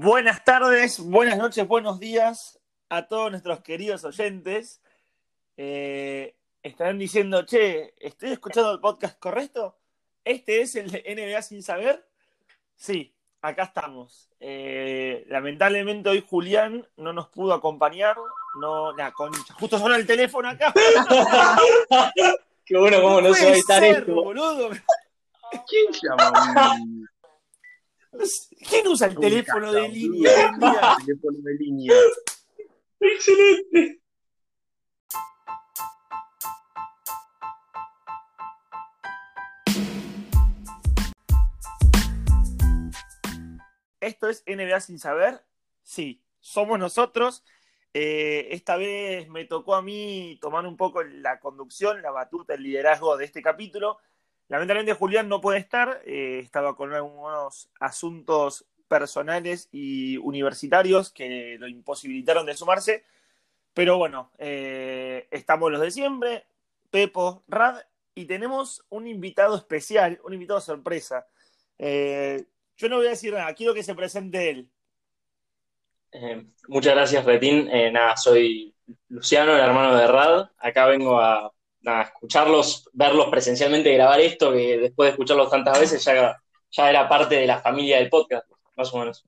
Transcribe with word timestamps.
Buenas 0.00 0.44
tardes, 0.44 1.00
buenas 1.00 1.36
noches, 1.38 1.66
buenos 1.66 1.98
días 1.98 2.60
a 2.88 3.08
todos 3.08 3.32
nuestros 3.32 3.62
queridos 3.62 4.04
oyentes. 4.04 4.80
Eh, 5.56 6.36
estarán 6.62 7.00
diciendo, 7.00 7.44
che, 7.44 7.94
¿estoy 7.98 8.30
escuchando 8.30 8.70
el 8.70 8.78
podcast 8.78 9.18
correcto? 9.18 9.76
¿Este 10.24 10.60
es 10.60 10.76
el 10.76 10.88
de 10.92 11.02
NBA 11.02 11.42
sin 11.42 11.64
saber? 11.64 12.06
Sí, 12.76 13.12
acá 13.42 13.64
estamos. 13.64 14.30
Eh, 14.38 15.24
lamentablemente 15.26 16.10
hoy 16.10 16.24
Julián 16.24 16.86
no 16.96 17.12
nos 17.12 17.26
pudo 17.26 17.52
acompañar. 17.52 18.16
No, 18.60 18.92
la 18.96 19.10
concha. 19.10 19.52
Justo 19.54 19.80
suena 19.80 19.96
el 19.96 20.06
teléfono 20.06 20.48
acá. 20.48 20.72
Qué 22.64 22.76
bueno, 22.78 23.02
cómo 23.02 23.20
no, 23.20 23.34
se 23.34 23.44
va 23.44 23.50
a 23.50 23.52
editar 23.52 23.80
ser, 23.82 23.96
esto. 23.98 24.14
boludo. 24.14 24.70
¿Quién 25.66 25.86
llama 25.92 26.78
¿Quién 28.68 28.86
usa 28.88 29.06
el 29.08 29.14
de 29.14 29.30
línea? 29.88 30.32
Teléfono 31.06 31.38
de 31.42 31.54
línea. 31.54 31.94
Excelente. 33.00 34.00
Esto 44.00 44.28
es 44.28 44.42
NBA 44.46 44.80
sin 44.80 44.98
saber. 44.98 45.44
Sí, 45.82 46.22
somos 46.40 46.78
nosotros. 46.78 47.44
Eh, 47.94 48.48
esta 48.50 48.76
vez 48.76 49.28
me 49.28 49.44
tocó 49.44 49.74
a 49.74 49.82
mí 49.82 50.38
tomar 50.40 50.66
un 50.66 50.76
poco 50.76 51.02
la 51.02 51.40
conducción, 51.40 52.02
la 52.02 52.10
batuta, 52.10 52.54
el 52.54 52.62
liderazgo 52.62 53.16
de 53.16 53.24
este 53.24 53.42
capítulo. 53.42 53.98
Lamentablemente 54.48 54.94
Julián 54.94 55.28
no 55.28 55.40
puede 55.40 55.58
estar, 55.58 56.00
eh, 56.06 56.40
estaba 56.42 56.74
con 56.74 56.94
algunos 56.94 57.68
asuntos 57.80 58.64
personales 58.88 59.68
y 59.70 60.16
universitarios 60.16 61.10
que 61.10 61.56
lo 61.58 61.68
imposibilitaron 61.68 62.46
de 62.46 62.54
sumarse. 62.54 63.04
Pero 63.74 63.98
bueno, 63.98 64.30
eh, 64.38 65.28
estamos 65.30 65.70
los 65.70 65.80
de 65.82 65.90
siempre, 65.90 66.46
Pepo, 66.90 67.42
Rad, 67.46 67.82
y 68.14 68.24
tenemos 68.24 68.84
un 68.88 69.06
invitado 69.06 69.54
especial, 69.54 70.18
un 70.24 70.32
invitado 70.32 70.60
sorpresa. 70.60 71.26
Eh, 71.78 72.44
yo 72.76 72.88
no 72.88 72.96
voy 72.96 73.06
a 73.06 73.10
decir 73.10 73.34
nada, 73.34 73.54
quiero 73.54 73.74
que 73.74 73.82
se 73.82 73.94
presente 73.94 74.50
él. 74.50 74.68
Muchas 76.68 76.94
gracias, 76.94 77.24
Retín. 77.26 77.68
Nada, 77.92 78.16
soy 78.16 78.74
Luciano, 79.08 79.54
el 79.54 79.60
hermano 79.60 79.94
de 79.94 80.06
Rad. 80.06 80.50
Acá 80.58 80.86
vengo 80.86 81.20
a, 81.20 81.52
nada, 81.80 82.02
escucharlos, 82.02 82.88
verlos 82.92 83.28
presencialmente 83.30 83.92
grabar 83.92 84.20
esto, 84.20 84.52
que 84.52 84.78
después 84.78 85.08
de 85.08 85.10
escucharlos 85.12 85.50
tantas 85.50 85.78
veces 85.78 86.04
ya, 86.04 86.40
ya 86.70 86.90
era 86.90 87.08
parte 87.08 87.36
de 87.36 87.46
la 87.46 87.60
familia 87.60 87.98
del 87.98 88.08
podcast, 88.08 88.46
más 88.76 88.92
o 88.92 88.98
menos. 88.98 89.24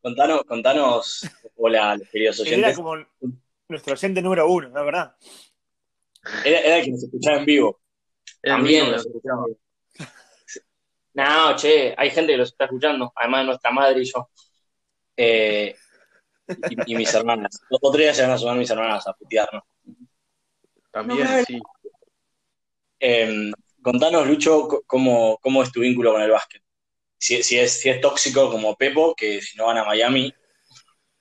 Contanos, 0.00 0.44
contanos, 0.44 1.20
hola, 1.56 1.96
los 1.96 2.08
queridos 2.08 2.40
Él 2.40 2.46
era 2.46 2.56
oyentes. 2.68 2.76
como 2.76 2.96
nuestro 3.68 3.92
oyente 3.94 4.22
número 4.22 4.48
uno, 4.48 4.68
la 4.70 4.82
verdad. 4.82 5.16
Era, 6.44 6.60
era 6.60 6.76
el 6.78 6.84
que 6.84 6.90
nos 6.92 7.02
escuchaba 7.04 7.38
en 7.38 7.44
vivo. 7.44 7.80
El 8.42 8.52
También 8.52 8.90
los 8.92 9.06
escuchaba. 9.06 9.44
No, 11.12 11.56
che, 11.56 11.94
hay 11.96 12.10
gente 12.10 12.32
que 12.32 12.38
los 12.38 12.50
está 12.52 12.64
escuchando, 12.64 13.12
además 13.14 13.40
de 13.40 13.46
nuestra 13.46 13.70
madre 13.72 14.00
y 14.00 14.04
yo. 14.04 14.30
Eh, 15.16 15.76
y, 16.70 16.92
y 16.92 16.96
mis 16.96 17.12
hermanas. 17.12 17.60
Otro 17.68 18.00
día 18.00 18.14
se 18.14 18.22
van 18.22 18.30
a 18.30 18.38
sumar 18.38 18.56
mis 18.56 18.70
hermanas 18.70 19.06
a 19.06 19.12
putearnos. 19.12 19.64
También, 20.92 21.24
No, 21.26 21.44
sí. 21.44 21.60
Eh, 22.98 23.50
contanos, 23.82 24.26
Lucho, 24.26 24.68
cómo, 24.86 25.38
cómo 25.40 25.62
es 25.62 25.72
tu 25.72 25.80
vínculo 25.80 26.12
con 26.12 26.22
el 26.22 26.30
básquet. 26.30 26.62
Si, 27.18 27.42
si 27.42 27.58
es, 27.58 27.80
si 27.80 27.88
es 27.90 28.00
tóxico 28.00 28.50
como 28.50 28.76
Pepo, 28.76 29.14
que 29.16 29.40
si 29.42 29.56
no 29.58 29.66
van 29.66 29.78
a 29.78 29.84
Miami, 29.84 30.32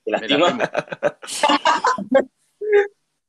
te 0.05 0.11
lastima, 0.11 0.57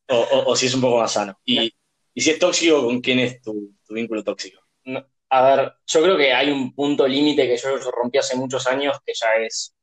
o, 0.09 0.17
o- 0.17 0.51
o 0.51 0.57
si 0.57 0.67
es 0.67 0.75
un 0.75 0.81
poco 0.81 0.99
más 0.99 1.13
sano. 1.13 1.39
Y, 1.45 1.73
y 2.15 2.21
si 2.21 2.31
es 2.31 2.39
tóxico, 2.39 2.85
¿con 2.85 3.01
quién 3.01 3.19
es 3.21 3.41
tu, 3.43 3.75
tu 3.87 3.95
vínculo 3.95 4.23
tóxico? 4.25 4.61
No, 4.85 5.05
a 5.31 5.43
ver, 5.57 5.73
yo 5.87 6.03
creo 6.03 6.17
que 6.17 6.33
hay 6.33 6.51
un 6.51 6.75
punto 6.75 7.07
límite 7.07 7.47
que 7.47 7.57
yo 7.57 7.77
rompí 7.93 8.19
hace 8.19 8.37
muchos 8.37 8.67
años 8.67 8.99
que 9.05 9.13
ya 9.15 9.35
es 9.45 9.75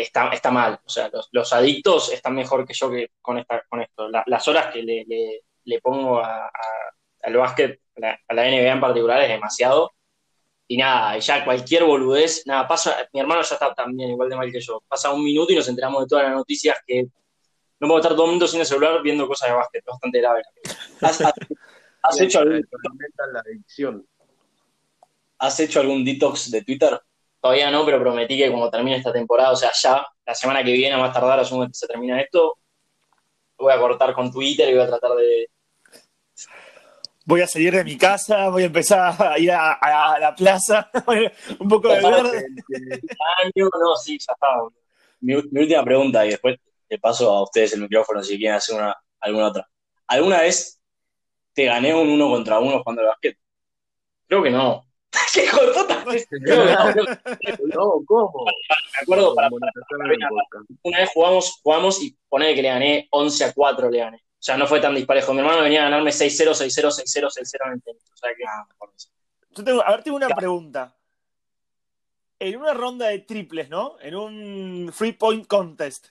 está, 0.00 0.28
está 0.30 0.50
mal. 0.50 0.80
O 0.84 0.88
sea, 0.88 1.10
los, 1.12 1.28
los 1.32 1.52
adictos 1.52 2.10
están 2.12 2.34
mejor 2.34 2.66
que 2.66 2.72
yo 2.74 2.90
que 2.90 3.10
con, 3.20 3.38
esta, 3.38 3.62
con 3.68 3.80
esto. 3.82 4.08
La- 4.08 4.24
las 4.26 4.46
horas 4.48 4.72
que 4.72 4.82
le, 4.82 5.04
le- 5.06 5.42
le 5.64 5.80
pongo 5.80 6.18
a- 6.18 6.46
a- 6.46 6.50
al 7.22 7.36
básquet, 7.36 7.80
a 7.96 8.00
la, 8.00 8.20
a 8.28 8.34
la 8.34 8.42
NBA 8.48 8.72
en 8.72 8.80
particular, 8.80 9.20
es 9.22 9.28
demasiado. 9.28 9.90
Y 10.66 10.76
nada, 10.78 11.18
ya 11.18 11.44
cualquier 11.44 11.84
boludez, 11.84 12.46
nada, 12.46 12.66
pasa, 12.66 12.96
mi 13.12 13.20
hermano 13.20 13.42
ya 13.42 13.54
está 13.54 13.74
también 13.74 14.10
igual 14.10 14.30
de 14.30 14.36
mal 14.36 14.50
que 14.50 14.60
yo. 14.60 14.82
Pasa 14.88 15.12
un 15.12 15.22
minuto 15.22 15.52
y 15.52 15.56
nos 15.56 15.68
enteramos 15.68 16.02
de 16.02 16.08
todas 16.08 16.24
las 16.24 16.34
noticias 16.34 16.78
que 16.86 17.02
no 17.78 17.88
puedo 17.88 17.98
estar 18.00 18.12
todo 18.14 18.24
el 18.24 18.30
mundo 18.30 18.46
sin 18.48 18.60
el 18.60 18.66
celular 18.66 19.02
viendo 19.02 19.26
cosas 19.28 19.50
de 19.50 19.54
básquet, 19.56 19.84
bastante 19.84 20.20
grave. 20.20 20.42
¿Has, 21.02 21.20
has- 21.20 21.34
has 22.02 22.20
hecho 22.20 22.38
algún, 22.38 22.64
la 23.32 23.40
adicción. 23.40 24.06
has 25.38 25.60
hecho 25.60 25.80
algún 25.80 26.04
detox 26.04 26.50
de 26.50 26.62
Twitter? 26.62 26.98
Todavía 27.42 27.72
no, 27.72 27.84
pero 27.84 27.98
prometí 27.98 28.38
que 28.38 28.48
cuando 28.50 28.70
termine 28.70 28.98
esta 28.98 29.12
temporada, 29.12 29.50
o 29.50 29.56
sea, 29.56 29.72
ya, 29.72 30.06
la 30.24 30.34
semana 30.34 30.62
que 30.62 30.70
viene, 30.70 30.94
a 30.94 30.98
más 30.98 31.12
tardar, 31.12 31.40
asumo 31.40 31.66
que 31.66 31.74
se 31.74 31.88
termina 31.88 32.20
esto, 32.20 32.56
voy 33.58 33.72
a 33.72 33.78
cortar 33.78 34.14
con 34.14 34.30
Twitter 34.30 34.68
y 34.68 34.74
voy 34.74 34.82
a 34.84 34.86
tratar 34.86 35.10
de... 35.16 35.48
Voy 37.24 37.40
a 37.40 37.48
salir 37.48 37.74
de 37.74 37.82
mi 37.82 37.98
casa, 37.98 38.48
voy 38.48 38.62
a 38.62 38.66
empezar 38.66 39.20
a 39.20 39.38
ir 39.40 39.50
a, 39.50 39.72
a 39.72 40.20
la 40.20 40.34
plaza, 40.36 40.88
un 41.58 41.68
poco 41.68 41.88
de 41.88 42.00
verde. 42.00 42.46
año, 43.42 43.68
no, 43.80 43.96
sí, 43.96 44.18
ya 44.18 44.32
está. 44.32 44.46
mi 45.20 45.34
última 45.34 45.84
pregunta 45.84 46.24
y 46.24 46.30
después 46.30 46.60
le 46.88 46.98
paso 46.98 47.28
a 47.28 47.42
ustedes 47.42 47.72
el 47.72 47.80
micrófono 47.80 48.22
si 48.22 48.38
quieren 48.38 48.56
hacer 48.56 48.76
una, 48.76 48.96
alguna 49.18 49.48
otra. 49.48 49.68
¿Alguna 50.06 50.42
vez 50.42 50.80
te 51.54 51.64
gané 51.64 51.92
un 51.92 52.08
uno 52.08 52.28
contra 52.28 52.60
uno 52.60 52.82
jugando 52.82 53.02
al 53.02 53.08
básquet? 53.08 53.36
Creo 54.28 54.42
que 54.42 54.50
no. 54.50 54.84
¡Qué 55.32 55.44
hijo 55.44 55.60
de 55.60 55.72
puta! 55.72 56.04
No, 57.74 58.02
¿cómo? 58.06 58.44
me 58.44 59.00
acuerdo 59.02 59.34
para, 59.34 59.48
del 59.48 59.58
podcast. 60.28 60.70
una 60.82 60.98
vez 60.98 61.10
jugamos, 61.12 61.60
jugamos 61.62 62.02
y 62.02 62.16
ponele 62.28 62.54
que 62.54 62.62
le 62.62 62.68
gané 62.68 63.08
11 63.10 63.44
a 63.44 63.52
4 63.52 63.90
le 63.90 63.98
gané. 63.98 64.16
O 64.16 64.44
sea, 64.44 64.56
no 64.56 64.66
fue 64.66 64.80
tan 64.80 64.94
disparejo. 64.94 65.32
Mi 65.32 65.40
hermano 65.40 65.62
venía 65.62 65.82
a 65.82 65.84
ganarme 65.84 66.10
6-0, 66.10 66.50
6-0, 66.50 66.90
6-0, 66.90 67.28
6-0 67.30 67.66
en 67.66 67.72
el 67.72 67.82
tenis. 67.82 68.02
O 68.12 68.16
sea 68.16 68.34
que 68.36 68.44
nada, 68.44 68.66
mejor 68.68 68.92
eso. 68.96 69.08
Yo 69.50 69.64
tengo, 69.64 69.86
a 69.86 69.90
ver, 69.90 70.02
tengo 70.02 70.16
una 70.16 70.28
pregunta. 70.28 70.96
En 72.38 72.56
una 72.56 72.74
ronda 72.74 73.06
de 73.08 73.20
triples, 73.20 73.68
¿no? 73.68 73.96
En 74.00 74.16
un 74.16 74.90
free 74.92 75.12
point 75.12 75.46
contest. 75.46 76.08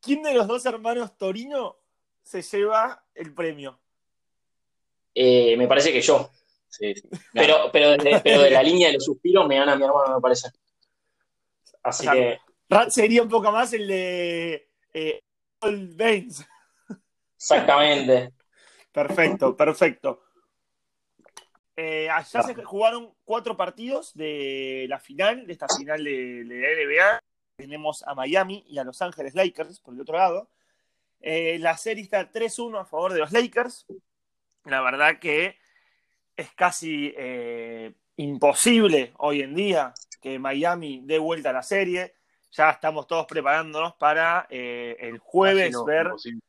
¿Quién 0.00 0.22
de 0.22 0.32
los 0.32 0.46
dos 0.46 0.64
hermanos 0.64 1.18
Torino 1.18 1.76
se 2.22 2.40
lleva 2.40 3.04
el 3.14 3.34
premio? 3.34 3.78
Eh, 5.14 5.56
me 5.58 5.68
parece 5.68 5.92
que 5.92 6.00
yo. 6.00 6.30
Sí. 6.70 6.94
Pero, 7.34 7.70
pero, 7.72 7.96
de, 7.96 8.20
pero 8.22 8.42
de 8.42 8.50
la 8.50 8.62
línea 8.62 8.88
de 8.88 8.94
los 8.94 9.04
suspiros 9.04 9.46
me 9.46 9.56
gana 9.56 9.74
mi 9.76 9.84
hermano, 9.84 10.14
me 10.14 10.20
parece. 10.20 10.48
Así 11.82 12.06
O 12.06 12.12
sea, 12.12 12.14
que, 12.14 12.38
Rat 12.68 12.90
sería 12.90 13.22
un 13.22 13.28
poco 13.28 13.50
más 13.50 13.72
el 13.72 13.88
de 13.88 14.70
eh, 14.94 15.22
Paul 15.58 15.88
Baines. 15.94 16.46
exactamente. 17.36 18.32
Perfecto, 18.92 19.56
perfecto. 19.56 20.22
Eh, 21.76 22.10
allá 22.10 22.42
se 22.42 22.54
jugaron 22.64 23.14
cuatro 23.24 23.56
partidos 23.56 24.12
de 24.14 24.86
la 24.88 24.98
final, 24.98 25.46
de 25.46 25.52
esta 25.52 25.68
final 25.68 26.02
de, 26.02 26.42
de 26.44 26.60
la 26.60 26.68
NBA. 26.68 27.20
Tenemos 27.54 28.02
a 28.02 28.14
Miami 28.16 28.64
y 28.66 28.78
a 28.78 28.84
Los 28.84 29.00
Ángeles 29.00 29.36
Lakers 29.36 29.78
por 29.78 29.94
el 29.94 30.00
otro 30.00 30.16
lado. 30.16 30.50
Eh, 31.20 31.58
la 31.60 31.76
serie 31.76 32.02
está 32.02 32.32
3-1 32.32 32.80
a 32.80 32.84
favor 32.84 33.12
de 33.12 33.20
los 33.20 33.30
Lakers. 33.30 33.86
La 34.64 34.80
verdad 34.82 35.18
que 35.20 35.56
es 36.40 36.52
casi 36.54 37.12
eh, 37.16 37.92
imposible 38.16 39.12
hoy 39.18 39.42
en 39.42 39.54
día 39.54 39.92
que 40.20 40.38
Miami 40.38 41.02
dé 41.04 41.18
vuelta 41.18 41.50
a 41.50 41.52
la 41.52 41.62
serie. 41.62 42.14
Ya 42.52 42.70
estamos 42.70 43.06
todos 43.06 43.26
preparándonos 43.26 43.94
para 43.94 44.46
eh, 44.50 44.96
el 45.00 45.18
jueves 45.18 45.72
no, 45.72 45.84
ver 45.84 46.06
imposible. 46.06 46.40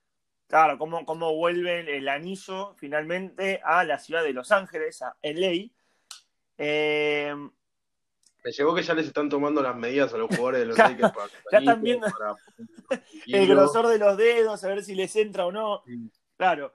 Claro, 0.47 0.77
cómo, 0.77 1.05
cómo 1.05 1.35
vuelve 1.35 1.97
el 1.97 2.07
anillo 2.09 2.73
finalmente 2.77 3.61
a 3.63 3.83
la 3.83 3.99
ciudad 3.99 4.23
de 4.23 4.33
Los 4.33 4.51
Ángeles, 4.51 5.01
a 5.01 5.15
LA. 5.21 5.69
Eh, 6.57 7.33
Me 8.43 8.51
llegó 8.51 8.75
que 8.75 8.83
ya 8.83 8.93
les 8.93 9.07
están 9.07 9.29
tomando 9.29 9.61
las 9.61 9.75
medidas 9.75 10.13
a 10.13 10.17
los 10.17 10.27
jugadores 10.27 10.61
de 10.61 10.65
los 10.67 10.77
Lakers 10.77 11.11
para, 11.13 11.27
ya 11.51 11.57
están 11.59 11.81
viendo 11.81 12.07
para- 12.07 12.35
el 13.27 13.47
grosor 13.47 13.87
de 13.87 13.97
los 13.97 14.17
dedos, 14.17 14.63
a 14.63 14.67
ver 14.67 14.83
si 14.83 14.95
les 14.95 15.15
entra 15.15 15.45
o 15.45 15.51
no. 15.51 15.83
Sí. 15.85 16.11
Claro. 16.37 16.73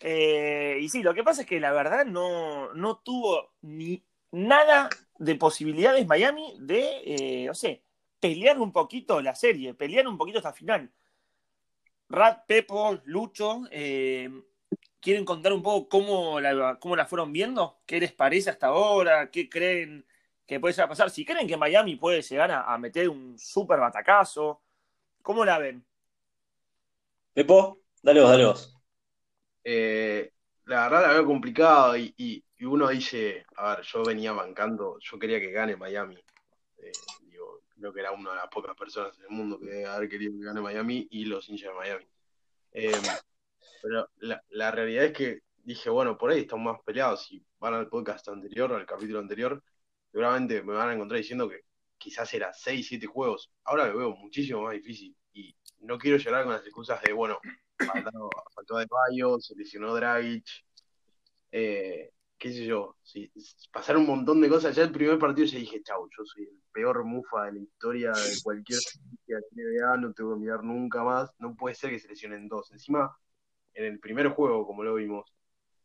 Eh, 0.00 0.78
y 0.80 0.88
sí, 0.88 1.02
lo 1.02 1.14
que 1.14 1.24
pasa 1.24 1.42
es 1.42 1.46
que 1.46 1.60
la 1.60 1.72
verdad 1.72 2.04
no, 2.04 2.72
no 2.74 2.98
tuvo 2.98 3.54
ni 3.62 4.04
nada 4.30 4.88
de 5.18 5.34
posibilidades 5.36 6.06
Miami 6.06 6.54
de, 6.58 7.02
eh, 7.04 7.44
no 7.46 7.54
sé, 7.54 7.82
pelear 8.20 8.58
un 8.60 8.72
poquito 8.72 9.20
la 9.20 9.34
serie, 9.34 9.74
pelear 9.74 10.06
un 10.06 10.18
poquito 10.18 10.38
esta 10.38 10.52
final. 10.52 10.90
Rat, 12.08 12.46
Pepo, 12.46 13.00
Lucho, 13.04 13.62
eh, 13.70 14.30
¿quieren 15.00 15.24
contar 15.24 15.52
un 15.52 15.62
poco 15.62 15.88
cómo 15.88 16.40
la, 16.40 16.78
cómo 16.78 16.94
la 16.96 17.06
fueron 17.06 17.32
viendo? 17.32 17.80
¿Qué 17.86 17.98
les 17.98 18.12
parece 18.12 18.50
hasta 18.50 18.68
ahora? 18.68 19.30
¿Qué 19.30 19.48
creen 19.48 20.06
que 20.46 20.60
puede 20.60 20.80
a 20.80 20.88
pasar. 20.88 21.10
Si 21.10 21.24
creen 21.24 21.48
que 21.48 21.56
Miami 21.56 21.96
puede 21.96 22.22
llegar 22.22 22.50
a, 22.52 22.78
meter 22.78 23.08
un 23.08 23.38
súper 23.38 23.80
batacazo, 23.80 24.62
¿cómo 25.22 25.44
la 25.44 25.58
ven? 25.58 25.84
Pepo, 27.34 27.80
dale 28.02 28.20
vos, 28.20 28.30
dale 28.30 28.44
vos. 28.44 28.75
Eh, 29.68 30.30
la 30.66 30.84
verdad 30.84 31.08
la 31.08 31.12
veo 31.14 31.26
complicado 31.26 31.96
y, 31.96 32.44
uno 32.60 32.86
dice, 32.88 33.44
a 33.56 33.74
ver, 33.74 33.84
yo 33.84 34.04
venía 34.04 34.32
bancando, 34.32 34.96
yo 35.00 35.18
quería 35.18 35.40
que 35.40 35.50
gane 35.50 35.76
Miami. 35.76 36.16
Eh, 36.78 36.92
digo, 37.22 37.62
creo 37.76 37.92
que 37.92 38.00
era 38.00 38.12
una 38.12 38.30
de 38.30 38.36
las 38.36 38.46
pocas 38.46 38.76
personas 38.76 39.18
en 39.18 39.24
el 39.24 39.30
mundo 39.30 39.58
que 39.58 39.66
debe 39.66 39.86
haber 39.86 40.08
querido 40.08 40.38
que 40.38 40.44
gane 40.44 40.60
Miami 40.60 41.08
y 41.10 41.24
los 41.24 41.48
hinchas 41.48 41.70
de 41.70 41.74
Miami. 41.74 42.06
Eh, 42.70 42.92
pero 43.82 44.08
la, 44.18 44.40
la, 44.50 44.70
realidad 44.70 45.06
es 45.06 45.12
que 45.12 45.40
dije, 45.64 45.90
bueno, 45.90 46.16
por 46.16 46.30
ahí 46.30 46.42
están 46.42 46.62
más 46.62 46.80
peleados. 46.84 47.26
Si 47.26 47.44
van 47.58 47.74
al 47.74 47.88
podcast 47.88 48.28
anterior, 48.28 48.72
al 48.72 48.86
capítulo 48.86 49.18
anterior, 49.18 49.60
seguramente 50.12 50.62
me 50.62 50.74
van 50.74 50.90
a 50.90 50.94
encontrar 50.94 51.18
diciendo 51.18 51.48
que 51.48 51.62
quizás 51.98 52.32
era 52.34 52.52
6, 52.52 52.86
7 52.86 53.06
juegos. 53.08 53.50
Ahora 53.64 53.88
lo 53.88 53.98
veo 53.98 54.16
muchísimo 54.16 54.62
más 54.62 54.74
difícil. 54.74 55.16
Y 55.32 55.56
no 55.80 55.98
quiero 55.98 56.18
llorar 56.18 56.44
con 56.44 56.52
las 56.52 56.64
excusas 56.64 57.02
de, 57.02 57.12
bueno, 57.12 57.40
faltó, 57.78 58.78
de 58.78 58.86
Bayo, 58.86 59.38
se 59.40 59.54
lesionó 59.54 59.94
Dragic, 59.94 60.46
eh, 61.52 62.10
qué 62.38 62.52
sé 62.52 62.66
yo, 62.66 62.96
si, 63.02 63.30
pasaron 63.72 64.02
un 64.02 64.08
montón 64.08 64.40
de 64.40 64.48
cosas. 64.48 64.74
Ya 64.76 64.82
el 64.84 64.92
primer 64.92 65.18
partido 65.18 65.46
ya 65.46 65.58
dije, 65.58 65.82
chau, 65.82 66.08
yo 66.16 66.24
soy 66.24 66.44
el 66.44 66.60
peor 66.72 67.04
mufa 67.04 67.46
de 67.46 67.52
la 67.52 67.60
historia 67.60 68.12
de 68.12 68.36
cualquier 68.42 68.78
NBA, 69.26 69.96
no 69.98 70.12
te 70.12 70.22
voy 70.22 70.34
a 70.34 70.38
mirar 70.38 70.64
nunca 70.64 71.02
más. 71.02 71.30
No 71.38 71.54
puede 71.54 71.74
ser 71.74 71.90
que 71.90 71.98
se 71.98 72.08
lesionen 72.08 72.48
dos. 72.48 72.70
Encima, 72.72 73.16
en 73.74 73.84
el 73.84 74.00
primer 74.00 74.28
juego, 74.28 74.66
como 74.66 74.84
lo 74.84 74.94
vimos, 74.94 75.32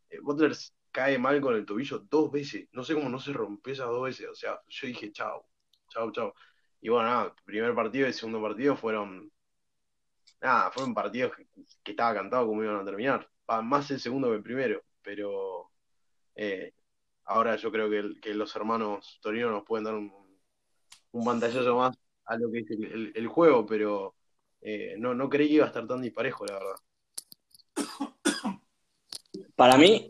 eh, 0.09 0.19
Butler 0.21 0.53
cae 0.91 1.17
mal 1.17 1.39
con 1.41 1.55
el 1.55 1.65
tobillo 1.65 1.99
dos 2.09 2.31
veces. 2.31 2.67
No 2.73 2.83
sé 2.83 2.93
cómo 2.93 3.09
no 3.09 3.19
se 3.19 3.33
rompió 3.33 3.73
esas 3.73 3.87
dos 3.87 4.03
veces. 4.03 4.27
O 4.29 4.35
sea, 4.35 4.59
yo 4.67 4.87
dije, 4.87 5.11
chao, 5.11 5.45
chao, 5.89 6.11
chao. 6.11 6.33
Y 6.81 6.89
bueno, 6.89 7.09
nada, 7.09 7.35
primer 7.45 7.73
partido 7.75 8.07
y 8.07 8.13
segundo 8.13 8.41
partido 8.41 8.75
fueron. 8.75 9.31
Nada, 10.41 10.71
fueron 10.71 10.93
partidos 10.93 11.33
que, 11.35 11.91
estaba 11.91 12.15
cantado 12.15 12.47
cómo 12.47 12.63
iban 12.63 12.81
a 12.81 12.85
terminar. 12.85 13.27
Más 13.63 13.91
el 13.91 13.99
segundo 13.99 14.29
que 14.29 14.35
el 14.35 14.43
primero. 14.43 14.81
Pero 15.01 15.71
eh, 16.35 16.73
ahora 17.25 17.55
yo 17.55 17.71
creo 17.71 17.89
que, 17.89 18.33
los 18.33 18.55
hermanos 18.55 19.19
Torino 19.21 19.51
nos 19.51 19.63
pueden 19.63 19.85
dar 19.85 19.95
un, 19.95 20.11
un 21.11 21.25
pantallazo 21.25 21.75
más 21.75 21.95
a 22.25 22.37
lo 22.37 22.51
que 22.51 22.59
es 22.59 22.69
el, 22.69 23.27
juego, 23.27 23.65
pero 23.65 24.15
eh, 24.61 24.95
no, 24.97 25.13
no 25.13 25.29
creí 25.29 25.47
que 25.49 25.55
iba 25.55 25.65
a 25.65 25.67
estar 25.67 25.85
tan 25.87 26.01
disparejo, 26.01 26.45
la 26.45 26.53
verdad. 26.53 26.75
Para 29.55 29.77
mí, 29.77 30.07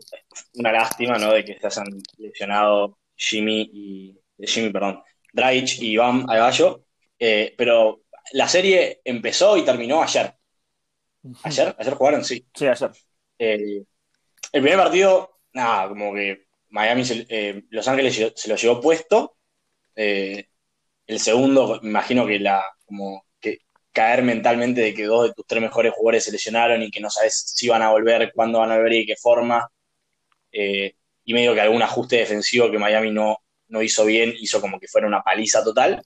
una 0.54 0.72
lástima, 0.72 1.18
¿no? 1.18 1.32
De 1.32 1.44
que 1.44 1.58
se 1.58 1.66
hayan 1.66 1.86
lesionado 2.18 2.98
Jimmy 3.16 3.68
y. 3.72 4.18
Jimmy, 4.38 4.70
perdón. 4.70 5.02
Draich 5.32 5.80
y 5.82 5.92
Iván 5.92 6.24
Agallo. 6.28 6.84
Eh, 7.18 7.54
pero 7.56 8.01
la 8.32 8.48
serie 8.48 9.00
empezó 9.04 9.56
y 9.56 9.64
terminó 9.64 10.02
ayer. 10.02 10.34
¿Ayer? 11.42 11.74
¿Ayer 11.78 11.94
jugaron? 11.94 12.24
Sí. 12.24 12.46
Sí, 12.54 12.66
ayer. 12.66 12.90
Eh, 13.38 13.84
el 14.52 14.62
primer 14.62 14.78
partido, 14.78 15.40
nada, 15.52 15.88
como 15.88 16.14
que 16.14 16.46
Miami, 16.70 17.02
eh, 17.28 17.62
Los 17.70 17.86
Ángeles 17.88 18.32
se 18.34 18.48
lo 18.48 18.56
llevó 18.56 18.80
puesto. 18.80 19.36
el 19.94 20.46
segundo, 21.18 21.80
me 21.82 21.90
imagino 21.90 22.26
que 22.26 22.38
la, 22.38 22.64
como 22.84 23.24
caer 23.92 24.22
mentalmente 24.22 24.80
de 24.80 24.94
que 24.94 25.04
dos 25.04 25.28
de 25.28 25.34
tus 25.34 25.46
tres 25.46 25.62
mejores 25.62 25.92
jugadores 25.92 26.24
se 26.24 26.32
lesionaron 26.32 26.82
y 26.82 26.90
que 26.90 27.00
no 27.00 27.10
sabes 27.10 27.52
si 27.54 27.68
van 27.68 27.82
a 27.82 27.90
volver, 27.90 28.32
cuándo 28.34 28.58
van 28.60 28.72
a 28.72 28.76
volver 28.76 28.94
y 28.94 28.98
de 29.00 29.06
qué 29.06 29.16
forma. 29.16 29.70
Eh, 30.50 30.94
y 31.24 31.34
medio 31.34 31.54
que 31.54 31.60
algún 31.60 31.82
ajuste 31.82 32.16
defensivo 32.16 32.70
que 32.70 32.78
Miami 32.78 33.10
no, 33.10 33.36
no 33.68 33.82
hizo 33.82 34.04
bien, 34.04 34.34
hizo 34.40 34.60
como 34.60 34.80
que 34.80 34.88
fuera 34.88 35.06
una 35.06 35.22
paliza 35.22 35.62
total. 35.62 36.02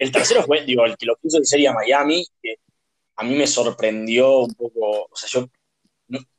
El 0.00 0.10
tercero 0.10 0.42
fue, 0.44 0.64
digo, 0.64 0.86
el 0.86 0.96
que 0.96 1.04
lo 1.04 1.14
puso 1.16 1.36
en 1.36 1.44
serie 1.44 1.68
a 1.68 1.74
Miami, 1.74 2.26
que 2.42 2.56
a 3.16 3.22
mí 3.22 3.34
me 3.36 3.46
sorprendió 3.46 4.38
un 4.38 4.54
poco, 4.54 5.08
o 5.10 5.14
sea, 5.14 5.28
yo 5.28 5.46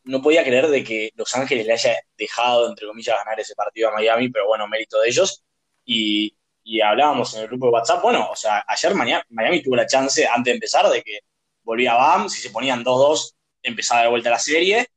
no, 0.03 0.21
podía 0.23 0.43
creer 0.43 0.67
de 0.67 0.83
que 0.83 1.11
Los 1.15 1.35
Ángeles 1.35 1.67
le 1.67 1.73
haya 1.73 1.95
dejado, 2.17 2.67
entre 2.67 2.87
comillas, 2.87 3.15
ganar 3.23 3.39
ese 3.39 3.53
partido 3.53 3.89
a 3.89 3.93
Miami, 3.93 4.29
pero 4.29 4.47
bueno, 4.47 4.67
mérito 4.67 4.99
de 4.99 5.09
ellos. 5.09 5.43
Y, 5.85 6.35
y 6.63 6.81
hablábamos 6.81 7.35
en 7.35 7.41
el 7.41 7.47
grupo 7.49 7.67
de 7.67 7.73
WhatsApp, 7.73 8.01
bueno, 8.01 8.31
o 8.31 8.35
sea, 8.35 8.65
ayer 8.67 8.95
Miami, 8.95 9.61
tuvo 9.61 9.75
la 9.75 9.85
chance, 9.85 10.25
antes 10.25 10.45
de 10.45 10.55
empezar, 10.55 10.89
de 10.89 11.03
que 11.03 11.19
volvía 11.61 11.93
BAM, 11.93 12.29
si 12.29 12.41
se 12.41 12.49
ponían 12.49 12.83
2-2, 12.83 13.35
empezaba 13.61 14.01
de 14.01 14.09
vuelta 14.09 14.31
la 14.31 14.39
serie, 14.39 14.87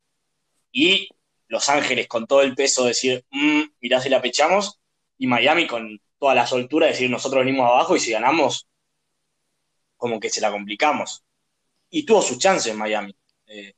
y 0.72 1.10
Los 1.48 1.68
Ángeles 1.68 2.08
con 2.08 2.26
todo 2.26 2.40
el 2.40 2.54
peso 2.54 2.84
de 2.84 2.88
decir, 2.88 3.26
mmm, 3.30 3.62
mirá 3.80 4.00
si 4.00 4.08
la 4.08 4.22
pechamos, 4.22 4.80
y 5.18 5.26
Miami 5.26 5.66
con 5.66 6.00
toda 6.24 6.34
la 6.34 6.46
soltura 6.46 6.86
de 6.86 6.92
decir, 6.92 7.10
nosotros 7.10 7.44
venimos 7.44 7.66
abajo 7.66 7.94
y 7.94 8.00
si 8.00 8.10
ganamos, 8.10 8.66
como 9.94 10.18
que 10.18 10.30
se 10.30 10.40
la 10.40 10.50
complicamos. 10.50 11.22
Y 11.90 12.06
tuvo 12.06 12.22
su 12.22 12.38
chance 12.38 12.70
en 12.70 12.78
Miami 12.78 13.14
eh, 13.44 13.74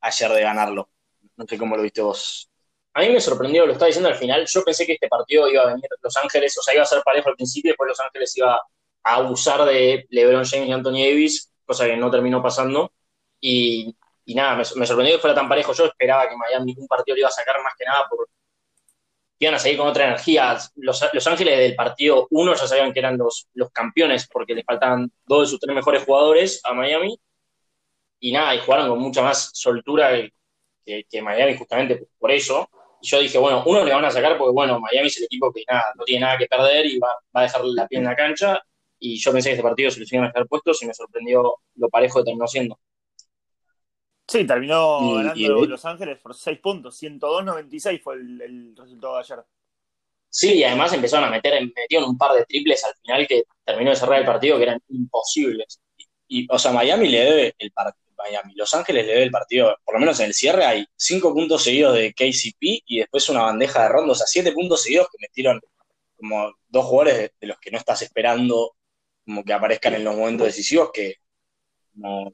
ayer 0.00 0.30
de 0.30 0.42
ganarlo. 0.42 0.90
No 1.36 1.44
sé 1.44 1.58
cómo 1.58 1.76
lo 1.76 1.82
viste 1.82 2.00
vos. 2.00 2.48
A 2.94 3.00
mí 3.00 3.08
me 3.08 3.20
sorprendió, 3.20 3.66
lo 3.66 3.72
estaba 3.72 3.88
diciendo 3.88 4.10
al 4.10 4.14
final, 4.14 4.46
yo 4.46 4.62
pensé 4.62 4.86
que 4.86 4.92
este 4.92 5.08
partido 5.08 5.48
iba 5.48 5.64
a 5.64 5.74
venir 5.74 5.88
Los 6.00 6.16
Ángeles, 6.18 6.56
o 6.56 6.62
sea, 6.62 6.72
iba 6.72 6.84
a 6.84 6.86
ser 6.86 7.02
parejo 7.02 7.30
al 7.30 7.34
principio, 7.34 7.72
después 7.72 7.88
Los 7.88 7.98
Ángeles 7.98 8.36
iba 8.36 8.54
a 8.54 9.14
abusar 9.16 9.64
de 9.64 10.06
LeBron 10.10 10.44
James 10.44 10.68
y 10.68 10.72
Anthony 10.72 11.02
Davis, 11.04 11.52
cosa 11.66 11.86
que 11.86 11.96
no 11.96 12.12
terminó 12.12 12.40
pasando. 12.40 12.92
Y, 13.40 13.92
nada, 14.26 14.54
me, 14.54 14.86
sorprendió 14.86 15.16
que 15.16 15.20
fuera 15.20 15.34
tan 15.34 15.48
parejo. 15.48 15.72
Yo 15.72 15.86
esperaba 15.86 16.28
que 16.28 16.36
Miami 16.36 16.76
un 16.78 16.86
partido 16.86 17.16
lo 17.16 17.22
iba 17.22 17.28
a 17.28 17.32
sacar 17.32 17.60
más 17.60 17.74
que 17.76 17.84
nada 17.84 18.06
por 18.08 18.28
iban 19.44 19.54
a 19.54 19.58
seguir 19.58 19.78
con 19.78 19.88
otra 19.88 20.06
energía. 20.06 20.56
Los, 20.76 21.04
los 21.12 21.26
Ángeles 21.26 21.58
del 21.58 21.74
partido 21.74 22.26
uno 22.30 22.54
ya 22.54 22.66
sabían 22.66 22.92
que 22.92 23.00
eran 23.00 23.18
los, 23.18 23.48
los 23.54 23.70
campeones 23.70 24.28
porque 24.28 24.54
les 24.54 24.64
faltaban 24.64 25.10
dos 25.26 25.42
de 25.42 25.46
sus 25.46 25.60
tres 25.60 25.74
mejores 25.74 26.04
jugadores 26.04 26.60
a 26.64 26.72
Miami. 26.72 27.18
Y 28.20 28.32
nada, 28.32 28.54
y 28.54 28.58
jugaron 28.58 28.88
con 28.88 29.00
mucha 29.00 29.22
más 29.22 29.50
soltura 29.52 30.12
que, 30.84 31.04
que 31.08 31.22
Miami 31.22 31.56
justamente 31.56 32.06
por 32.18 32.30
eso. 32.30 32.68
Y 33.00 33.08
yo 33.08 33.20
dije, 33.20 33.38
bueno, 33.38 33.64
uno 33.66 33.84
le 33.84 33.92
van 33.92 34.04
a 34.04 34.10
sacar 34.10 34.38
porque, 34.38 34.52
bueno, 34.52 34.78
Miami 34.78 35.08
es 35.08 35.18
el 35.18 35.24
equipo 35.24 35.52
que 35.52 35.64
nada, 35.68 35.84
no 35.96 36.04
tiene 36.04 36.24
nada 36.24 36.38
que 36.38 36.46
perder 36.46 36.86
y 36.86 36.98
va, 36.98 37.08
a 37.32 37.42
dejar 37.42 37.64
la 37.64 37.88
piel 37.88 38.02
en 38.02 38.08
la 38.08 38.16
cancha. 38.16 38.60
Y 38.98 39.18
yo 39.18 39.32
pensé 39.32 39.48
que 39.48 39.54
este 39.54 39.62
partido 39.64 39.90
se 39.90 39.98
lo 39.98 40.06
iban 40.08 40.24
a 40.24 40.28
dejar 40.28 40.46
puestos 40.46 40.80
y 40.82 40.86
me 40.86 40.94
sorprendió 40.94 41.56
lo 41.74 41.88
parejo 41.88 42.20
que 42.20 42.26
terminó 42.26 42.46
siendo. 42.46 42.78
Sí, 44.26 44.46
terminó 44.46 45.14
ganando 45.14 45.66
Los 45.66 45.84
Ángeles 45.84 46.18
por 46.18 46.34
6 46.34 46.58
puntos. 46.60 47.02
102-96 47.02 48.02
fue 48.02 48.14
el, 48.14 48.74
resultado 48.76 49.14
de 49.14 49.20
ayer. 49.20 49.38
Sí, 50.28 50.54
y 50.54 50.64
además 50.64 50.92
empezaron 50.92 51.28
a 51.28 51.30
meter, 51.30 51.62
metieron 51.76 52.08
un 52.08 52.16
par 52.16 52.34
de 52.34 52.44
triples 52.46 52.82
al 52.84 52.94
final 52.94 53.26
que 53.26 53.44
terminó 53.64 53.90
de 53.90 53.96
cerrar 53.96 54.20
el 54.20 54.26
partido 54.26 54.56
que 54.56 54.62
eran 54.62 54.80
imposibles. 54.88 55.80
Y, 56.28 56.46
o 56.50 56.58
sea, 56.58 56.72
Miami 56.72 57.08
le 57.08 57.20
debe 57.20 57.54
el 57.58 57.70
partido 57.72 58.02
Miami. 58.22 58.54
Los 58.54 58.72
Ángeles 58.74 59.06
le 59.06 59.12
debe 59.12 59.24
el 59.24 59.30
partido, 59.30 59.76
por 59.84 59.94
lo 59.94 60.00
menos 60.00 60.18
en 60.20 60.26
el 60.26 60.34
cierre 60.34 60.64
hay 60.64 60.86
cinco 60.96 61.34
puntos 61.34 61.62
seguidos 61.62 61.94
de 61.94 62.12
KCP 62.12 62.84
y 62.86 62.98
después 62.98 63.28
una 63.28 63.42
bandeja 63.42 63.82
de 63.82 63.88
ronda, 63.88 64.12
o 64.12 64.14
sea, 64.14 64.26
siete 64.26 64.52
puntos 64.52 64.82
seguidos 64.82 65.08
que 65.10 65.18
metieron 65.20 65.60
como 66.16 66.52
dos 66.68 66.84
jugadores 66.84 67.32
de, 67.40 67.46
los 67.46 67.58
que 67.58 67.70
no 67.70 67.78
estás 67.78 68.02
esperando 68.02 68.76
como 69.24 69.44
que 69.44 69.52
aparezcan 69.52 69.94
en 69.94 70.04
los 70.04 70.16
momentos 70.16 70.46
decisivos, 70.46 70.90
que 70.92 71.16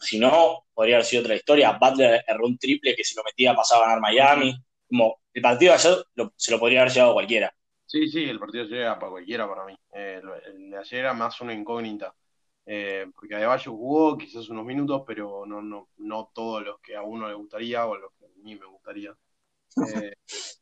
si 0.00 0.18
no, 0.18 0.66
podría 0.72 0.96
haber 0.96 1.06
sido 1.06 1.22
otra 1.22 1.34
historia. 1.34 1.78
Butler 1.80 2.24
erró 2.26 2.46
un 2.46 2.58
triple 2.58 2.94
que 2.94 3.04
si 3.04 3.14
lo 3.14 3.22
metía 3.24 3.54
pasaba 3.54 3.82
a 3.82 3.86
ganar 3.86 4.00
Miami. 4.00 4.54
Como 4.88 5.20
el 5.32 5.42
partido 5.42 5.72
de 5.72 5.78
ayer 5.78 6.04
se 6.36 6.52
lo 6.52 6.58
podría 6.58 6.80
haber 6.80 6.92
llevado 6.92 7.14
cualquiera. 7.14 7.52
Sí, 7.88 8.06
sí, 8.08 8.24
el 8.24 8.38
partido 8.38 8.64
llega 8.64 8.98
para 8.98 9.12
cualquiera 9.12 9.48
para 9.48 9.64
mí. 9.64 9.74
Eh, 9.94 10.20
el 10.46 10.70
de 10.70 10.76
ayer 10.76 11.00
era 11.00 11.14
más 11.14 11.40
una 11.40 11.54
incógnita. 11.54 12.14
Eh, 12.66 13.06
porque 13.14 13.34
Adebayo 13.34 13.72
jugó 13.72 14.18
quizás 14.18 14.50
unos 14.50 14.66
minutos, 14.66 15.02
pero 15.06 15.46
no, 15.46 15.62
no, 15.62 15.88
no 15.96 16.30
todos 16.34 16.62
los 16.62 16.80
que 16.80 16.94
a 16.96 17.02
uno 17.02 17.26
le 17.26 17.34
gustaría 17.34 17.86
o 17.86 17.96
los 17.96 18.12
que 18.18 18.26
a 18.26 18.28
mí 18.42 18.56
me 18.56 18.66
gustaría. 18.66 19.16
Eh, 19.94 20.12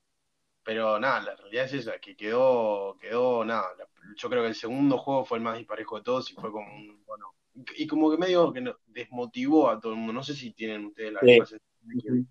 pero 0.66 0.98
nada, 0.98 1.20
la 1.20 1.36
realidad 1.36 1.66
es 1.66 1.74
esa, 1.74 1.98
que 2.00 2.16
quedó, 2.16 2.98
quedó 3.00 3.44
nada. 3.44 3.68
Yo 4.16 4.28
creo 4.28 4.42
que 4.42 4.48
el 4.48 4.54
segundo 4.56 4.98
juego 4.98 5.24
fue 5.24 5.38
el 5.38 5.44
más 5.44 5.56
disparejo 5.56 5.96
de 5.96 6.02
todos 6.02 6.28
y 6.32 6.34
fue 6.34 6.50
como 6.50 6.66
un, 6.66 7.04
bueno, 7.06 7.34
y 7.76 7.86
como 7.86 8.10
que 8.10 8.18
medio 8.18 8.52
que 8.52 8.74
desmotivó 8.88 9.70
a 9.70 9.78
todo 9.78 9.92
el 9.92 9.98
mundo. 9.98 10.12
No 10.12 10.24
sé 10.24 10.34
si 10.34 10.50
tienen 10.50 10.86
ustedes 10.86 11.12
la 11.12 11.20
misma 11.22 11.46
sensación. 11.46 12.28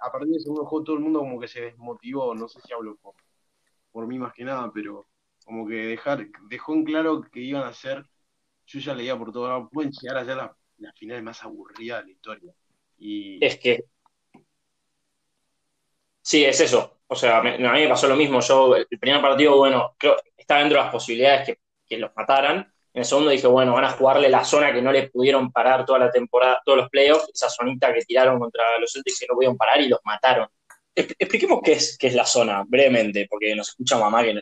A 0.00 0.10
partir 0.10 0.32
del 0.32 0.40
segundo 0.40 0.66
juego 0.66 0.84
todo 0.84 0.96
el 0.96 1.02
mundo 1.02 1.20
como 1.20 1.38
que 1.38 1.46
se 1.46 1.60
desmotivó, 1.60 2.34
no 2.34 2.48
sé 2.48 2.60
si 2.60 2.72
hablo 2.72 2.96
por, 2.96 3.14
por 3.92 4.06
mí 4.08 4.18
más 4.18 4.34
que 4.34 4.44
nada, 4.44 4.72
pero 4.74 5.06
como 5.44 5.64
que 5.66 5.76
dejar, 5.76 6.26
dejó 6.48 6.74
en 6.74 6.84
claro 6.84 7.22
que 7.22 7.38
iban 7.38 7.62
a 7.62 7.72
ser 7.72 8.04
yo 8.66 8.80
ya 8.80 8.94
leía 8.94 9.16
por 9.16 9.32
todo 9.32 9.48
lado, 9.48 9.68
pueden 9.70 9.92
llegar 9.92 10.18
a 10.18 10.24
ser 10.24 10.36
las 10.36 10.50
la 10.78 10.92
finales 10.92 11.22
más 11.22 11.42
aburridas 11.44 12.00
de 12.00 12.06
la 12.06 12.10
historia. 12.10 12.54
Y... 12.98 13.44
Es 13.44 13.58
que. 13.58 13.84
Sí, 16.20 16.44
es 16.44 16.60
eso. 16.60 16.98
O 17.14 17.16
sea, 17.16 17.38
a 17.38 17.42
mí 17.42 17.58
me 17.58 17.88
pasó 17.88 18.06
lo 18.08 18.16
mismo. 18.16 18.40
Yo, 18.40 18.76
el 18.76 18.86
primer 18.86 19.22
partido, 19.22 19.56
bueno, 19.56 19.94
creo 19.96 20.16
estaba 20.36 20.60
dentro 20.60 20.78
de 20.78 20.84
las 20.84 20.92
posibilidades 20.92 21.46
que, 21.46 21.58
que 21.86 21.96
los 21.96 22.10
mataran. 22.14 22.56
En 22.92 23.00
el 23.00 23.04
segundo 23.04 23.30
dije, 23.30 23.46
bueno, 23.46 23.72
van 23.72 23.84
a 23.84 23.90
jugarle 23.90 24.28
la 24.28 24.44
zona 24.44 24.72
que 24.72 24.82
no 24.82 24.92
le 24.92 25.08
pudieron 25.08 25.50
parar 25.50 25.84
toda 25.84 25.98
la 25.98 26.10
temporada, 26.10 26.60
todos 26.64 26.78
los 26.78 26.90
playoffs, 26.90 27.30
esa 27.32 27.48
zonita 27.48 27.92
que 27.94 28.02
tiraron 28.02 28.38
contra 28.38 28.78
los 28.78 28.92
Celtics 28.92 29.20
que 29.20 29.26
no 29.28 29.34
pudieron 29.34 29.56
parar 29.56 29.80
y 29.80 29.88
los 29.88 30.00
mataron. 30.04 30.48
Expliquemos 30.94 31.60
qué 31.64 31.72
es, 31.72 31.96
qué 31.98 32.08
es 32.08 32.14
la 32.14 32.26
zona, 32.26 32.62
brevemente, 32.66 33.26
porque 33.28 33.54
nos 33.54 33.70
escucha 33.70 33.98
mamá 33.98 34.22
que 34.22 34.40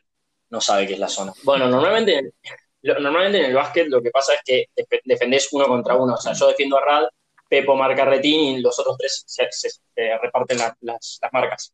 no 0.50 0.61
sabe 0.61 0.87
qué 0.87 0.95
es 0.95 0.99
la 0.99 1.09
zona. 1.09 1.33
Bueno, 1.45 1.69
normalmente, 1.69 2.33
normalmente 2.83 3.38
en 3.38 3.45
el 3.47 3.55
básquet 3.55 3.88
lo 3.88 4.02
que 4.02 4.11
pasa 4.11 4.35
es 4.35 4.41
que 4.45 4.67
defendés 5.05 5.49
uno 5.52 5.67
contra 5.67 5.95
uno. 5.95 6.14
O 6.14 6.19
sea, 6.19 6.35
yo 6.35 6.49
defiendo 6.49 6.76
a 6.76 6.83
Rad, 6.83 7.05
Pepo 7.49 7.76
marca 7.76 8.05
Retín 8.05 8.59
y 8.59 8.61
los 8.61 8.79
otros 8.79 8.97
tres 8.99 9.25
se, 9.26 10.19
reparten 10.23 10.59
las, 10.81 11.21
marcas. 11.33 11.73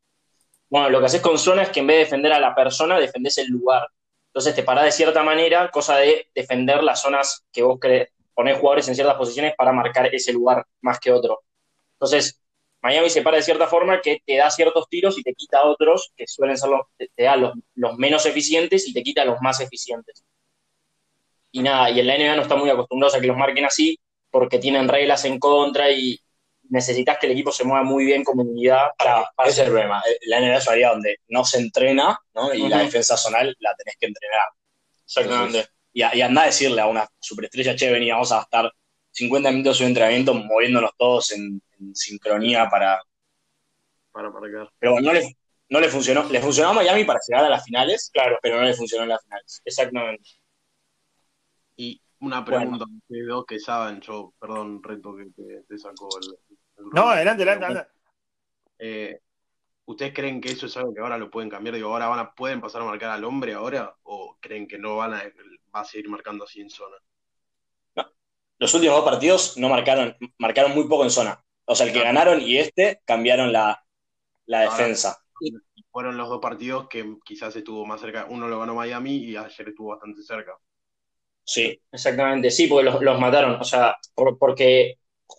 Bueno, 0.70 0.90
lo 0.90 1.00
que 1.00 1.06
haces 1.06 1.22
con 1.22 1.38
zona 1.38 1.62
es 1.62 1.70
que 1.70 1.80
en 1.80 1.86
vez 1.86 1.96
de 1.96 2.04
defender 2.04 2.32
a 2.32 2.40
la 2.40 2.54
persona, 2.54 2.98
defendés 2.98 3.38
el 3.38 3.48
lugar. 3.48 3.88
Entonces 4.28 4.54
te 4.54 4.62
parás 4.62 4.84
de 4.84 4.92
cierta 4.92 5.22
manera, 5.22 5.70
cosa 5.70 5.96
de 5.96 6.28
defender 6.34 6.82
las 6.82 7.00
zonas 7.00 7.44
que 7.50 7.62
vos 7.62 7.78
crees, 7.80 8.10
ponés 8.34 8.58
jugadores 8.58 8.86
en 8.88 8.94
ciertas 8.94 9.16
posiciones 9.16 9.54
para 9.56 9.72
marcar 9.72 10.14
ese 10.14 10.32
lugar 10.32 10.64
más 10.80 11.00
que 11.00 11.10
otro. 11.10 11.40
Entonces, 11.94 12.40
Miami 12.80 13.10
se 13.10 13.22
para 13.22 13.36
de 13.36 13.42
cierta 13.42 13.66
forma 13.66 14.00
que 14.00 14.22
te 14.24 14.36
da 14.36 14.50
ciertos 14.50 14.88
tiros 14.88 15.18
y 15.18 15.22
te 15.22 15.34
quita 15.34 15.64
otros 15.64 16.12
que 16.16 16.26
suelen 16.28 16.56
ser 16.56 16.70
los, 16.70 16.82
te 16.96 17.22
da 17.22 17.36
los, 17.36 17.54
menos 17.96 18.26
eficientes 18.26 18.86
y 18.86 18.92
te 18.92 19.02
quita 19.02 19.24
los 19.24 19.40
más 19.40 19.60
eficientes. 19.60 20.24
Y 21.50 21.62
nada, 21.62 21.90
y 21.90 21.98
en 21.98 22.06
la 22.06 22.16
NBA 22.16 22.36
no 22.36 22.42
está 22.42 22.54
muy 22.54 22.70
acostumbrados 22.70 23.16
a 23.16 23.20
que 23.20 23.26
los 23.26 23.36
marquen 23.36 23.64
así 23.64 23.98
porque 24.30 24.58
tienen 24.58 24.86
reglas 24.86 25.24
en 25.24 25.38
contra 25.40 25.90
y 25.90 26.20
necesitas 26.68 27.18
que 27.18 27.26
el 27.26 27.32
equipo 27.32 27.52
se 27.52 27.64
mueva 27.64 27.82
muy 27.82 28.04
bien 28.04 28.24
como 28.24 28.42
unidad 28.42 28.88
para... 28.98 29.30
Ese 29.44 29.50
es 29.50 29.58
el 29.58 29.72
problema. 29.72 30.02
La 30.26 30.40
NBA 30.40 30.56
es 30.56 30.66
una 30.68 30.88
donde 30.90 31.16
no 31.28 31.44
se 31.44 31.58
entrena 31.58 32.18
¿no? 32.34 32.52
y 32.54 32.68
la 32.68 32.78
defensa 32.78 33.16
zonal 33.16 33.56
la 33.60 33.74
tenés 33.74 33.96
que 33.98 34.06
entrenar. 34.06 34.48
Exactamente. 35.04 35.68
y, 35.92 36.00
y 36.00 36.20
anda 36.20 36.42
a 36.42 36.46
decirle 36.46 36.80
a 36.80 36.86
una 36.86 37.06
superestrella, 37.18 37.74
che, 37.74 37.90
vení, 37.90 38.10
vamos 38.10 38.32
a 38.32 38.42
estar 38.42 38.70
50 39.18 39.50
minutos 39.50 39.78
de 39.78 39.86
entrenamiento 39.86 40.34
moviéndonos 40.34 40.90
todos 40.96 41.32
en, 41.32 41.62
sincronía 41.92 42.68
para. 42.68 43.00
Para 44.12 44.30
marcar. 44.30 44.70
Pero 44.78 44.92
bueno, 44.92 45.08
no 45.08 45.12
le, 45.12 45.36
no 45.68 45.80
le 45.80 45.88
funcionó. 45.88 46.24
Le 46.28 46.40
funcionó 46.40 46.70
a 46.70 46.74
Miami 46.74 47.04
para 47.04 47.20
llegar 47.26 47.44
a 47.44 47.48
las 47.48 47.64
finales, 47.64 48.10
claro, 48.12 48.38
pero 48.42 48.56
no 48.56 48.64
le 48.64 48.74
funcionó 48.74 49.04
en 49.04 49.10
las 49.10 49.22
finales. 49.22 49.62
Exactamente. 49.64 50.28
Y 51.76 52.00
una 52.20 52.44
pregunta, 52.44 52.84
dos 53.08 53.44
que 53.46 53.60
saben, 53.60 54.00
yo, 54.00 54.34
perdón, 54.40 54.82
reto 54.82 55.14
que 55.14 55.26
te, 55.68 55.78
sacó 55.78 56.08
el, 56.20 56.47
No, 56.92 57.08
adelante, 57.08 57.42
adelante, 57.42 57.64
adelante. 57.64 57.90
Eh, 58.78 59.20
¿Ustedes 59.86 60.12
creen 60.12 60.40
que 60.40 60.50
eso 60.50 60.66
es 60.66 60.76
algo 60.76 60.94
que 60.94 61.00
ahora 61.00 61.18
lo 61.18 61.30
pueden 61.30 61.48
cambiar? 61.48 61.74
Digo, 61.74 61.90
¿ahora 61.90 62.08
van 62.08 62.18
a, 62.18 62.34
pueden 62.34 62.60
pasar 62.60 62.82
a 62.82 62.84
marcar 62.84 63.10
al 63.10 63.24
hombre 63.24 63.54
ahora? 63.54 63.96
¿O 64.02 64.36
creen 64.40 64.68
que 64.68 64.78
no 64.78 64.96
van 64.96 65.14
a, 65.14 65.22
va 65.74 65.80
a 65.80 65.84
seguir 65.84 66.08
marcando 66.08 66.44
así 66.44 66.60
en 66.60 66.70
zona? 66.70 66.96
los 68.58 68.74
últimos 68.74 68.96
dos 68.96 69.04
partidos 69.04 69.56
no 69.56 69.68
marcaron, 69.68 70.16
marcaron 70.38 70.74
muy 70.74 70.88
poco 70.88 71.04
en 71.04 71.10
zona. 71.10 71.42
O 71.64 71.74
sea, 71.74 71.86
el 71.86 71.92
que 71.92 72.02
ganaron 72.02 72.40
y 72.40 72.58
este 72.58 73.00
cambiaron 73.04 73.52
la, 73.52 73.84
defensa. 74.46 75.18
fueron 75.90 76.16
los 76.16 76.28
dos 76.28 76.40
partidos 76.40 76.88
que 76.88 77.16
quizás 77.24 77.54
estuvo 77.56 77.84
más 77.86 78.00
cerca. 78.00 78.26
Uno 78.28 78.48
lo 78.48 78.58
ganó 78.58 78.74
Miami 78.74 79.16
y 79.16 79.36
ayer 79.36 79.68
estuvo 79.68 79.90
bastante 79.90 80.22
cerca. 80.22 80.56
Sí, 81.44 81.80
exactamente. 81.92 82.50
Sí, 82.50 82.66
porque 82.66 82.84
los, 82.84 83.20
mataron. 83.20 83.60
O 83.60 83.64
sea, 83.64 83.96
porque 84.14 84.98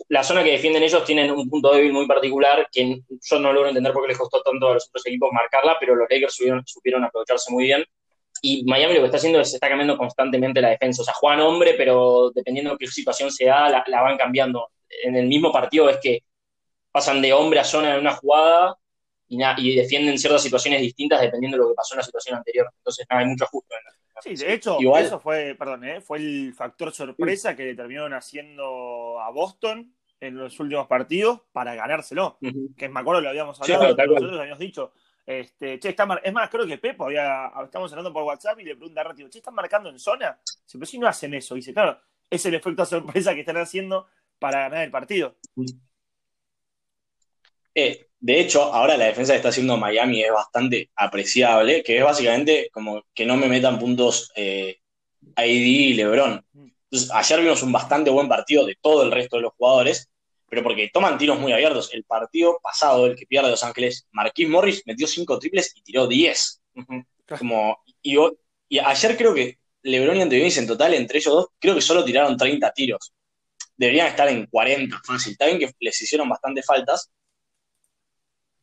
la 0.09 0.23
zona 0.23 0.43
que 0.43 0.51
defienden 0.51 0.83
ellos 0.83 1.03
tienen 1.03 1.31
un 1.31 1.49
punto 1.49 1.73
débil 1.73 1.93
muy 1.93 2.07
particular 2.07 2.67
que 2.71 3.01
yo 3.09 3.39
no 3.39 3.51
logro 3.53 3.69
entender 3.69 3.91
por 3.93 4.03
qué 4.03 4.09
les 4.09 4.17
costó 4.17 4.41
tanto 4.41 4.69
a 4.69 4.73
los 4.75 4.87
otros 4.87 5.05
equipos 5.05 5.29
marcarla, 5.31 5.77
pero 5.79 5.95
los 5.95 6.07
Lakers 6.09 6.37
supieron 6.65 7.03
aprovecharse 7.03 7.51
muy 7.51 7.65
bien 7.65 7.85
y 8.41 8.63
Miami 8.63 8.93
lo 8.93 9.01
que 9.01 9.05
está 9.07 9.17
haciendo 9.17 9.39
es 9.39 9.53
está 9.53 9.67
cambiando 9.67 9.97
constantemente 9.97 10.61
la 10.61 10.69
defensa. 10.69 11.01
O 11.01 11.05
sea, 11.05 11.13
juegan 11.13 11.41
hombre, 11.41 11.73
pero 11.77 12.31
dependiendo 12.33 12.71
de 12.71 12.77
qué 12.77 12.87
situación 12.87 13.31
se 13.31 13.45
da, 13.45 13.69
la, 13.69 14.01
van 14.01 14.17
cambiando. 14.17 14.69
En 15.03 15.15
el 15.15 15.27
mismo 15.27 15.51
partido 15.51 15.89
es 15.89 15.97
que 16.01 16.23
pasan 16.91 17.21
de 17.21 17.33
hombre 17.33 17.59
a 17.59 17.63
zona 17.63 17.93
en 17.93 18.01
una 18.01 18.15
jugada 18.15 18.77
y, 19.27 19.75
defienden 19.75 20.17
ciertas 20.17 20.41
situaciones 20.41 20.81
distintas 20.81 21.21
dependiendo 21.21 21.57
de 21.57 21.63
lo 21.63 21.69
que 21.69 21.75
pasó 21.75 21.95
en 21.95 21.99
la 21.99 22.03
situación 22.03 22.37
anterior. 22.37 22.69
Entonces, 22.77 23.05
no, 23.09 23.17
hay 23.17 23.25
mucho 23.25 23.43
ajuste. 23.43 23.75
En 23.75 24.08
sí, 24.21 24.35
de 24.35 24.53
hecho, 24.53 24.77
eso 24.97 25.19
fue, 25.19 25.55
perdón, 25.57 25.83
¿eh? 25.83 26.01
fue 26.01 26.17
el 26.17 26.53
factor 26.53 26.93
sorpresa 26.93 27.55
que 27.55 27.65
le 27.65 27.75
terminaron 27.75 28.13
haciendo 28.13 29.19
a 29.19 29.29
Boston 29.31 29.93
en 30.19 30.35
los 30.35 30.59
últimos 30.59 30.87
partidos 30.87 31.41
para 31.51 31.75
ganárselo. 31.75 32.37
Que 32.77 32.89
me 32.89 32.99
acuerdo 32.99 33.21
lo 33.21 33.29
habíamos 33.29 33.59
hablado, 33.61 33.95
nosotros 33.95 34.39
habíamos 34.39 34.59
dicho, 34.59 34.91
este, 35.25 35.79
che, 35.79 35.89
está 35.89 36.07
es 36.23 36.33
más, 36.33 36.49
creo 36.49 36.65
que 36.65 36.77
Pepo 36.77 37.05
había, 37.05 37.51
estamos 37.63 37.91
hablando 37.91 38.11
por 38.11 38.23
WhatsApp 38.23 38.59
y 38.59 38.63
le 38.63 38.75
pregunta 38.75 39.01
a 39.01 39.03
Ratio, 39.03 39.29
che, 39.29 39.37
¿están 39.37 39.53
marcando 39.53 39.89
en 39.89 39.99
zona? 39.99 40.39
Si, 40.43 40.77
pero 40.77 40.85
si 40.85 40.97
no 40.97 41.07
hacen 41.07 41.33
eso, 41.33 41.55
dice, 41.55 41.73
claro, 41.73 41.99
es 42.29 42.45
el 42.45 42.55
efecto 42.55 42.85
sorpresa 42.85 43.33
que 43.33 43.41
están 43.41 43.57
haciendo 43.57 44.07
para 44.39 44.61
ganar 44.61 44.83
el 44.83 44.91
partido. 44.91 45.35
Eh, 47.79 48.07
de 48.19 48.41
hecho, 48.41 48.63
ahora 48.63 48.97
la 48.97 49.05
defensa 49.05 49.31
que 49.31 49.37
está 49.37 49.49
haciendo 49.49 49.77
Miami 49.77 50.21
es 50.21 50.31
bastante 50.31 50.91
apreciable, 50.95 51.83
que 51.83 51.97
es 51.97 52.03
básicamente 52.03 52.69
como 52.73 53.03
que 53.13 53.25
no 53.25 53.37
me 53.37 53.47
metan 53.47 53.79
puntos 53.79 54.31
eh, 54.35 54.79
AD 55.35 55.45
y 55.45 55.93
LeBron. 55.93 56.45
Entonces, 56.53 57.11
ayer 57.13 57.41
vimos 57.41 57.63
un 57.63 57.71
bastante 57.71 58.09
buen 58.09 58.27
partido 58.27 58.65
de 58.65 58.75
todo 58.81 59.03
el 59.03 59.11
resto 59.11 59.37
de 59.37 59.43
los 59.43 59.53
jugadores, 59.53 60.09
pero 60.49 60.63
porque 60.63 60.89
toman 60.91 61.17
tiros 61.17 61.39
muy 61.39 61.53
abiertos. 61.53 61.93
El 61.93 62.03
partido 62.03 62.59
pasado, 62.61 63.05
el 63.05 63.15
que 63.15 63.25
pierde 63.25 63.49
Los 63.49 63.63
Ángeles, 63.63 64.07
Marquis 64.11 64.49
Morris 64.49 64.83
metió 64.85 65.07
cinco 65.07 65.39
triples 65.39 65.71
y 65.75 65.81
tiró 65.81 66.07
10. 66.07 66.61
Como, 67.37 67.77
y, 68.01 68.17
ayer 68.79 69.17
creo 69.17 69.33
que 69.33 69.59
LeBron 69.83 70.17
y 70.17 70.21
Anthony 70.23 70.49
en 70.57 70.67
total, 70.67 70.93
entre 70.95 71.19
ellos 71.19 71.33
dos, 71.33 71.47
creo 71.59 71.75
que 71.75 71.81
solo 71.81 72.03
tiraron 72.03 72.35
30 72.35 72.73
tiros. 72.73 73.13
Deberían 73.77 74.07
estar 74.07 74.27
en 74.27 74.45
40, 74.47 74.99
fácil. 75.05 75.33
Está 75.33 75.45
bien 75.45 75.59
que 75.59 75.71
les 75.79 76.01
hicieron 76.01 76.27
bastante 76.27 76.63
faltas, 76.63 77.09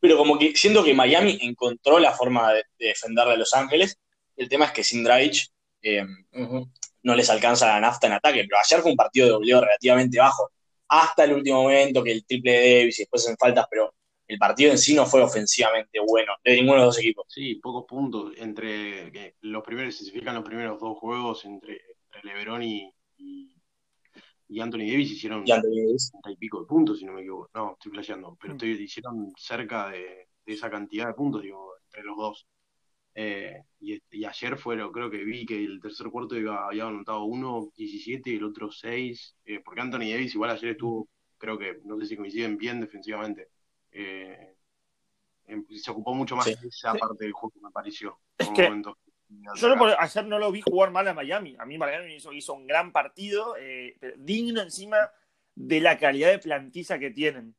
pero 0.06 0.18
como 0.18 0.38
que 0.38 0.54
siento 0.54 0.84
que 0.84 0.94
Miami 0.94 1.36
encontró 1.42 1.98
la 1.98 2.12
forma 2.12 2.52
de, 2.52 2.62
defenderle 2.78 3.32
a 3.32 3.36
Los 3.36 3.52
Ángeles. 3.54 3.98
El 4.36 4.48
tema 4.48 4.66
es 4.66 4.70
que 4.70 4.84
sin 4.84 5.02
Dragic 5.02 5.48
eh, 5.82 6.04
no 7.02 7.14
les 7.16 7.28
alcanza 7.28 7.66
la 7.66 7.80
nafta 7.80 8.06
en 8.06 8.12
ataque, 8.12 8.44
pero 8.48 8.60
ayer 8.64 8.80
fue 8.82 8.92
un 8.92 8.96
partido 8.96 9.26
de 9.26 9.32
dobleo 9.32 9.60
relativamente 9.62 10.20
bajo 10.20 10.50
hasta 10.88 11.25
el 11.25 11.32
último 11.32 11.62
momento, 11.62 12.04
que 12.04 12.12
el 12.12 12.25
triple 12.25 12.52
de 12.52 12.78
Davis 12.78 13.00
y 13.00 13.02
después 13.02 13.28
en 13.28 13.36
faltas, 13.36 13.66
pero 13.68 13.92
el 14.28 14.38
partido 14.38 14.70
en 14.70 14.78
sí 14.78 14.94
no 14.94 15.06
fue 15.06 15.22
ofensivamente 15.22 15.98
bueno 15.98 16.34
de 16.44 16.54
ninguno 16.54 16.75
de 16.75 16.86
los 16.86 16.94
dos 16.94 17.02
equipos. 17.02 17.26
Sí, 17.28 17.56
pocos 17.56 17.84
puntos. 17.88 18.32
Entre 18.36 19.34
los 19.40 19.64
primeros, 19.64 19.96
se 19.96 20.12
fijan 20.12 20.36
los 20.36 20.44
primeros 20.44 20.78
dos 20.78 20.96
juegos 20.98 21.44
entre, 21.44 21.80
LeBron 22.22 22.62
y, 22.62 22.94
y, 23.18 23.55
Anthony 24.60 24.86
Davis 24.90 25.12
hicieron 25.12 25.42
y 25.44 25.50
Davis. 25.50 26.12
y 26.28 26.36
pico 26.36 26.60
de 26.60 26.66
puntos, 26.66 26.98
si 26.98 27.04
no 27.04 27.12
me 27.12 27.20
equivoco. 27.22 27.50
No, 27.54 27.72
estoy 27.72 27.92
flasheando, 27.92 28.36
pero 28.40 28.54
mm. 28.54 28.56
estoy, 28.56 28.70
hicieron 28.70 29.32
cerca 29.36 29.90
de, 29.90 30.28
de, 30.44 30.52
esa 30.52 30.70
cantidad 30.70 31.08
de 31.08 31.14
puntos, 31.14 31.42
digo, 31.42 31.72
entre 31.86 32.02
los 32.02 32.16
dos. 32.16 32.46
Eh, 33.18 33.62
y, 33.80 34.24
ayer 34.26 34.58
fue, 34.58 34.76
creo 34.92 35.10
que 35.10 35.24
vi 35.24 35.46
que 35.46 35.56
el 35.64 35.80
tercer 35.80 36.08
cuarto 36.08 36.36
iba, 36.36 36.66
había 36.66 36.86
anotado 36.86 37.24
uno, 37.24 37.72
17 37.74 38.28
y 38.28 38.36
el 38.36 38.44
otro 38.44 38.70
6, 38.70 39.36
eh, 39.46 39.62
porque 39.64 39.80
Anthony 39.80 40.10
Davis 40.10 40.34
igual 40.34 40.50
ayer 40.50 40.72
estuvo, 40.72 41.08
creo 41.38 41.58
que, 41.58 41.80
no 41.84 41.98
sé 41.98 42.06
si 42.06 42.16
coinciden 42.16 42.58
bien 42.58 42.78
defensivamente. 42.78 43.48
Eh, 43.90 44.54
se 45.70 45.90
ocupó 45.90 46.12
mucho 46.12 46.36
más 46.36 46.44
de 46.44 46.68
esa 46.68 46.92
parte 46.92 47.24
del 47.24 47.32
juego, 47.32 47.54
me 47.62 47.70
pareció. 47.70 48.18
Es 48.36 48.50
que 48.50 48.68
yo 49.56 49.75
ayer 49.99 50.26
no 50.26 50.38
lo 50.38 50.52
vi 50.52 50.61
jugar 50.61 50.90
mal 50.90 51.06
a 51.09 51.14
Miami. 51.14 51.56
A 51.59 51.64
mí 51.64 51.78
Miami 51.78 52.14
hizo, 52.14 52.33
hizo 52.33 52.54
un 52.54 52.66
gran 52.66 52.92
partido, 52.92 53.54
digno 54.16 54.62
encima 54.62 55.11
de 55.54 55.80
la 55.80 55.99
calidad 55.99 56.30
de 56.30 56.38
plantilla 56.38 56.99
que 56.99 57.11
tienen. 57.11 57.54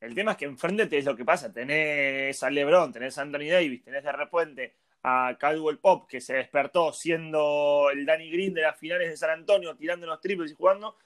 El 0.00 0.14
tema 0.14 0.32
es 0.32 0.36
que 0.36 0.44
enfrente 0.44 0.96
es 0.96 1.04
lo 1.04 1.16
que 1.16 1.24
pasa. 1.24 1.52
Tenés 1.52 2.42
a 2.42 2.50
LeBron, 2.50 2.92
tenés 2.92 3.16
a 3.16 3.22
Anthony 3.22 3.48
Davis, 3.50 3.82
tenés 3.82 4.04
de 4.04 4.12
repente 4.12 4.74
a 5.02 5.36
Caldwell 5.38 5.78
Pop, 5.78 6.06
que 6.08 6.20
se 6.20 6.34
despertó 6.34 6.92
siendo 6.92 7.88
el 7.90 8.04
Danny 8.06 8.30
Green 8.30 8.54
de 8.54 8.62
las 8.62 8.78
finales 8.78 9.10
de 9.10 9.16
San 9.16 9.30
Antonio, 9.30 9.76
tirando 9.76 10.06
los 10.06 10.20
triples 10.20 10.50
y 10.50 10.54
jugando, 10.54 10.96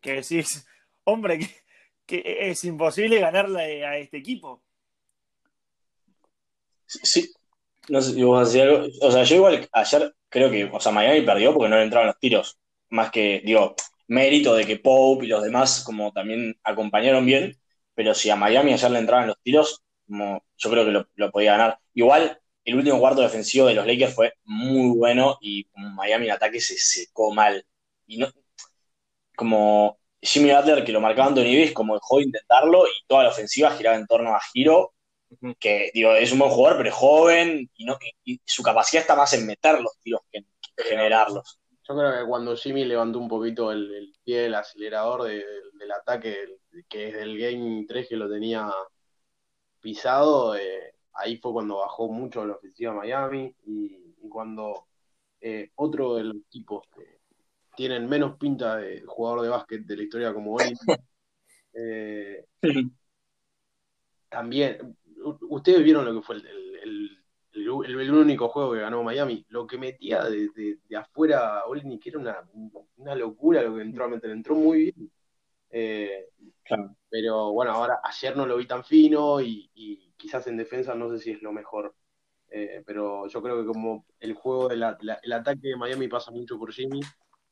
que 0.00 0.14
decís, 0.14 0.66
hombre, 1.04 1.38
que, 2.06 2.22
es 2.50 2.64
imposible 2.64 3.20
ganarle 3.20 3.84
a 3.84 3.98
este 3.98 4.16
equipo. 4.18 4.62
Sí, 6.86 7.30
no 7.88 8.02
sé 8.02 8.12
si 8.14 8.22
vos 8.22 8.48
hacías 8.48 8.66
algo. 8.66 8.86
O 9.02 9.10
sea, 9.10 9.22
yo 9.24 9.36
igual 9.36 9.68
ayer 9.72 10.14
creo 10.28 10.50
que, 10.50 10.64
o 10.64 10.80
sea, 10.80 10.92
Miami 10.92 11.22
perdió 11.22 11.52
porque 11.54 11.68
no 11.68 11.76
le 11.76 11.84
entraban 11.84 12.08
los 12.08 12.18
tiros. 12.18 12.58
Más 12.90 13.10
que, 13.10 13.42
digo, 13.44 13.74
mérito 14.08 14.54
de 14.54 14.66
que 14.66 14.76
Pope 14.78 15.26
y 15.26 15.28
los 15.28 15.42
demás 15.42 15.82
como 15.84 16.12
también 16.12 16.56
acompañaron 16.62 17.26
bien 17.26 17.56
pero 17.96 18.14
si 18.14 18.30
a 18.30 18.36
Miami 18.36 18.74
ayer 18.74 18.90
le 18.90 18.98
entraban 19.00 19.28
los 19.28 19.40
tiros, 19.42 19.82
yo 20.08 20.70
creo 20.70 20.84
que 20.84 21.06
lo, 21.16 21.32
podía 21.32 21.52
ganar. 21.52 21.80
Igual, 21.94 22.38
el 22.64 22.76
último 22.76 23.00
cuarto 23.00 23.22
defensivo 23.22 23.66
de 23.66 23.74
los 23.74 23.86
Lakers 23.86 24.14
fue 24.14 24.34
muy 24.44 24.96
bueno 24.96 25.38
y 25.40 25.66
Miami 25.74 26.26
en 26.26 26.32
ataque 26.32 26.60
se 26.60 26.76
secó 26.76 27.32
mal. 27.32 27.64
Y 28.06 28.18
no, 28.18 28.28
como 29.34 29.98
Jimmy 30.20 30.52
Butler, 30.52 30.84
que 30.84 30.92
lo 30.92 31.00
marcaba 31.00 31.28
Anthony 31.28 31.44
Davis, 31.44 31.72
como 31.72 31.94
dejó 31.94 32.18
de 32.18 32.24
intentarlo 32.24 32.86
y 32.86 33.06
toda 33.06 33.24
la 33.24 33.30
ofensiva 33.30 33.70
giraba 33.70 33.96
en 33.96 34.06
torno 34.06 34.34
a 34.34 34.40
Giro, 34.52 34.92
que 35.58 35.90
digo, 35.92 36.12
es 36.12 36.32
un 36.32 36.38
buen 36.38 36.50
jugador, 36.50 36.78
pero 36.78 36.88
es 36.90 36.94
joven 36.94 37.70
y, 37.76 37.84
no, 37.84 37.98
su 38.44 38.62
capacidad 38.62 39.02
está 39.02 39.16
más 39.16 39.32
en 39.32 39.46
meter 39.46 39.80
los 39.80 39.98
tiros 40.00 40.20
que 40.30 40.38
en 40.38 40.46
generarlos. 40.76 41.60
Yo 41.88 41.96
creo 41.96 42.18
que 42.18 42.28
cuando 42.28 42.56
Jimmy 42.56 42.84
levantó 42.84 43.18
un 43.18 43.28
poquito 43.28 43.70
el, 43.70 44.12
pie 44.24 44.42
del 44.42 44.56
acelerador 44.56 45.22
del 45.24 45.92
ataque, 45.92 46.36
que 46.88 47.08
es 47.08 47.14
del 47.14 47.38
Game 47.38 47.84
3 47.86 48.08
que 48.08 48.16
lo 48.16 48.28
tenía 48.28 48.68
pisado, 49.80 50.56
eh, 50.56 50.94
ahí 51.12 51.36
fue 51.36 51.52
cuando 51.52 51.78
bajó 51.78 52.08
mucho 52.08 52.44
la 52.44 52.54
ofensiva 52.54 52.92
Miami 52.92 53.54
y, 53.66 54.04
cuando 54.28 54.88
eh, 55.40 55.70
otro 55.76 56.16
de 56.16 56.24
los 56.24 56.36
tipos 56.50 56.84
que 56.94 57.20
tienen 57.76 58.08
menos 58.08 58.36
pinta 58.36 58.76
de 58.76 59.02
jugador 59.06 59.42
de 59.42 59.48
básquet 59.48 59.82
de 59.82 59.96
la 59.96 60.02
historia 60.02 60.34
como 60.34 60.54
Oli, 60.54 60.72
eh, 61.74 62.44
también, 64.28 64.96
ustedes 65.48 65.82
vieron 65.82 66.04
lo 66.04 66.14
que 66.14 66.26
fue 66.26 66.36
el, 66.36 67.16
el, 67.52 68.10
único 68.12 68.48
juego 68.48 68.72
que 68.72 68.80
ganó 68.80 69.02
Miami, 69.02 69.44
lo 69.48 69.66
que 69.66 69.78
metía 69.78 70.24
de, 70.24 70.48
de, 70.88 70.96
afuera 70.96 71.62
que 72.00 72.08
era 72.08 72.18
una, 72.18 72.50
una, 72.96 73.14
locura 73.14 73.62
lo 73.62 73.76
que 73.76 73.82
entró 73.82 74.04
a 74.04 74.08
meter, 74.08 74.30
entró 74.30 74.54
muy 74.54 74.78
bien. 74.84 75.12
Eh, 75.70 76.28
pero 77.08 77.52
bueno, 77.52 77.72
ahora 77.72 78.00
ayer 78.04 78.36
no 78.36 78.46
lo 78.46 78.56
vi 78.56 78.66
tan 78.66 78.84
fino 78.84 79.40
y, 79.40 79.70
quizás 80.16 80.46
en 80.46 80.56
defensa 80.56 80.94
no 80.94 81.10
sé 81.10 81.18
si 81.18 81.30
es 81.32 81.42
lo 81.42 81.52
mejor. 81.52 81.94
Eh, 82.48 82.82
pero 82.86 83.26
yo 83.28 83.42
creo 83.42 83.60
que 83.60 83.66
como 83.66 84.06
el 84.20 84.34
juego, 84.34 84.68
del 84.68 84.84
el 85.22 85.32
ataque 85.32 85.68
de 85.68 85.76
Miami 85.76 86.08
pasa 86.08 86.30
mucho 86.30 86.58
por 86.58 86.72
Jimmy, 86.72 87.00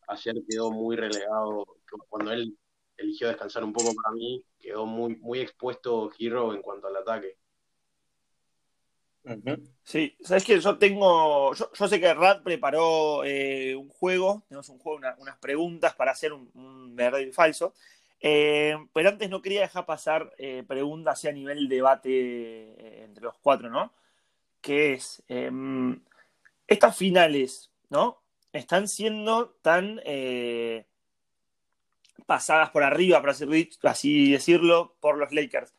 ayer 0.09 0.35
quedó 0.49 0.71
muy 0.71 0.97
relegado. 0.97 1.65
Cuando 2.09 2.33
él 2.33 2.57
eligió 2.97 3.29
descansar 3.29 3.65
un 3.65 3.73
poco 3.73 3.93
para 3.95 4.15
mí, 4.15 4.45
quedó 4.59 4.87
muy, 4.87 5.17
muy 5.17 5.41
expuesto 5.41 6.11
Hero 6.19 6.55
en 6.55 6.63
cuanto 6.63 6.89
al 6.89 6.97
ataque. 6.97 7.39
Sí, 9.83 10.17
sabes 10.23 10.45
que 10.45 10.61
yo 10.61 10.77
tengo, 10.77 11.55
yo, 11.55 11.89
sé 11.89 11.99
que 12.01 12.13
Rad 12.13 12.43
preparó 12.43 13.25
eh, 13.25 13.75
un 13.75 13.89
juego, 13.89 14.43
tenemos 14.49 14.69
un 14.69 14.79
juego, 14.79 15.01
unas 15.19 15.39
preguntas 15.39 15.95
para 15.95 16.13
hacer 16.13 16.33
un, 16.33 16.95
verdadero 16.95 17.31
y 17.31 17.33
falso, 17.33 17.75
eh, 18.21 18.77
pero 18.93 19.09
antes 19.09 19.31
no 19.31 19.41
quería 19.41 19.63
dejar 19.63 19.87
pasar 19.87 20.33
eh, 20.39 20.63
preguntas 20.67 21.25
a 21.25 21.33
nivel 21.33 21.69
debate 21.69 23.05
entre 23.05 23.25
los 23.25 23.35
cuatro, 23.39 23.71
¿no? 23.71 23.93
Que 24.61 24.95
es, 24.95 25.23
em, 25.29 26.01
estas 26.67 26.97
finales, 26.97 27.71
¿no? 27.89 28.21
Están 28.53 28.89
siendo 28.89 29.57
tan 29.63 30.01
pasadas 32.27 32.71
por 32.71 32.83
arriba, 32.83 33.21
para 33.21 33.35
así 33.91 34.33
decirlo, 34.33 34.97
por 35.01 35.19
los 35.19 35.33
Lakers. 35.33 35.75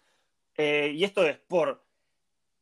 y 0.58 1.04
esto 1.04 1.26
es 1.26 1.38
por 1.38 1.85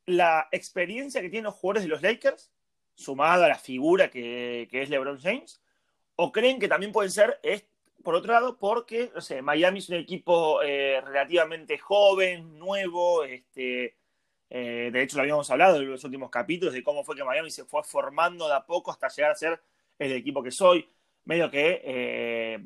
la 0.06 0.48
experiencia 0.52 1.22
que 1.22 1.30
tienen 1.30 1.46
los 1.46 1.56
jugadores 1.56 1.84
de 1.84 1.90
los 1.90 2.02
Lakers, 2.02 2.52
sumada 2.96 3.46
a 3.46 3.50
la 3.50 3.58
figura 3.58 4.10
que, 4.10 4.68
es 4.72 4.90
LeBron 4.90 5.20
James, 5.20 5.62
o 6.16 6.32
creen 6.32 6.60
que 6.60 6.68
también 6.68 6.92
pueden 6.92 7.12
ser, 7.12 7.40
es, 7.44 7.66
por 8.04 8.16
otro 8.16 8.34
lado, 8.34 8.58
porque, 8.58 9.12
no 9.16 9.22
sé, 9.22 9.42
Miami 9.42 9.80
es 9.80 9.90
un 9.90 9.96
equipo 9.96 10.62
eh, 10.62 11.02
relativamente 11.02 11.78
joven, 11.78 12.60
nuevo, 12.60 13.24
este, 13.24 13.98
eh, 14.50 14.90
de 14.92 15.02
hecho 15.02 15.18
lo 15.18 15.24
habíamos 15.24 15.50
hablado 15.50 15.78
en 15.78 15.90
los 15.90 16.04
últimos 16.04 16.30
capítulos 16.30 16.74
de 16.74 16.84
cómo 16.84 17.04
fue 17.04 17.16
que 17.16 17.24
Miami 17.24 17.50
se 17.50 17.66
fue 17.66 17.84
formando 17.84 18.48
de 18.48 18.54
a 18.54 18.66
poco 18.66 18.92
hasta 18.92 19.08
llegar 19.08 19.32
a 19.32 19.36
ser 19.36 19.60
el 19.98 20.12
equipo 20.12 20.44
que 20.44 20.52
soy, 20.52 20.88
medio 21.26 21.50
que, 21.50 21.82
eh, 21.84 22.60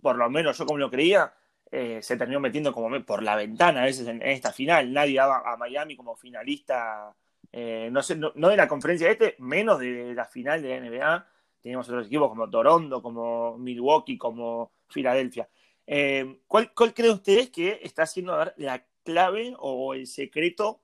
por 0.00 0.16
lo 0.16 0.30
menos 0.30 0.56
yo 0.56 0.64
como 0.64 0.78
lo 0.78 0.90
creía, 0.90 1.34
eh, 1.70 2.00
se 2.02 2.16
terminó 2.16 2.40
metiendo 2.40 2.72
como 2.72 3.04
por 3.04 3.22
la 3.22 3.36
ventana 3.36 3.82
a 3.82 3.84
veces 3.84 4.06
en, 4.08 4.22
esta 4.22 4.52
final. 4.52 4.92
Nadie 4.92 5.16
daba 5.16 5.42
a 5.44 5.56
Miami 5.56 5.96
como 5.96 6.16
finalista, 6.16 7.14
eh, 7.52 7.88
no, 7.92 8.02
sé, 8.02 8.16
no, 8.16 8.32
de 8.32 8.56
la 8.56 8.68
conferencia 8.68 9.10
este, 9.10 9.36
menos 9.38 9.78
de 9.78 10.14
la 10.14 10.24
final 10.24 10.62
de 10.62 10.68
la 10.68 10.88
NBA. 10.88 11.26
Teníamos 11.60 11.88
otros 11.88 12.06
equipos 12.06 12.30
como 12.30 12.48
Toronto, 12.48 13.02
como 13.02 13.58
Milwaukee, 13.58 14.16
como 14.16 14.72
Filadelfia. 14.88 15.48
Eh, 15.86 16.40
¿cuál, 16.46 16.72
¿Cuál 16.72 16.94
creen 16.94 17.12
ustedes 17.12 17.50
que 17.50 17.80
está 17.82 18.06
siendo 18.06 18.36
la 18.56 18.86
clave 19.04 19.54
o 19.58 19.94
el 19.94 20.06
secreto 20.06 20.80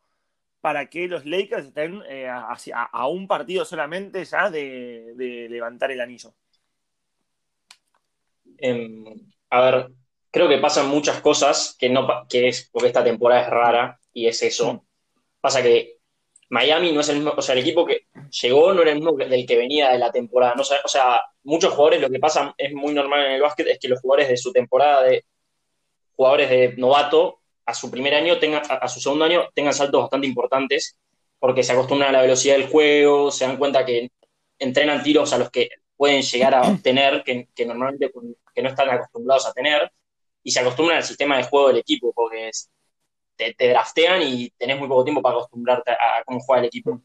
para 0.61 0.88
que 0.88 1.09
los 1.09 1.26
Lakers 1.26 1.67
estén 1.67 2.03
a, 2.29 3.09
un 3.09 3.29
partido 3.29 3.64
solamente 3.64 4.25
ya 4.25 4.50
de, 4.50 5.14
de 5.17 5.49
levantar 5.49 5.91
el 5.93 6.00
anillo? 6.00 6.35
Em, 8.58 9.04
a 9.50 9.61
ver, 9.61 9.91
creo 10.34 10.49
que 10.49 10.58
pasan 10.58 10.88
muchas 10.88 11.20
cosas 11.20 11.76
que 11.78 11.88
no 11.88 12.08
que 12.28 12.49
es 12.49 12.68
porque 12.73 12.88
esta 12.88 13.04
temporada 13.04 13.42
es 13.42 13.50
rara 13.50 14.00
y 14.12 14.26
es 14.26 14.42
eso. 14.42 14.84
Pasa 15.40 15.62
que 15.62 15.99
Miami 16.50 16.90
no 16.90 17.02
es 17.02 17.08
el 17.10 17.16
mismo, 17.18 17.34
o 17.36 17.40
sea, 17.40 17.52
el 17.52 17.60
equipo 17.60 17.86
que 17.86 18.08
llegó 18.42 18.75
no 18.75 18.82
era 18.82 18.90
el 18.90 18.97
mismo 18.97 19.12
del 19.12 19.47
que 19.47 19.56
venía 19.56 19.90
de 19.90 19.99
la 19.99 20.10
temporada. 20.10 20.54
No, 20.56 20.62
o 20.62 20.88
sea, 20.88 21.23
muchos 21.44 21.73
jugadores 21.73 22.00
lo 22.00 22.10
que 22.10 22.18
pasa 22.18 22.52
es 22.58 22.73
muy 22.73 22.92
normal 22.92 23.26
en 23.26 23.32
el 23.34 23.42
básquet 23.42 23.68
es 23.68 23.78
que 23.78 23.86
los 23.86 24.00
jugadores 24.00 24.28
de 24.28 24.36
su 24.36 24.52
temporada 24.52 25.04
de 25.04 25.25
jugadores 26.16 26.50
de 26.50 26.75
novato 26.78 27.38
a 27.64 27.73
su 27.73 27.88
primer 27.88 28.14
año 28.16 28.36
tengan 28.40 28.62
a, 28.68 28.88
su 28.88 28.99
segundo 28.99 29.26
año 29.26 29.49
tengan 29.54 29.73
saltos 29.73 30.00
bastante 30.00 30.26
importantes 30.26 30.99
porque 31.38 31.62
se 31.62 31.73
acostumbran 31.73 32.08
a 32.08 32.12
la 32.12 32.23
velocidad 32.23 32.56
del 32.56 32.66
juego, 32.66 33.30
se 33.30 33.47
dan 33.47 33.56
cuenta 33.56 33.84
que 33.86 34.10
entrenan 34.58 35.04
tiros 35.04 35.32
a 35.32 35.38
los 35.38 35.50
que 35.50 35.68
pueden 35.97 36.23
llegar 36.23 36.56
a 36.56 36.62
obtener 36.68 37.23
que, 37.23 37.47
que 37.54 37.66
normalmente 37.66 38.10
que 38.52 38.62
no 38.62 38.68
están 38.70 38.90
acostumbrados 38.90 39.47
a 39.47 39.52
tener 39.52 39.92
y 40.45 40.50
se 40.50 40.61
acostumbran 40.61 40.99
al 40.99 41.04
sistema 41.04 41.39
de 41.39 41.45
juego 41.45 41.69
del 41.69 41.78
equipo, 41.78 42.13
porque 42.15 42.50
te, 43.35 43.54
draftean 43.59 44.23
y 44.23 44.50
tenés 44.50 44.78
muy 44.78 44.87
poco 44.87 45.02
tiempo 45.02 45.23
para 45.23 45.37
acostumbrarte 45.37 45.91
a, 45.93 46.23
cómo 46.25 46.39
juega 46.41 46.61
el 46.61 46.67
equipo. 46.67 47.00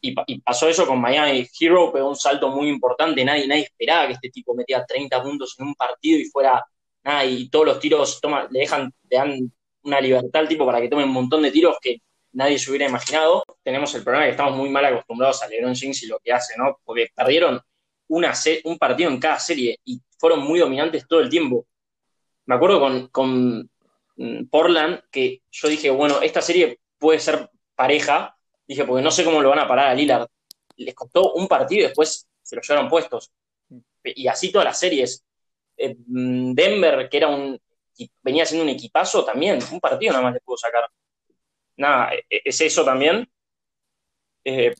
Y, 0.00 0.40
pasó 0.40 0.68
eso 0.68 0.86
con 0.86 1.00
Miami. 1.00 1.46
Hero 1.60 1.92
pegó 1.92 2.08
un 2.08 2.16
salto 2.16 2.48
muy 2.48 2.68
importante, 2.68 3.24
nadie, 3.24 3.46
nadie 3.46 3.62
esperaba 3.62 4.06
que 4.08 4.14
este 4.14 4.30
tipo 4.30 4.54
metía 4.54 4.84
30 4.84 5.22
puntos 5.22 5.54
en 5.58 5.66
un 5.68 5.74
partido 5.74 6.18
y 6.18 6.24
fuera 6.24 6.64
nada, 7.04 7.24
y 7.24 7.48
todos 7.48 7.66
los 7.66 7.80
tiros 7.80 8.20
toma, 8.20 8.48
le 8.50 8.60
dejan, 8.60 8.92
le 9.08 9.16
dan 9.16 9.52
una 9.82 10.00
libertad 10.00 10.40
al 10.40 10.48
tipo 10.48 10.66
para 10.66 10.80
que 10.80 10.88
tome 10.88 11.04
un 11.04 11.12
montón 11.12 11.42
de 11.42 11.50
tiros 11.50 11.76
que 11.80 11.98
nadie 12.32 12.58
se 12.58 12.70
hubiera 12.70 12.88
imaginado. 12.88 13.44
Tenemos 13.62 13.94
el 13.94 14.02
problema 14.02 14.24
que 14.24 14.32
estamos 14.32 14.56
muy 14.56 14.70
mal 14.70 14.84
acostumbrados 14.86 15.42
a 15.42 15.48
LeBron 15.48 15.74
James 15.74 16.02
y 16.02 16.06
lo 16.06 16.18
que 16.18 16.32
hace, 16.32 16.54
¿no? 16.56 16.78
Porque 16.84 17.08
perdieron 17.14 17.60
una 18.08 18.32
un 18.64 18.78
partido 18.78 19.10
en 19.10 19.20
cada 19.20 19.38
serie 19.38 19.78
y 19.84 20.00
fueron 20.18 20.40
muy 20.40 20.58
dominantes 20.58 21.06
todo 21.06 21.20
el 21.20 21.28
tiempo 21.28 21.66
me 22.48 22.54
acuerdo 22.54 23.10
con, 23.12 23.70
mm, 24.16 24.46
Portland 24.46 25.02
que 25.10 25.42
yo 25.50 25.68
dije, 25.68 25.90
bueno, 25.90 26.22
esta 26.22 26.40
serie 26.40 26.80
puede 26.98 27.20
ser 27.20 27.50
pareja, 27.74 28.36
dije, 28.66 28.84
porque 28.86 29.02
no 29.02 29.10
sé 29.10 29.22
cómo 29.22 29.42
lo 29.42 29.50
van 29.50 29.58
a 29.58 29.68
parar 29.68 29.88
a 29.88 29.94
Lillard. 29.94 30.28
Les 30.76 30.94
costó 30.94 31.34
un 31.34 31.46
partido 31.46 31.80
y 31.80 31.84
después 31.88 32.26
se 32.42 32.56
lo 32.56 32.62
llevaron 32.62 32.88
puestos. 32.88 33.30
Y 34.02 34.26
así 34.28 34.50
todas 34.50 34.64
las 34.64 34.78
series. 34.78 35.22
Eh, 35.76 35.94
mm, 36.06 36.54
Denver, 36.54 37.08
que 37.10 37.16
era 37.18 37.28
un 37.28 37.60
venía 38.22 38.46
siendo 38.46 38.64
un 38.64 38.70
equipazo 38.70 39.24
también, 39.24 39.58
un 39.70 39.80
partido 39.80 40.12
nada 40.12 40.24
más 40.24 40.34
le 40.34 40.40
pudo 40.40 40.56
sacar. 40.56 40.88
Nada, 41.76 42.14
e, 42.14 42.24
e, 42.30 42.42
es 42.44 42.60
eso 42.62 42.84
también. 42.84 43.28
Eh, 44.44 44.74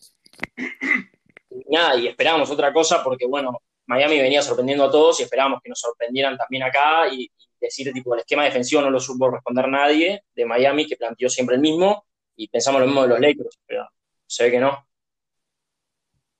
nada, 1.69 1.97
y 1.97 2.09
esperábamos 2.09 2.51
otra 2.51 2.73
cosa 2.73 3.05
porque, 3.05 3.27
bueno, 3.27 3.61
Miami 3.87 4.19
venía 4.19 4.41
sorprendiendo 4.43 4.85
a 4.85 4.91
todos 4.91 5.21
y 5.21 5.25
esperábamos 5.25 5.61
que 5.63 5.69
nos 5.69 5.81
sorprendieran 5.81 6.37
también 6.39 6.63
acá 6.63 7.09
y, 7.13 7.31
decir, 7.61 7.93
tipo, 7.93 8.15
el 8.15 8.21
esquema 8.21 8.45
defensivo 8.45 8.83
no 8.83 8.91
lo 8.91 9.01
supo 9.01 9.31
responder 9.31 9.69
nadie 9.69 10.25
de 10.35 10.47
Miami, 10.47 10.87
que 10.87 10.97
planteó 10.97 11.29
siempre 11.29 11.57
el 11.57 11.61
mismo, 11.61 12.07
y 12.37 12.49
pensamos 12.49 12.81
lo 12.81 12.87
mismo 12.87 13.03
de 13.03 13.09
los 13.09 13.21
Lakers, 13.21 13.61
pero 13.67 13.89
se 14.27 14.45
ve 14.45 14.51
que 14.53 14.61
no. 14.61 14.87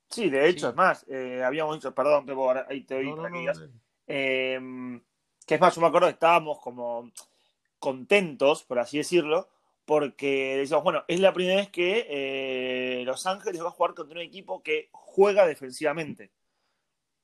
Sí, 0.09 0.29
de 0.29 0.49
hecho, 0.49 0.69
es 0.69 0.75
más, 0.75 1.05
eh, 1.07 1.43
habíamos 1.43 1.75
dicho, 1.75 1.93
perdón, 1.93 2.25
Pepo, 2.25 2.51
ahí 2.67 2.83
te 2.83 2.95
oí, 2.95 3.13
em, 4.07 5.01
que 5.45 5.55
es 5.55 5.61
más, 5.61 5.75
yo 5.75 5.81
me 5.81 5.87
acuerdo 5.87 6.07
que 6.07 6.13
estábamos 6.13 6.59
como 6.59 7.11
contentos, 7.77 8.63
por 8.63 8.79
así 8.79 8.97
decirlo, 8.97 9.49
porque 9.85 10.57
decíamos, 10.57 10.83
bueno, 10.83 11.03
es 11.07 11.19
la 11.19 11.33
primera 11.33 11.57
vez 11.57 11.69
que 11.69 12.07
eh, 12.09 13.03
Los 13.05 13.25
Ángeles 13.27 13.61
va 13.63 13.67
a 13.67 13.71
jugar 13.71 13.93
contra 13.93 14.15
un 14.15 14.21
equipo 14.21 14.63
que 14.63 14.89
juega 14.91 15.45
defensivamente. 15.45 16.31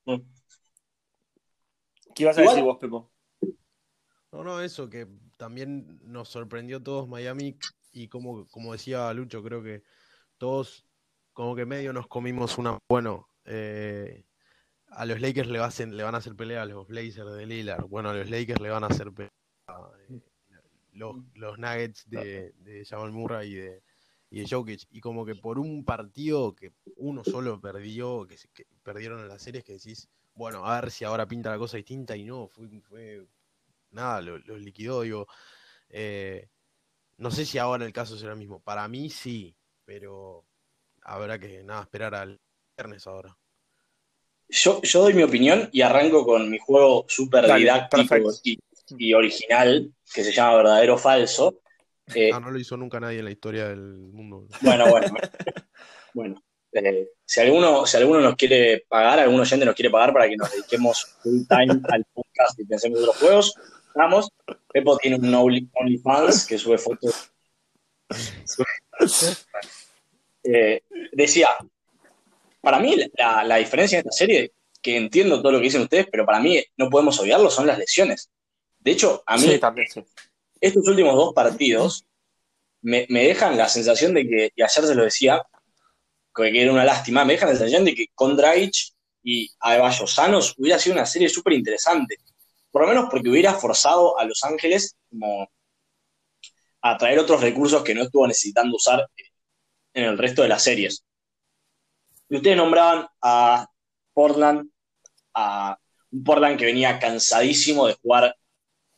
Mm. 0.05 0.17
¿Qué 2.13 2.23
ibas 2.23 2.38
a 2.38 2.41
decir 2.41 2.63
vos, 2.63 2.77
Pepo? 2.77 3.12
No, 4.36 4.43
no, 4.43 4.60
eso, 4.60 4.89
que 4.89 5.08
también 5.38 5.98
nos 6.04 6.28
sorprendió 6.28 6.84
todos 6.84 7.08
Miami 7.08 7.58
y 7.93 8.10
como, 8.10 8.45
como 8.50 8.74
decía 8.74 9.13
Lucho, 9.13 9.41
creo 9.41 9.63
que 9.63 9.82
todos 10.38 10.86
como 11.32 11.56
que 11.56 11.65
medio 11.65 11.93
nos 11.93 12.08
comimos 12.08 12.58
una... 12.58 12.78
Bueno, 12.89 13.30
eh, 13.45 14.26
a 14.88 15.06
los 15.06 15.21
Lakers 15.21 15.48
le, 15.48 15.60
le 15.95 16.04
van 16.04 16.15
a 16.15 16.17
hacer 16.17 16.36
pelea 16.36 16.63
a 16.63 16.65
los 16.65 16.86
Blazers 16.86 17.34
de 17.34 17.45
Lillard. 17.45 17.86
Bueno, 17.86 18.10
a 18.10 18.13
los 18.13 18.30
Lakers 18.30 18.60
le 18.60 18.69
van 18.69 18.84
a 18.84 18.88
hacer 18.88 19.13
pelea 19.13 19.32
eh, 20.10 20.19
los, 20.91 21.15
los, 21.36 21.58
Nuggets 21.58 22.10
de, 22.10 22.52
de 22.58 22.84
Jamal 22.84 23.13
Murray 23.13 23.54
y 23.54 23.56
de, 23.56 23.84
y 24.32 24.41
de 24.41 24.50
Jokic. 24.50 24.82
Y 24.91 25.00
como 25.00 25.26
que 25.26 25.36
por 25.36 25.60
un 25.60 25.86
partido 25.86 26.54
que 26.54 26.74
uno 26.98 27.24
solo 27.24 27.62
perdió, 27.62 28.28
que, 28.28 28.36
que 28.54 28.67
perdieron 28.84 29.21
en 29.21 29.30
las 29.30 29.41
series, 29.41 29.63
que 29.63 29.74
decís, 29.74 30.10
bueno, 30.34 30.65
a 30.65 30.82
ver 30.82 30.91
si 30.91 31.06
ahora 31.06 31.26
pinta 31.26 31.52
la 31.52 31.58
cosa 31.58 31.78
distinta 31.78 32.17
y 32.17 32.26
no, 32.26 32.50
fue 32.50 33.26
nada, 33.95 34.21
lo, 34.21 34.38
liquidó, 34.58 35.01
digo. 35.01 35.27
Eh, 35.89 36.47
no 37.17 37.31
sé 37.31 37.45
si 37.45 37.58
ahora 37.58 37.86
el 37.86 37.93
caso 37.93 38.17
será 38.17 38.34
el 38.34 38.39
mismo. 38.39 38.62
Para 38.62 38.88
mí 38.88 39.10
sí, 39.10 39.55
pero 39.86 40.45
habrá 41.01 41.39
que 41.39 41.63
nada 41.63 41.81
esperar 41.81 42.13
al 42.13 42.39
viernes 42.77 43.08
ahora. 43.08 43.36
Yo, 44.47 44.81
yo 44.84 45.01
doy 45.01 45.13
mi 45.13 45.23
opinión 45.23 45.69
y 45.71 45.81
arranco 45.81 46.25
con 46.25 46.49
mi 46.49 46.60
juego 46.60 47.05
súper 47.08 47.51
didáctico 47.55 48.31
y, 48.97 49.13
original, 49.13 49.91
que 50.13 50.23
se 50.23 50.31
llama 50.31 50.58
Verdadero 50.58 50.97
Falso. 50.97 51.62
Eh, 52.13 52.29
ah, 52.31 52.39
no 52.39 52.51
lo 52.51 52.60
hizo 52.60 52.77
nunca 52.77 52.99
nadie 52.99 53.19
en 53.19 53.25
la 53.25 53.31
historia 53.31 53.69
del 53.69 53.79
mundo. 53.79 54.47
Bueno, 54.62 54.89
bueno. 54.89 55.08
bueno. 56.13 56.43
Eh, 56.71 57.08
si 57.25 57.39
alguno, 57.39 57.86
si 57.86 57.95
alguno 57.95 58.19
nos 58.19 58.36
quiere 58.36 58.86
pagar, 58.89 59.19
algún 59.19 59.39
oyente 59.39 59.65
nos 59.65 59.75
quiere 59.75 59.89
pagar 59.89 60.12
para 60.12 60.27
que 60.27 60.36
nos 60.36 60.51
dediquemos 60.51 61.15
full 61.23 61.47
time 61.47 61.81
al 61.89 62.05
podcast 62.13 62.60
y 62.60 62.65
pensemos 62.65 62.99
en 62.99 63.05
los 63.05 63.15
juegos, 63.15 63.53
vamos. 63.95 64.29
Pepo 64.71 64.97
tiene 64.97 65.17
un 65.17 65.34
OnlyFans 65.73 66.45
que 66.45 66.58
sube 66.58 66.77
fotos. 66.77 67.31
Eh, 70.43 70.84
decía, 71.12 71.49
para 72.62 72.79
mí 72.79 72.95
la, 73.17 73.43
la, 73.43 73.55
diferencia 73.55 73.97
en 73.97 74.01
esta 74.01 74.12
serie, 74.12 74.53
que 74.81 74.95
entiendo 74.95 75.41
todo 75.41 75.53
lo 75.53 75.58
que 75.58 75.65
dicen 75.65 75.81
ustedes, 75.81 76.08
pero 76.12 76.25
para 76.25 76.39
mí 76.39 76.63
no 76.77 76.89
podemos 76.89 77.19
olvidarlo, 77.19 77.49
son 77.49 77.65
las 77.65 77.79
lesiones. 77.79 78.29
De 78.79 78.91
hecho, 78.91 79.23
a 79.25 79.38
mí, 79.38 79.60
estos 80.62 80.88
últimos 80.88 81.15
dos 81.15 81.34
partidos 81.34 82.05
me, 82.84 83.08
me, 83.10 83.23
dejan 83.25 83.58
la 83.58 83.67
sensación 83.67 84.13
de 84.13 84.27
que, 84.27 84.51
y 84.55 84.62
ayer 84.62 84.86
se 84.86 84.93
lo 84.93 85.03
decía, 85.03 85.41
que 86.36 86.62
era 86.62 86.71
una 86.71 86.86
lástima, 86.86 87.25
me 87.25 87.34
deja 87.34 87.47
la 87.47 87.53
sensación 87.53 87.86
de 87.86 87.95
que 87.95 88.08
con 88.13 88.38
Dragic 88.38 88.93
y 89.23 89.49
Adebayo 89.60 90.05
sanos 90.05 90.53
hubiera 90.58 90.77
sido 90.77 90.95
una 90.95 91.05
serie 91.05 91.29
súper 91.29 91.53
interesante. 91.53 92.17
Por 92.76 92.82
lo 92.82 92.90
menos 92.90 93.08
porque 93.10 93.30
hubiera 93.30 93.54
forzado 93.54 94.20
a 94.20 94.26
Los 94.26 94.44
Ángeles 94.44 94.98
como 95.10 95.50
a 96.82 96.98
traer 96.98 97.20
otros 97.20 97.40
recursos 97.40 97.82
que 97.86 97.96
no 97.96 98.04
estuvo 98.04 98.28
necesitando 98.28 98.76
usar 98.76 99.08
en 99.94 100.04
el 100.04 100.18
resto 100.18 100.42
de 100.42 100.50
las 100.50 100.62
series. 100.62 101.06
Y 102.28 102.36
ustedes 102.36 102.58
nombraban 102.58 103.08
a 103.22 103.66
Portland, 104.12 104.70
a 105.34 105.80
un 106.12 106.24
Portland 106.26 106.60
que 106.60 106.66
venía 106.66 107.00
cansadísimo 107.00 107.88
de 107.88 107.94
jugar 107.94 108.36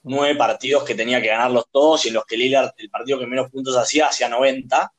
nueve 0.02 0.36
partidos 0.36 0.84
que 0.84 0.96
tenía 0.96 1.22
que 1.22 1.28
ganarlos 1.28 1.66
todos 1.72 2.04
y 2.04 2.08
en 2.08 2.16
los 2.16 2.26
que 2.26 2.36
Lillard, 2.36 2.72
el 2.78 2.90
partido 2.90 3.20
que 3.20 3.28
menos 3.28 3.52
puntos 3.52 3.78
hacía, 3.78 4.08
hacía 4.08 4.28
90 4.28 4.92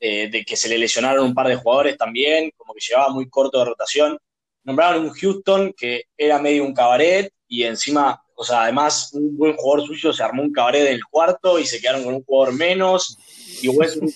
eh, 0.00 0.30
de 0.30 0.42
que 0.42 0.56
se 0.56 0.70
le 0.70 0.78
lesionaron 0.78 1.26
un 1.26 1.34
par 1.34 1.48
de 1.48 1.56
jugadores 1.56 1.98
también, 1.98 2.50
como 2.56 2.72
que 2.72 2.80
llevaba 2.80 3.10
muy 3.12 3.28
corto 3.28 3.58
de 3.58 3.66
rotación. 3.66 4.18
Nombraron 4.64 5.04
un 5.04 5.10
Houston 5.10 5.74
que 5.76 6.04
era 6.16 6.38
medio 6.38 6.64
un 6.64 6.72
cabaret 6.72 7.30
y 7.52 7.64
encima, 7.64 8.21
o 8.42 8.44
sea, 8.44 8.64
además 8.64 9.12
un 9.12 9.36
buen 9.36 9.56
jugador 9.56 9.86
suyo 9.86 10.12
se 10.12 10.20
armó 10.20 10.42
un 10.42 10.52
cabaret 10.52 10.84
en 10.88 10.94
el 10.94 11.04
cuarto 11.04 11.60
y 11.60 11.64
se 11.64 11.80
quedaron 11.80 12.02
con 12.02 12.14
un 12.14 12.24
jugador 12.24 12.54
menos. 12.54 13.16
Y 13.62 13.68
Westbrook 13.68 14.12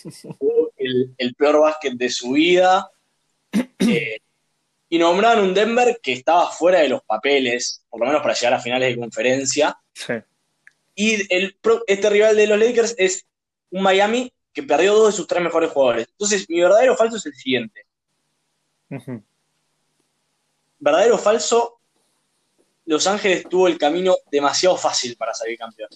el, 0.76 1.14
el 1.16 1.34
peor 1.36 1.60
básquet 1.60 1.94
de 1.94 2.10
su 2.10 2.32
vida. 2.32 2.90
Eh, 3.78 4.18
y 4.88 4.98
nombraron 4.98 5.46
un 5.46 5.54
Denver 5.54 6.00
que 6.02 6.12
estaba 6.12 6.50
fuera 6.50 6.80
de 6.80 6.88
los 6.88 7.02
papeles, 7.04 7.84
por 7.88 8.00
lo 8.00 8.06
menos 8.06 8.20
para 8.20 8.34
llegar 8.34 8.54
a 8.54 8.60
finales 8.60 8.88
de 8.88 9.00
conferencia. 9.00 9.78
Y 10.96 11.32
el, 11.32 11.56
este 11.86 12.10
rival 12.10 12.36
de 12.36 12.46
los 12.48 12.58
Lakers 12.58 12.94
es 12.98 13.26
un 13.70 13.82
Miami 13.82 14.32
que 14.52 14.64
perdió 14.64 14.94
dos 14.94 15.12
de 15.12 15.16
sus 15.16 15.26
tres 15.28 15.42
mejores 15.42 15.70
jugadores. 15.70 16.08
Entonces, 16.10 16.48
mi 16.48 16.60
verdadero 16.60 16.96
falso 16.96 17.16
es 17.16 17.26
el 17.26 17.34
siguiente. 17.34 17.86
Verdadero 20.78 21.14
o 21.14 21.18
falso, 21.18 21.75
Los 22.86 23.06
Ángeles 23.06 23.44
tuvo 23.48 23.68
el 23.68 23.78
camino 23.78 24.16
demasiado 24.30 24.76
fácil 24.76 25.16
para 25.16 25.34
salir 25.34 25.58
campeón. 25.58 25.90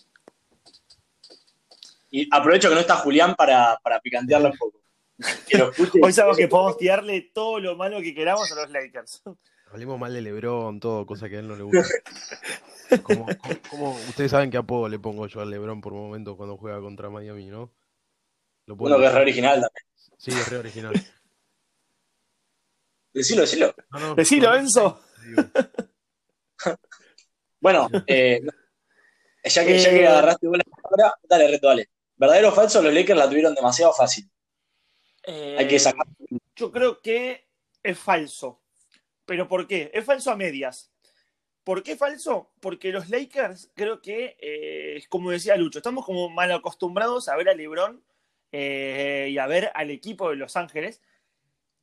Y 2.10 2.28
aprovecho 2.34 2.68
que 2.68 2.74
no 2.74 2.80
está 2.80 2.96
Julián 2.96 3.36
para, 3.36 3.78
para 3.82 4.00
picantearlo 4.00 4.50
un 4.50 4.58
poco. 4.58 4.80
Hoy 6.02 6.12
sabemos 6.12 6.36
que 6.36 6.48
podemos 6.48 6.76
tirarle 6.76 7.30
todo 7.32 7.60
lo 7.60 7.76
malo 7.76 8.00
que 8.00 8.12
queramos 8.12 8.50
a 8.50 8.56
los 8.56 8.70
Lakers. 8.70 9.22
Hablemos 9.70 10.00
mal 10.00 10.12
de 10.12 10.20
Lebron, 10.20 10.80
todo, 10.80 11.06
cosa 11.06 11.28
que 11.28 11.36
a 11.36 11.38
él 11.38 11.46
no 11.46 11.54
le 11.54 11.62
gusta. 11.62 11.84
como, 13.04 13.94
ustedes 14.08 14.32
saben 14.32 14.50
qué 14.50 14.56
apodo 14.56 14.88
le 14.88 14.98
pongo 14.98 15.28
yo 15.28 15.40
a 15.40 15.44
Lebron 15.44 15.80
por 15.80 15.92
momentos 15.92 16.36
cuando 16.36 16.56
juega 16.56 16.80
contra 16.80 17.08
Miami, 17.08 17.46
¿no? 17.46 17.70
Lo 18.66 18.76
que 18.76 19.06
es 19.06 19.14
re 19.14 19.20
original 19.20 19.54
también. 19.60 19.86
Sí, 20.18 20.32
es 20.32 20.48
re 20.48 20.58
original. 20.58 20.92
decilo, 23.12 23.42
decilo. 23.42 23.74
decilo, 24.16 24.54
Enzo. 24.56 25.00
bueno, 27.60 27.88
eh, 28.06 28.40
ya, 29.44 29.64
que, 29.64 29.78
ya 29.78 29.90
que 29.90 30.02
eh, 30.02 30.08
agarraste 30.08 30.46
la 30.46 30.64
palabra, 30.82 31.14
dale, 31.28 31.48
reto, 31.48 31.68
dale. 31.68 31.90
¿Verdadero 32.16 32.48
o 32.48 32.52
falso? 32.52 32.82
Los 32.82 32.92
Lakers 32.92 33.18
la 33.18 33.28
tuvieron 33.28 33.54
demasiado 33.54 33.92
fácil. 33.92 34.30
Hay 35.26 35.66
que 35.68 35.78
sacar. 35.78 36.06
Eh, 36.30 36.38
yo 36.56 36.70
creo 36.70 37.00
que 37.00 37.46
es 37.82 37.98
falso. 37.98 38.60
¿Pero 39.24 39.48
por 39.48 39.66
qué? 39.66 39.90
Es 39.94 40.04
falso 40.04 40.30
a 40.30 40.36
medias. 40.36 40.92
¿Por 41.64 41.82
qué 41.82 41.96
falso? 41.96 42.52
Porque 42.60 42.90
los 42.90 43.08
Lakers, 43.10 43.70
creo 43.74 44.02
que, 44.02 45.00
como 45.08 45.30
decía 45.30 45.56
Lucho, 45.56 45.78
estamos 45.78 46.04
como 46.04 46.28
mal 46.28 46.50
acostumbrados 46.52 47.28
a 47.28 47.36
ver 47.36 47.48
a 47.48 47.54
LeBron 47.54 48.02
eh, 48.52 49.28
y 49.30 49.38
a 49.38 49.46
ver 49.46 49.70
al 49.74 49.90
equipo 49.90 50.30
de 50.30 50.36
Los 50.36 50.56
Ángeles. 50.56 51.00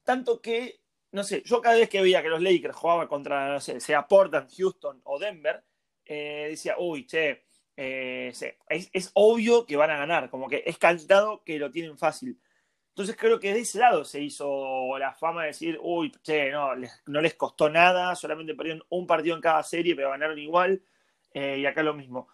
Tanto 0.03 0.41
que, 0.41 0.79
no 1.11 1.23
sé, 1.23 1.43
yo 1.45 1.61
cada 1.61 1.75
vez 1.75 1.89
que 1.89 2.01
veía 2.01 2.21
que 2.21 2.29
los 2.29 2.41
Lakers 2.41 2.75
jugaban 2.75 3.07
contra, 3.07 3.53
no 3.53 3.59
sé, 3.59 3.79
sea 3.79 4.07
Portland, 4.07 4.49
Houston 4.55 5.01
o 5.03 5.19
Denver, 5.19 5.63
eh, 6.05 6.47
decía, 6.49 6.75
uy, 6.77 7.05
che, 7.05 7.45
eh, 7.75 8.33
es, 8.69 9.11
obvio 9.13 9.65
que 9.65 9.75
van 9.77 9.91
a 9.91 9.97
ganar, 9.97 10.29
como 10.29 10.47
que 10.47 10.63
es 10.65 10.77
cantado 10.77 11.43
que 11.43 11.59
lo 11.59 11.71
tienen 11.71 11.97
fácil. 11.97 12.39
Entonces 12.89 13.15
creo 13.15 13.39
que 13.39 13.53
de 13.53 13.59
ese 13.59 13.79
lado 13.79 14.03
se 14.03 14.21
hizo 14.21 14.97
la 14.97 15.13
fama 15.13 15.41
de 15.41 15.47
decir, 15.47 15.77
uy, 15.81 16.11
che, 16.23 16.51
no 16.51 16.75
les, 16.75 17.03
no 17.05 17.21
les 17.21 17.35
costó 17.35 17.69
nada, 17.69 18.15
solamente 18.15 18.55
perdieron 18.55 18.83
un 18.89 19.05
partido 19.05 19.35
en 19.35 19.41
cada 19.41 19.63
serie, 19.63 19.95
pero 19.95 20.09
ganaron 20.09 20.39
igual, 20.39 20.81
y 21.33 21.65
acá 21.67 21.83
lo 21.83 21.93
mismo. 21.93 22.29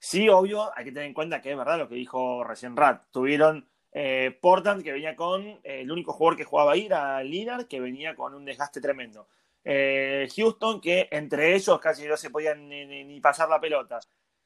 Sí, 0.00 0.28
obvio, 0.28 0.76
hay 0.76 0.84
que 0.84 0.92
tener 0.92 1.06
en 1.08 1.14
cuenta 1.14 1.40
que 1.40 1.52
es 1.52 1.56
verdad 1.56 1.78
lo 1.78 1.88
que 1.88 1.94
dijo 1.94 2.44
recién 2.44 2.76
Rat. 2.76 3.04
Tuvieron 3.12 3.68
eh, 3.92 4.36
Portland, 4.40 4.82
que 4.82 4.92
venía 4.92 5.16
con 5.16 5.46
eh, 5.46 5.60
el 5.64 5.90
único 5.90 6.12
jugador 6.12 6.36
que 6.36 6.44
jugaba 6.44 6.72
ahí, 6.72 6.86
era 6.86 7.22
Lillard, 7.22 7.66
que 7.66 7.80
venía 7.80 8.14
con 8.14 8.34
un 8.34 8.44
desgaste 8.44 8.80
tremendo. 8.80 9.28
Eh, 9.64 10.28
Houston, 10.36 10.80
que 10.80 11.08
entre 11.10 11.54
ellos 11.54 11.78
casi 11.80 12.06
no 12.06 12.16
se 12.16 12.30
podían 12.30 12.68
ni, 12.68 13.20
pasar 13.20 13.48
la 13.48 13.60
pelota. 13.60 14.00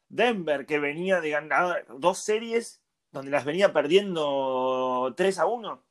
Denver, 0.08 0.66
que 0.66 0.78
venía 0.78 1.20
de 1.20 1.30
ganar 1.30 1.86
dos 1.98 2.18
series 2.18 2.82
donde 3.10 3.30
las 3.30 3.44
venía 3.44 3.72
perdiendo 3.72 5.12
3 5.16 5.38
a 5.38 5.46
1. 5.46 5.84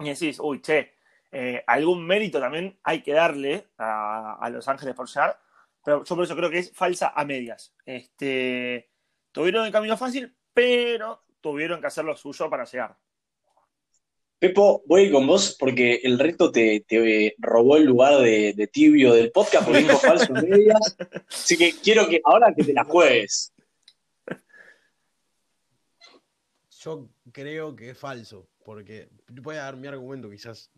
Y 0.00 0.08
decís, 0.08 0.38
uy, 0.40 0.60
che, 0.62 0.94
algún 1.66 2.06
mérito 2.06 2.40
también 2.40 2.78
hay 2.82 3.02
que 3.02 3.12
darle 3.12 3.68
a, 3.78 4.48
Los 4.50 4.68
Ángeles 4.68 4.94
por 4.94 5.08
llegar. 5.08 5.40
Pero 5.84 6.04
yo 6.04 6.14
por 6.14 6.24
eso 6.24 6.36
creo 6.36 6.50
que 6.50 6.58
es 6.58 6.72
falsa 6.72 7.12
a 7.14 7.24
medias. 7.24 7.74
Este, 7.84 8.90
tuvieron 9.32 9.66
el 9.66 9.72
camino 9.72 9.96
fácil, 9.96 10.36
pero 10.52 11.22
tuvieron 11.40 11.80
que 11.80 11.86
hacer 11.86 12.04
lo 12.04 12.16
suyo 12.16 12.48
para 12.48 12.64
llegar. 12.64 12.96
Pepo, 14.40 14.82
voy 14.86 15.10
con 15.10 15.26
vos 15.26 15.54
porque 15.60 16.00
el 16.02 16.18
reto 16.18 16.50
te, 16.50 16.82
robó 17.36 17.76
el 17.76 17.84
lugar 17.84 18.22
de, 18.22 18.70
tibio 18.72 19.12
del 19.12 19.30
podcast 19.30 19.66
por 19.66 19.76
dijo 19.76 19.98
falso 19.98 20.34
en 20.34 20.48
medias. 20.48 20.96
Así 21.28 21.58
que 21.58 21.74
quiero 21.82 22.08
que 22.08 22.22
ahora 22.24 22.54
que 22.56 22.64
te 22.64 22.72
la 22.72 22.84
juegues. 22.84 23.52
Yo 26.82 27.10
creo 27.32 27.76
que 27.76 27.90
es 27.90 27.98
falso, 27.98 28.48
porque 28.64 29.10
voy 29.28 29.56
a 29.56 29.64
dar 29.64 29.76
mi 29.76 29.88
argumento, 29.88 30.30
quizás 30.30 30.70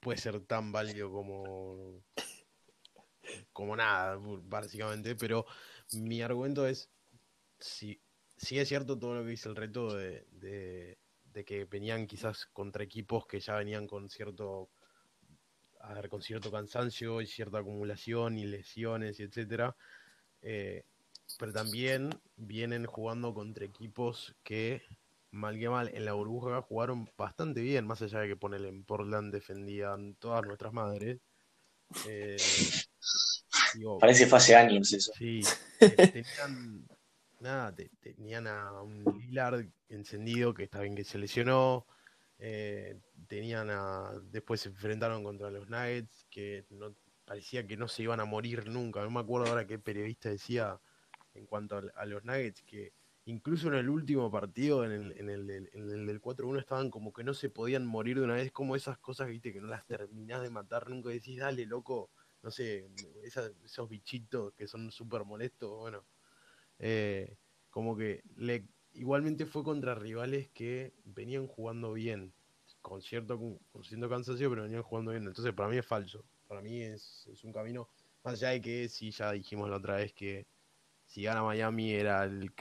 puede 0.00 0.18
ser 0.18 0.40
tan 0.40 0.72
válido 0.72 1.12
como, 1.12 2.02
como 3.52 3.76
nada, 3.76 4.18
básicamente, 4.20 5.14
pero 5.14 5.46
mi 5.92 6.20
argumento 6.20 6.66
es 6.66 6.90
si 7.60 8.02
sí 8.38 8.58
es 8.58 8.68
cierto 8.68 8.98
todo 8.98 9.14
lo 9.14 9.24
que 9.24 9.30
dice 9.30 9.48
el 9.48 9.56
reto 9.56 9.94
de, 9.94 10.26
que 11.46 11.64
venían 11.66 12.06
quizás 12.06 12.46
contra 12.46 12.82
equipos 12.82 13.26
que 13.26 13.38
ya 13.38 13.54
venían 13.56 13.86
con 13.86 14.10
cierto 14.10 14.70
a 15.80 15.94
ver, 15.94 16.08
con 16.08 16.20
cierto 16.20 16.50
cansancio 16.50 17.20
y 17.20 17.26
cierta 17.26 17.58
acumulación 17.58 18.36
y 18.38 18.44
lesiones 18.44 19.20
y 19.20 19.22
etcétera. 19.22 19.76
Eh, 20.42 20.82
pero 21.38 21.52
también 21.52 22.10
vienen 22.36 22.86
jugando 22.86 23.32
contra 23.34 23.64
equipos 23.64 24.34
que, 24.42 24.82
mal 25.30 25.58
que 25.58 25.68
mal, 25.68 25.90
en 25.94 26.04
la 26.04 26.14
burbuja 26.14 26.62
jugaron 26.62 27.08
bastante 27.16 27.60
bien, 27.60 27.86
más 27.86 28.02
allá 28.02 28.20
de 28.20 28.28
que 28.28 28.36
ponele 28.36 28.68
en 28.68 28.82
Portland 28.82 29.32
defendían 29.32 30.14
todas 30.16 30.44
nuestras 30.44 30.72
madres. 30.72 31.20
Eh, 32.08 32.36
Parece 34.00 34.26
fue 34.26 34.38
hace 34.38 34.56
años 34.56 34.92
eso. 34.92 35.12
Sí, 35.16 35.40
eh, 35.80 35.90
tenían, 35.90 36.86
nada, 37.40 37.74
tenían 38.00 38.46
a 38.46 38.82
un 38.82 39.04
Lillard 39.18 39.66
encendido 39.88 40.54
que 40.54 40.64
está 40.64 40.80
bien 40.80 40.94
que 40.94 41.04
se 41.04 41.18
lesionó. 41.18 41.86
Eh, 42.38 43.00
tenían 43.26 43.70
a. 43.70 44.12
Después 44.30 44.60
se 44.60 44.68
enfrentaron 44.68 45.24
contra 45.24 45.50
los 45.50 45.68
Nuggets 45.68 46.26
que 46.30 46.66
no, 46.70 46.94
parecía 47.24 47.66
que 47.66 47.76
no 47.76 47.88
se 47.88 48.02
iban 48.02 48.20
a 48.20 48.24
morir 48.24 48.68
nunca. 48.68 49.02
No 49.02 49.10
me 49.10 49.20
acuerdo 49.20 49.48
ahora 49.48 49.66
qué 49.66 49.78
periodista 49.78 50.30
decía 50.30 50.80
en 51.34 51.46
cuanto 51.46 51.80
a, 51.94 52.06
los 52.06 52.24
Nuggets 52.24 52.62
que 52.62 52.92
incluso 53.26 53.68
en 53.68 53.74
el 53.74 53.88
último 53.88 54.30
partido, 54.30 54.84
en 54.84 54.92
el, 54.92 55.12
en 55.18 55.30
el, 55.30 55.50
en 55.50 55.90
el 55.90 56.06
del 56.06 56.20
4-1, 56.20 56.60
estaban 56.60 56.90
como 56.90 57.12
que 57.12 57.24
no 57.24 57.34
se 57.34 57.50
podían 57.50 57.86
morir 57.86 58.18
de 58.18 58.24
una 58.24 58.34
vez. 58.34 58.52
Como 58.52 58.76
esas 58.76 58.98
cosas, 58.98 59.28
viste, 59.28 59.52
que 59.52 59.60
no 59.60 59.68
las 59.68 59.86
terminás 59.86 60.42
de 60.42 60.50
matar 60.50 60.88
nunca. 60.88 61.10
Decís, 61.10 61.38
dale, 61.38 61.66
loco. 61.66 62.10
No 62.42 62.52
sé, 62.52 62.88
esos 63.24 63.88
bichitos 63.88 64.54
que 64.54 64.68
son 64.68 64.92
súper 64.92 65.24
molestos. 65.24 65.70
Bueno 65.70 66.04
eh, 66.78 67.36
como 67.70 67.96
que 67.96 68.22
le, 68.36 68.66
igualmente 68.94 69.46
fue 69.46 69.62
contra 69.64 69.94
rivales 69.94 70.48
que 70.50 70.94
venían 71.04 71.46
jugando 71.46 71.92
bien. 71.92 72.32
con 72.80 73.02
cierto, 73.02 73.38
con 73.72 73.84
cierto 73.84 74.08
cansancio, 74.08 74.50
pero 74.50 74.62
venían 74.62 74.82
jugando 74.82 75.12
bien. 75.12 75.26
Entonces, 75.26 75.52
para 75.54 75.68
mí 75.68 75.76
es 75.78 75.86
falso. 75.86 76.24
Para 76.46 76.62
mí 76.62 76.82
es, 76.82 77.28
un 77.44 77.52
camino, 77.52 77.88
más 78.24 78.34
allá 78.34 78.50
de 78.50 78.60
que 78.60 78.88
si 78.88 79.10
ya 79.10 79.32
dijimos 79.32 79.68
la 79.68 79.76
otra 79.76 79.96
vez 79.96 80.12
que 80.14 80.46
si 81.04 81.22
gana 81.22 81.42
Miami 81.42 81.92
era 81.92 82.24
el, 82.24 82.52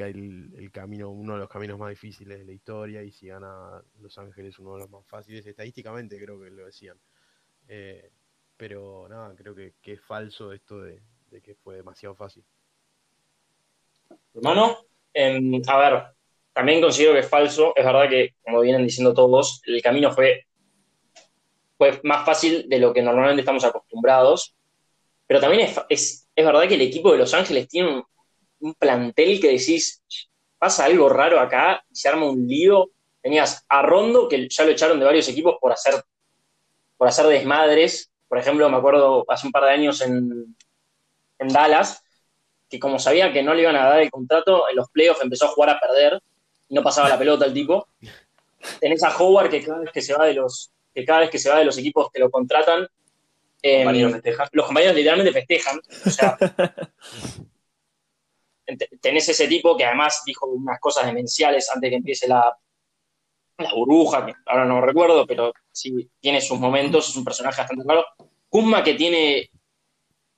camino, 0.72 1.10
uno 1.10 1.34
de 1.34 1.40
los 1.40 1.50
caminos 1.50 1.78
más 1.80 1.90
difíciles 1.90 2.40
de 2.40 2.46
la 2.46 2.54
historia, 2.54 3.04
y 3.04 3.12
si 3.12 3.28
gana 3.28 3.82
Los 4.00 4.18
Ángeles 4.18 4.58
uno 4.60 4.74
de 4.74 4.80
los 4.82 4.90
más 4.90 5.06
fáciles, 5.06 5.46
estadísticamente 5.46 6.18
creo 6.18 6.40
que 6.40 6.50
lo 6.50 6.66
decían. 6.66 6.98
Eh, 7.68 8.12
pero 8.58 9.08
nada, 9.10 9.36
creo 9.36 9.54
que, 9.56 9.74
es 9.84 10.02
falso 10.02 10.52
esto 10.52 10.82
de, 10.82 11.02
que 11.42 11.56
fue 11.56 11.76
demasiado 11.76 12.16
fácil. 12.16 12.44
Hermano, 14.34 14.78
eh, 15.14 15.62
a 15.68 15.78
ver, 15.78 16.04
también 16.54 16.82
considero 16.82 17.14
que 17.14 17.20
es 17.20 17.30
falso, 17.30 17.74
es 17.76 17.86
verdad 17.86 18.10
que, 18.10 18.36
como 18.44 18.62
vienen 18.62 18.84
diciendo 18.84 19.14
todos, 19.14 19.62
el 19.66 19.82
camino 19.82 20.12
fue, 20.12 20.46
fue 21.78 22.00
más 22.04 22.26
fácil 22.26 22.68
de 22.68 22.80
lo 22.80 22.94
que 22.94 23.02
normalmente 23.02 23.42
estamos 23.42 23.64
acostumbrados, 23.64 24.56
pero 25.26 25.40
también 25.40 25.68
es, 25.68 25.80
es, 25.90 26.30
es 26.36 26.46
verdad 26.46 26.68
que 26.68 26.76
el 26.76 26.82
equipo 26.82 27.12
de 27.12 27.18
Los 27.18 27.34
Ángeles 27.34 27.68
tiene 27.68 27.90
un, 27.90 28.04
un 28.60 28.74
plantel 28.76 29.40
que 29.40 29.50
decís, 29.50 30.04
pasa 30.58 30.86
algo 30.86 31.10
raro 31.10 31.40
acá, 31.40 31.84
y 31.90 31.96
se 31.96 32.10
arma 32.10 32.30
un 32.30 32.48
lío. 32.48 32.92
Tenías 33.22 33.66
a 33.68 33.82
Rondo, 33.82 34.28
que 34.28 34.48
ya 34.50 34.64
lo 34.64 34.72
echaron 34.72 35.00
de 35.00 35.06
varios 35.06 35.28
equipos 35.28 35.58
por 35.60 35.72
hacer, 35.72 35.96
por 36.98 37.08
hacer 37.08 37.26
desmadres. 37.28 38.12
Por 38.28 38.38
ejemplo, 38.38 38.70
me 38.70 38.78
acuerdo 38.78 39.26
hace 39.28 39.48
un 39.48 39.52
par 39.52 39.64
de 39.64 39.72
años 39.72 40.02
en, 40.02 40.56
en 41.40 41.48
Dallas, 41.50 42.04
que 42.70 42.80
como 42.80 43.00
sabía 43.00 43.32
que 43.32 43.44
no 43.44 43.54
le 43.54 43.62
iban 43.62 43.76
a 43.76 43.86
dar 43.86 44.02
el 44.02 44.12
contrato, 44.12 44.70
en 44.70 44.76
los 44.76 44.90
playoffs 44.90 45.22
empezó 45.22 45.46
a 45.46 45.50
jugar 45.50 45.72
a 45.72 45.80
perder 45.80 46.22
y 46.70 46.76
no 46.76 46.84
pasaba 46.84 47.10
la 47.10 47.18
pelota 47.18 47.46
el 47.46 47.54
tipo. 47.54 47.88
Tenés 48.80 49.04
a 49.04 49.16
Howard 49.16 49.50
que 49.50 49.64
cada 49.64 49.80
vez 49.80 49.92
que 49.92 50.02
se 50.02 50.14
va 50.14 50.26
de 50.26 50.34
los, 50.34 50.72
que 50.94 51.06
cada 51.06 51.22
vez 51.22 51.30
que 51.30 51.40
se 51.40 51.50
va 51.50 51.60
de 51.60 51.66
los 51.66 51.78
equipos 51.78 52.10
que 52.12 52.20
lo 52.20 52.30
contratan, 52.30 52.88
eh, 53.62 53.86
los 54.52 54.66
compañeros 54.66 54.96
literalmente 54.96 55.32
festejan. 55.32 55.80
O 56.06 56.10
sea, 56.10 56.38
tenés 59.02 59.30
ese 59.30 59.48
tipo 59.48 59.78
que 59.78 59.86
además 59.86 60.24
dijo 60.26 60.48
unas 60.48 60.80
cosas 60.80 61.06
demenciales 61.06 61.70
antes 61.70 61.82
de 61.82 61.90
que 61.90 61.96
empiece 61.98 62.28
la, 62.28 62.56
la 63.58 63.74
burbuja, 63.74 64.26
que 64.26 64.34
ahora 64.46 64.66
no 64.66 64.82
recuerdo, 64.82 65.26
pero 65.26 65.54
sí 65.72 66.10
tiene 66.20 66.42
sus 66.42 66.60
momentos, 66.60 67.10
es 67.10 67.16
un 67.16 67.24
personaje 67.24 67.62
bastante 67.62 67.84
claro. 67.84 68.06
Kuzma 68.50 68.84
que 68.84 68.94
tiene 68.94 69.50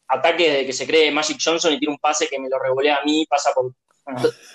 ataques 0.09 0.53
de 0.53 0.65
que 0.65 0.73
se 0.73 0.85
cree 0.85 1.11
Magic 1.11 1.37
Johnson 1.43 1.73
y 1.73 1.79
tiene 1.79 1.93
un 1.93 1.99
pase 1.99 2.27
que 2.27 2.39
me 2.39 2.49
lo 2.49 2.59
revolea 2.59 2.97
a 2.97 3.03
mí, 3.03 3.25
pasa 3.27 3.51
por 3.53 3.73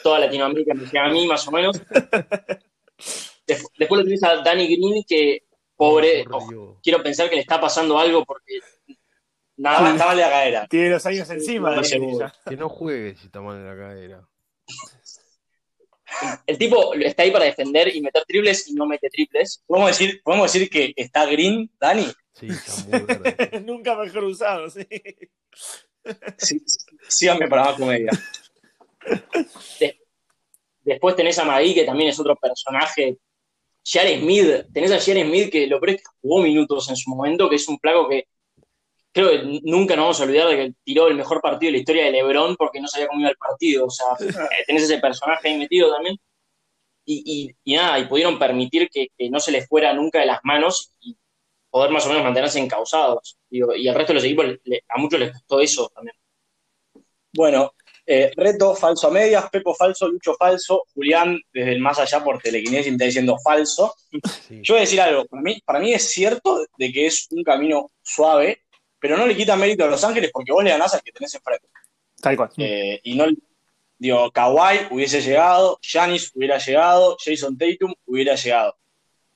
toda 0.02 0.18
Latinoamérica, 0.18 0.74
me 0.74 0.84
llega 0.84 1.06
a 1.06 1.08
mí 1.08 1.26
más 1.26 1.46
o 1.46 1.52
menos. 1.52 1.80
Después, 3.46 4.00
lo 4.00 4.04
tenés 4.04 4.22
a 4.24 4.36
Danny 4.42 4.66
Green 4.66 5.04
que, 5.06 5.44
pobre, 5.76 6.24
oh, 6.30 6.78
quiero 6.82 7.02
pensar 7.02 7.28
que 7.28 7.36
le 7.36 7.42
está 7.42 7.60
pasando 7.60 7.98
algo 7.98 8.24
porque 8.24 8.60
Nada, 9.56 9.92
está 9.92 10.06
mal 10.06 10.16
de 10.16 10.22
la 10.22 10.30
cadera. 10.30 10.66
Tiene 10.68 10.90
los 10.90 11.06
años 11.06 11.30
encima. 11.30 11.76
No 11.76 11.82
que 12.48 12.56
no 12.56 12.68
juegue 12.68 13.14
si 13.14 13.26
está 13.26 13.40
mal 13.40 13.62
de 13.62 13.68
la 13.68 13.76
cadera. 13.76 14.28
El 16.46 16.58
tipo 16.58 16.94
está 16.94 17.22
ahí 17.22 17.30
para 17.30 17.44
defender 17.44 17.94
y 17.94 18.00
meter 18.00 18.24
triples 18.26 18.68
y 18.68 18.74
no 18.74 18.86
mete 18.86 19.08
triples. 19.08 19.62
¿Podemos 19.66 19.90
decir, 19.90 20.20
¿podemos 20.22 20.52
decir 20.52 20.68
que 20.68 20.92
está 20.96 21.26
green, 21.26 21.70
Dani? 21.78 22.06
Sí, 22.34 22.48
está 22.50 22.82
muy 22.84 23.00
verde. 23.00 23.60
Nunca 23.64 23.96
mejor 23.96 24.24
usado, 24.24 24.68
sí. 24.70 24.86
sí 26.36 26.62
síganme 27.08 27.48
para 27.48 27.64
más 27.64 27.74
comedia. 27.74 28.10
De, 29.78 30.00
después 30.82 31.16
tenés 31.16 31.38
a 31.38 31.44
Magui, 31.44 31.74
que 31.74 31.84
también 31.84 32.10
es 32.10 32.18
otro 32.18 32.36
personaje. 32.36 33.18
Jared 33.84 34.20
Smith, 34.20 34.66
tenés 34.72 34.92
a 34.92 35.00
Jared 35.00 35.26
Smith 35.26 35.50
que 35.50 35.66
lo 35.66 35.78
crees 35.80 35.98
que 35.98 36.10
jugó 36.22 36.42
minutos 36.42 36.88
en 36.88 36.96
su 36.96 37.10
momento, 37.10 37.48
que 37.48 37.56
es 37.56 37.68
un 37.68 37.78
plago 37.78 38.08
que 38.08 38.26
creo 39.12 39.30
que 39.30 39.60
nunca 39.62 39.94
nos 39.94 40.04
vamos 40.04 40.20
a 40.20 40.24
olvidar 40.24 40.48
de 40.48 40.56
que 40.56 40.74
tiró 40.82 41.06
el 41.06 41.14
mejor 41.14 41.40
partido 41.40 41.68
de 41.68 41.72
la 41.72 41.78
historia 41.78 42.04
de 42.04 42.10
LeBron 42.10 42.56
porque 42.56 42.80
no 42.80 42.88
se 42.88 42.98
había 42.98 43.08
comido 43.08 43.30
el 43.30 43.36
partido. 43.36 43.86
O 43.86 43.90
sea, 43.90 44.06
eh, 44.20 44.64
tenés 44.66 44.82
ese 44.82 44.98
personaje 44.98 45.48
ahí 45.48 45.58
metido 45.58 45.92
también. 45.92 46.18
Y, 47.06 47.22
y, 47.24 47.72
y 47.72 47.76
nada, 47.76 47.98
y 47.98 48.06
pudieron 48.06 48.38
permitir 48.38 48.88
que, 48.88 49.08
que, 49.16 49.28
no 49.28 49.38
se 49.38 49.52
les 49.52 49.68
fuera 49.68 49.92
nunca 49.92 50.20
de 50.20 50.26
las 50.26 50.40
manos 50.42 50.94
y 51.00 51.16
poder 51.74 51.90
más 51.90 52.06
o 52.06 52.08
menos 52.08 52.22
mantenerse 52.22 52.60
encausados. 52.60 53.36
Digo, 53.50 53.74
y 53.74 53.88
al 53.88 53.96
resto 53.96 54.12
de 54.12 54.14
los 54.14 54.24
equipos, 54.24 54.46
le, 54.62 54.84
a 54.88 54.96
muchos 54.96 55.18
les 55.18 55.32
costó 55.32 55.58
eso 55.58 55.90
también. 55.92 56.14
Bueno, 57.32 57.74
eh, 58.06 58.30
reto 58.36 58.76
falso 58.76 59.08
a 59.08 59.10
medias, 59.10 59.50
Pepo 59.50 59.74
falso, 59.74 60.06
Lucho 60.06 60.36
falso, 60.38 60.84
Julián 60.94 61.36
desde 61.52 61.72
el 61.72 61.80
más 61.80 61.98
allá 61.98 62.22
por 62.22 62.40
telequinesis 62.40 62.92
está 62.92 63.06
diciendo 63.06 63.36
falso. 63.42 63.92
Sí. 64.46 64.60
Yo 64.62 64.74
voy 64.74 64.78
a 64.78 64.80
decir 64.82 65.00
algo, 65.00 65.24
para 65.24 65.42
mí, 65.42 65.60
para 65.64 65.80
mí 65.80 65.92
es 65.92 66.12
cierto 66.12 66.64
de 66.78 66.92
que 66.92 67.06
es 67.06 67.26
un 67.32 67.42
camino 67.42 67.90
suave, 68.02 68.60
pero 69.00 69.16
no 69.16 69.26
le 69.26 69.36
quita 69.36 69.56
mérito 69.56 69.82
a 69.82 69.88
Los 69.88 70.04
Ángeles 70.04 70.30
porque 70.32 70.52
vos 70.52 70.62
le 70.62 70.70
ganás 70.70 70.94
al 70.94 71.02
que 71.02 71.10
tenés 71.10 71.34
enfrente. 71.34 71.66
Tal 72.20 72.36
cual. 72.36 72.50
Eh, 72.56 73.00
y 73.02 73.16
no, 73.16 73.26
digo, 73.98 74.30
Kawhi 74.30 74.86
hubiese 74.92 75.20
llegado, 75.20 75.80
Giannis 75.82 76.30
hubiera 76.36 76.58
llegado, 76.58 77.16
Jason 77.18 77.58
Tatum 77.58 77.92
hubiera 78.06 78.36
llegado. 78.36 78.76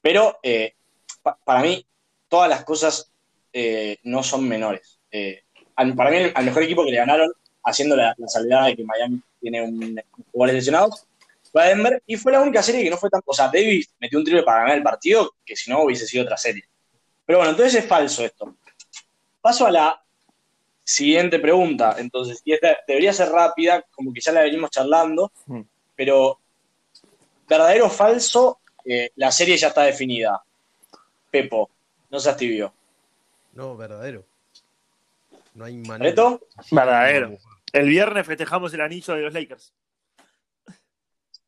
Pero 0.01 0.38
eh, 0.40 0.74
pa 1.20 1.37
para 1.44 1.62
mí, 1.62 1.85
todas 2.29 2.49
las 2.49 2.64
cosas 2.64 3.11
eh, 3.53 3.99
no 4.05 4.23
son 4.23 4.49
menores. 4.49 4.99
Eh, 5.11 5.43
para 5.75 6.11
mí, 6.11 6.31
al 6.35 6.45
mejor 6.45 6.62
equipo 6.62 6.85
que 6.85 6.91
le 6.91 6.99
ganaron, 6.99 7.33
haciendo 7.64 7.97
la, 7.97 8.14
la 8.17 8.29
salvedad 8.29 8.67
de 8.67 8.77
que 8.77 8.85
Miami 8.85 9.21
tiene 9.41 9.62
un, 9.62 9.83
un 9.83 10.25
jugador 10.33 10.55
lesionado, 10.55 10.91
fue 11.51 11.62
a 11.62 11.69
Denver 11.69 12.03
y 12.07 12.17
fue 12.17 12.33
la 12.33 12.41
única 12.41 12.62
serie 12.62 12.85
que 12.85 12.91
no 12.91 12.97
fue 12.97 13.11
tan. 13.11 13.23
O 13.25 13.35
sea, 13.35 13.47
Davis 13.47 13.88
metió 13.99 14.19
un 14.19 14.25
triple 14.25 14.43
para 14.43 14.61
ganar 14.61 14.77
el 14.77 14.83
partido 14.83 15.35
que 15.45 15.57
si 15.57 15.71
no 15.71 15.83
hubiese 15.83 16.07
sido 16.07 16.25
otra 16.25 16.37
serie. 16.37 16.64
Pero 17.25 17.38
bueno, 17.38 17.51
entonces 17.51 17.83
es 17.83 17.87
falso 17.87 18.25
esto. 18.25 18.55
Paso 19.41 19.67
a 19.67 19.71
la 19.71 20.03
siguiente 20.83 21.38
pregunta, 21.38 21.97
entonces, 21.99 22.41
y 22.45 22.53
esta 22.53 22.79
debería 22.87 23.12
ser 23.12 23.29
rápida, 23.29 23.85
como 23.91 24.12
que 24.12 24.21
ya 24.21 24.33
la 24.33 24.41
venimos 24.41 24.71
charlando, 24.71 25.31
mm. 25.47 25.61
pero 25.95 26.38
verdadero 27.47 27.87
o 27.87 27.91
falso, 27.91 28.61
eh, 28.85 29.11
la 29.17 29.31
serie 29.31 29.57
ya 29.57 29.69
está 29.69 29.83
definida. 29.83 30.43
Pepo, 31.31 31.71
no 32.11 32.21
seas 32.21 32.37
tibio. 32.37 32.73
No, 33.53 33.77
verdadero. 33.77 34.25
No 35.55 35.64
hay 35.64 35.77
manera. 35.79 36.11
¿Reto? 36.11 36.40
Verdadero. 36.71 37.38
El 37.73 37.88
viernes 37.88 38.27
festejamos 38.27 38.73
el 38.75 38.81
anillo 38.81 39.14
de 39.14 39.23
los 39.23 39.35
Lakers. 39.35 39.73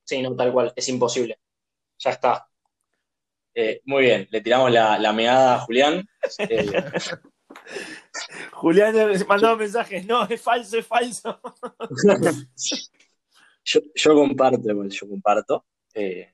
Sí, 0.04 0.20
no, 0.22 0.34
tal 0.34 0.52
cual, 0.52 0.72
es 0.74 0.88
imposible. 0.88 1.38
Ya 1.98 2.10
está. 2.10 2.48
Eh, 3.54 3.80
muy 3.84 4.02
bien, 4.04 4.28
le 4.30 4.40
tiramos 4.40 4.70
la, 4.70 4.98
la 4.98 5.12
meada 5.12 5.56
a 5.56 5.60
Julián. 5.60 6.06
Eh, 6.38 6.72
Julián 8.52 8.94
mandaba 9.26 9.56
mensajes, 9.56 10.06
no, 10.06 10.24
es 10.24 10.40
falso, 10.40 10.78
es 10.78 10.86
falso. 10.86 11.40
yo, 13.64 13.80
yo, 13.94 14.14
comparto, 14.14 14.88
yo 14.88 15.08
comparto. 15.08 15.64
Eh, 15.94 16.32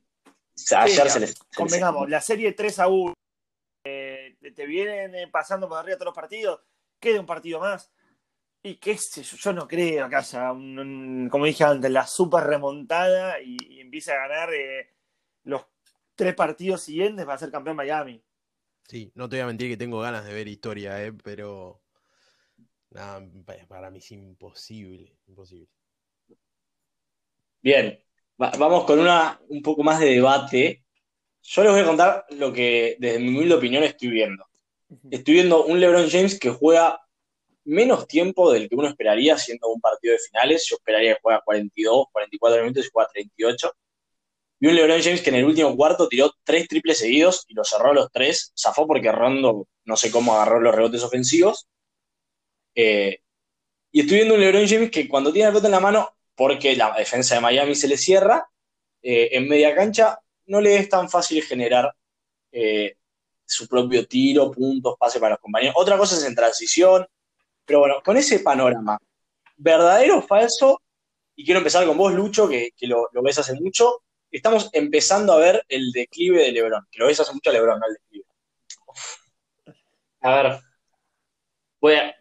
ayer 0.77 1.07
sí, 1.07 1.11
se 1.11 1.21
les. 1.21 1.35
Convengamos, 1.57 2.03
se 2.03 2.07
les... 2.07 2.11
la 2.11 2.21
serie 2.21 2.53
3 2.53 2.79
a 2.81 2.89
1. 2.89 3.15
Eh, 4.41 4.53
te 4.53 4.67
vienen 4.67 5.31
pasando 5.31 5.69
por 5.69 5.79
arriba 5.79 5.97
todos 5.97 6.07
los 6.07 6.15
partidos, 6.15 6.61
queda 7.01 7.21
un 7.21 7.27
partido 7.27 7.61
más. 7.61 7.91
Y 8.63 8.77
qué 8.77 8.99
sé 8.99 9.23
yo, 9.23 9.37
yo 9.37 9.53
no 9.53 9.69
creo 9.69 10.09
que 10.09 10.17
haya, 10.17 10.53
un, 10.53 10.79
un, 10.79 11.29
como 11.31 11.47
dije 11.47 11.65
antes, 11.65 11.91
la 11.91 12.07
super 12.07 12.45
remontada 12.45 13.41
y, 13.41 13.57
y 13.61 13.81
empiece 13.81 14.13
a 14.13 14.29
ganar 14.29 14.53
eh, 14.55 14.91
los 15.45 15.67
tres 16.15 16.35
partidos 16.35 16.83
siguientes 16.83 17.25
para 17.27 17.39
ser 17.39 17.51
campeón 17.51 17.77
Miami. 17.77 18.23
Sí, 18.89 19.13
no 19.15 19.29
te 19.29 19.37
voy 19.37 19.43
a 19.43 19.47
mentir 19.47 19.69
que 19.71 19.77
tengo 19.77 20.01
ganas 20.01 20.25
de 20.25 20.33
ver 20.35 20.49
historia, 20.49 21.05
¿eh? 21.05 21.13
pero 21.13 21.83
nada, 22.91 23.23
para 23.69 23.91
mí 23.91 23.99
es 23.99 24.11
imposible, 24.13 25.17
imposible. 25.27 25.69
Bien, 27.63 27.99
Va 28.41 28.51
vamos 28.59 28.85
con 28.85 28.99
una 29.01 29.41
un 29.49 29.63
poco 29.63 29.83
más 29.83 29.99
de 30.01 30.07
debate. 30.07 30.86
Yo 31.49 31.63
les 31.63 31.73
voy 31.73 31.81
a 31.81 31.87
contar 31.87 32.27
lo 32.31 32.53
que 32.53 32.97
desde 32.99 33.21
mi 33.21 33.29
humilde 33.29 33.55
opinión 33.55 33.85
estoy 33.85 34.09
viendo. 34.09 34.45
Estoy 35.11 35.35
viendo 35.35 35.65
un 35.65 35.79
LeBron 35.79 36.11
James 36.11 36.39
que 36.39 36.51
juega 36.51 37.01
menos 37.65 38.09
tiempo 38.09 38.53
del 38.53 38.69
que 38.69 38.75
uno 38.75 38.89
esperaría 38.89 39.39
siendo 39.39 39.69
un 39.69 39.81
partido 39.81 40.13
de 40.13 40.19
finales. 40.19 40.67
Yo 40.69 40.77
esperaría 40.77 41.15
que 41.15 41.21
juegue 41.23 41.41
42, 41.45 42.07
44 42.11 42.63
minutos 42.63 42.87
y 42.87 42.91
juega 42.93 43.09
38 43.13 43.73
y 44.59 44.67
un 44.67 44.75
LeBron 44.75 45.03
James 45.03 45.21
que 45.21 45.31
en 45.31 45.37
el 45.37 45.45
último 45.45 45.77
cuarto 45.77 46.09
tiró 46.09 46.33
tres 46.43 46.67
triples 46.67 46.99
seguidos 46.99 47.45
y 47.47 47.55
los 47.55 47.69
cerró 47.69 47.93
los 47.93 48.11
tres. 48.11 48.53
Zafó 48.59 48.87
porque 48.87 49.13
Rondo 49.13 49.69
no 49.85 49.97
sé 49.97 50.11
cómo 50.11 50.35
agarró 50.35 50.61
los 50.61 50.75
rebotes 50.75 51.05
ofensivos. 51.05 51.69
Eh, 52.75 53.21
y 53.93 54.01
estoy 54.01 54.17
viendo 54.17 54.35
un 54.35 54.41
LeBron 54.41 54.67
James 54.67 54.91
que 54.91 55.09
cuando 55.09 55.33
tiene 55.33 55.49
el 55.49 55.53
pelota 55.53 55.69
en 55.69 55.73
la 55.73 55.81
mano, 55.81 56.11
porque 56.35 56.75
la 56.75 56.95
defensa 56.97 57.37
de 57.37 57.41
Miami 57.41 57.75
se 57.75 57.89
le 57.89 57.97
cierra, 57.97 58.49
eh, 59.03 59.29
en 59.33 59.49
media 59.49 59.75
cancha 59.75 60.19
no 60.47 60.61
le 60.61 60.77
es 60.77 60.89
tan 60.89 61.09
fácil 61.09 61.43
generar 61.43 61.95
eh, 62.53 62.97
su 63.45 63.69
propio 63.69 64.07
tiro, 64.07 64.51
puntos, 64.51 64.97
pase 64.99 65.21
para 65.21 65.35
los 65.35 65.41
compañeros. 65.41 65.75
Otra 65.79 65.97
cosa 65.97 66.17
es 66.17 66.25
en 66.25 66.35
transición. 66.35 67.07
Pero 67.65 67.81
bueno, 67.81 67.97
con 68.05 68.17
ese 68.17 68.41
panorama, 68.41 68.99
verdadero 69.57 70.19
o 70.19 70.23
falso, 70.23 70.83
y 71.35 71.45
quiero 71.45 71.59
empezar 71.59 71.85
con 71.87 71.99
vos, 71.99 72.15
Lucho, 72.15 72.49
que, 72.49 72.73
lo, 72.83 73.09
ves 73.23 73.39
hace 73.39 73.55
mucho, 73.55 74.03
estamos 74.31 74.71
empezando 74.73 75.33
a 75.33 75.39
ver 75.39 75.65
el 75.69 75.91
declive 75.93 76.43
de 76.45 76.53
LeBron, 76.53 76.87
que 76.91 76.99
lo 76.99 77.07
ves 77.07 77.21
hace 77.21 77.33
mucho 77.33 77.51
a 77.51 77.53
LeBron, 77.53 77.79
¿no? 77.81 77.87
El 77.87 77.95
declive. 77.95 78.25
A 80.21 80.43
ver, 80.43 80.61
voy 81.81 81.95
a, 81.95 82.15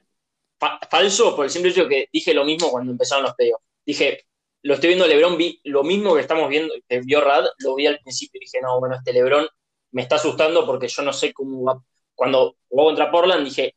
falso 0.90 1.36
por 1.36 1.46
el 1.46 1.52
simple 1.52 1.72
hecho 1.72 1.88
que 1.88 2.10
dije 2.12 2.34
lo 2.34 2.44
mismo 2.44 2.70
cuando 2.72 2.92
empezaron 2.92 3.24
los 3.24 3.36
playoffs. 3.36 3.64
Dije, 3.86 4.26
lo 4.66 4.74
estoy 4.74 4.90
viendo 4.90 5.06
LeBron, 5.06 5.38
vi 5.38 5.62
lo 5.66 5.84
mismo 5.84 6.16
que 6.16 6.22
estamos 6.22 6.50
viendo, 6.50 6.74
que 6.90 7.00
vio 7.02 7.22
Rad, 7.22 7.46
lo 7.60 7.76
vi 7.76 7.86
al 7.86 8.00
principio 8.00 8.40
y 8.40 8.46
dije, 8.46 8.60
no, 8.62 8.80
bueno, 8.80 8.96
este 8.96 9.14
LeBron 9.14 9.48
me 9.92 10.02
está 10.02 10.16
asustando 10.16 10.66
porque 10.66 10.88
yo 10.88 11.04
no 11.04 11.14
sé 11.14 11.34
cómo 11.34 11.64
va. 11.64 11.80
Cuando 12.16 12.56
jugó 12.68 12.86
contra 12.86 13.12
Portland 13.12 13.46
dije, 13.46 13.76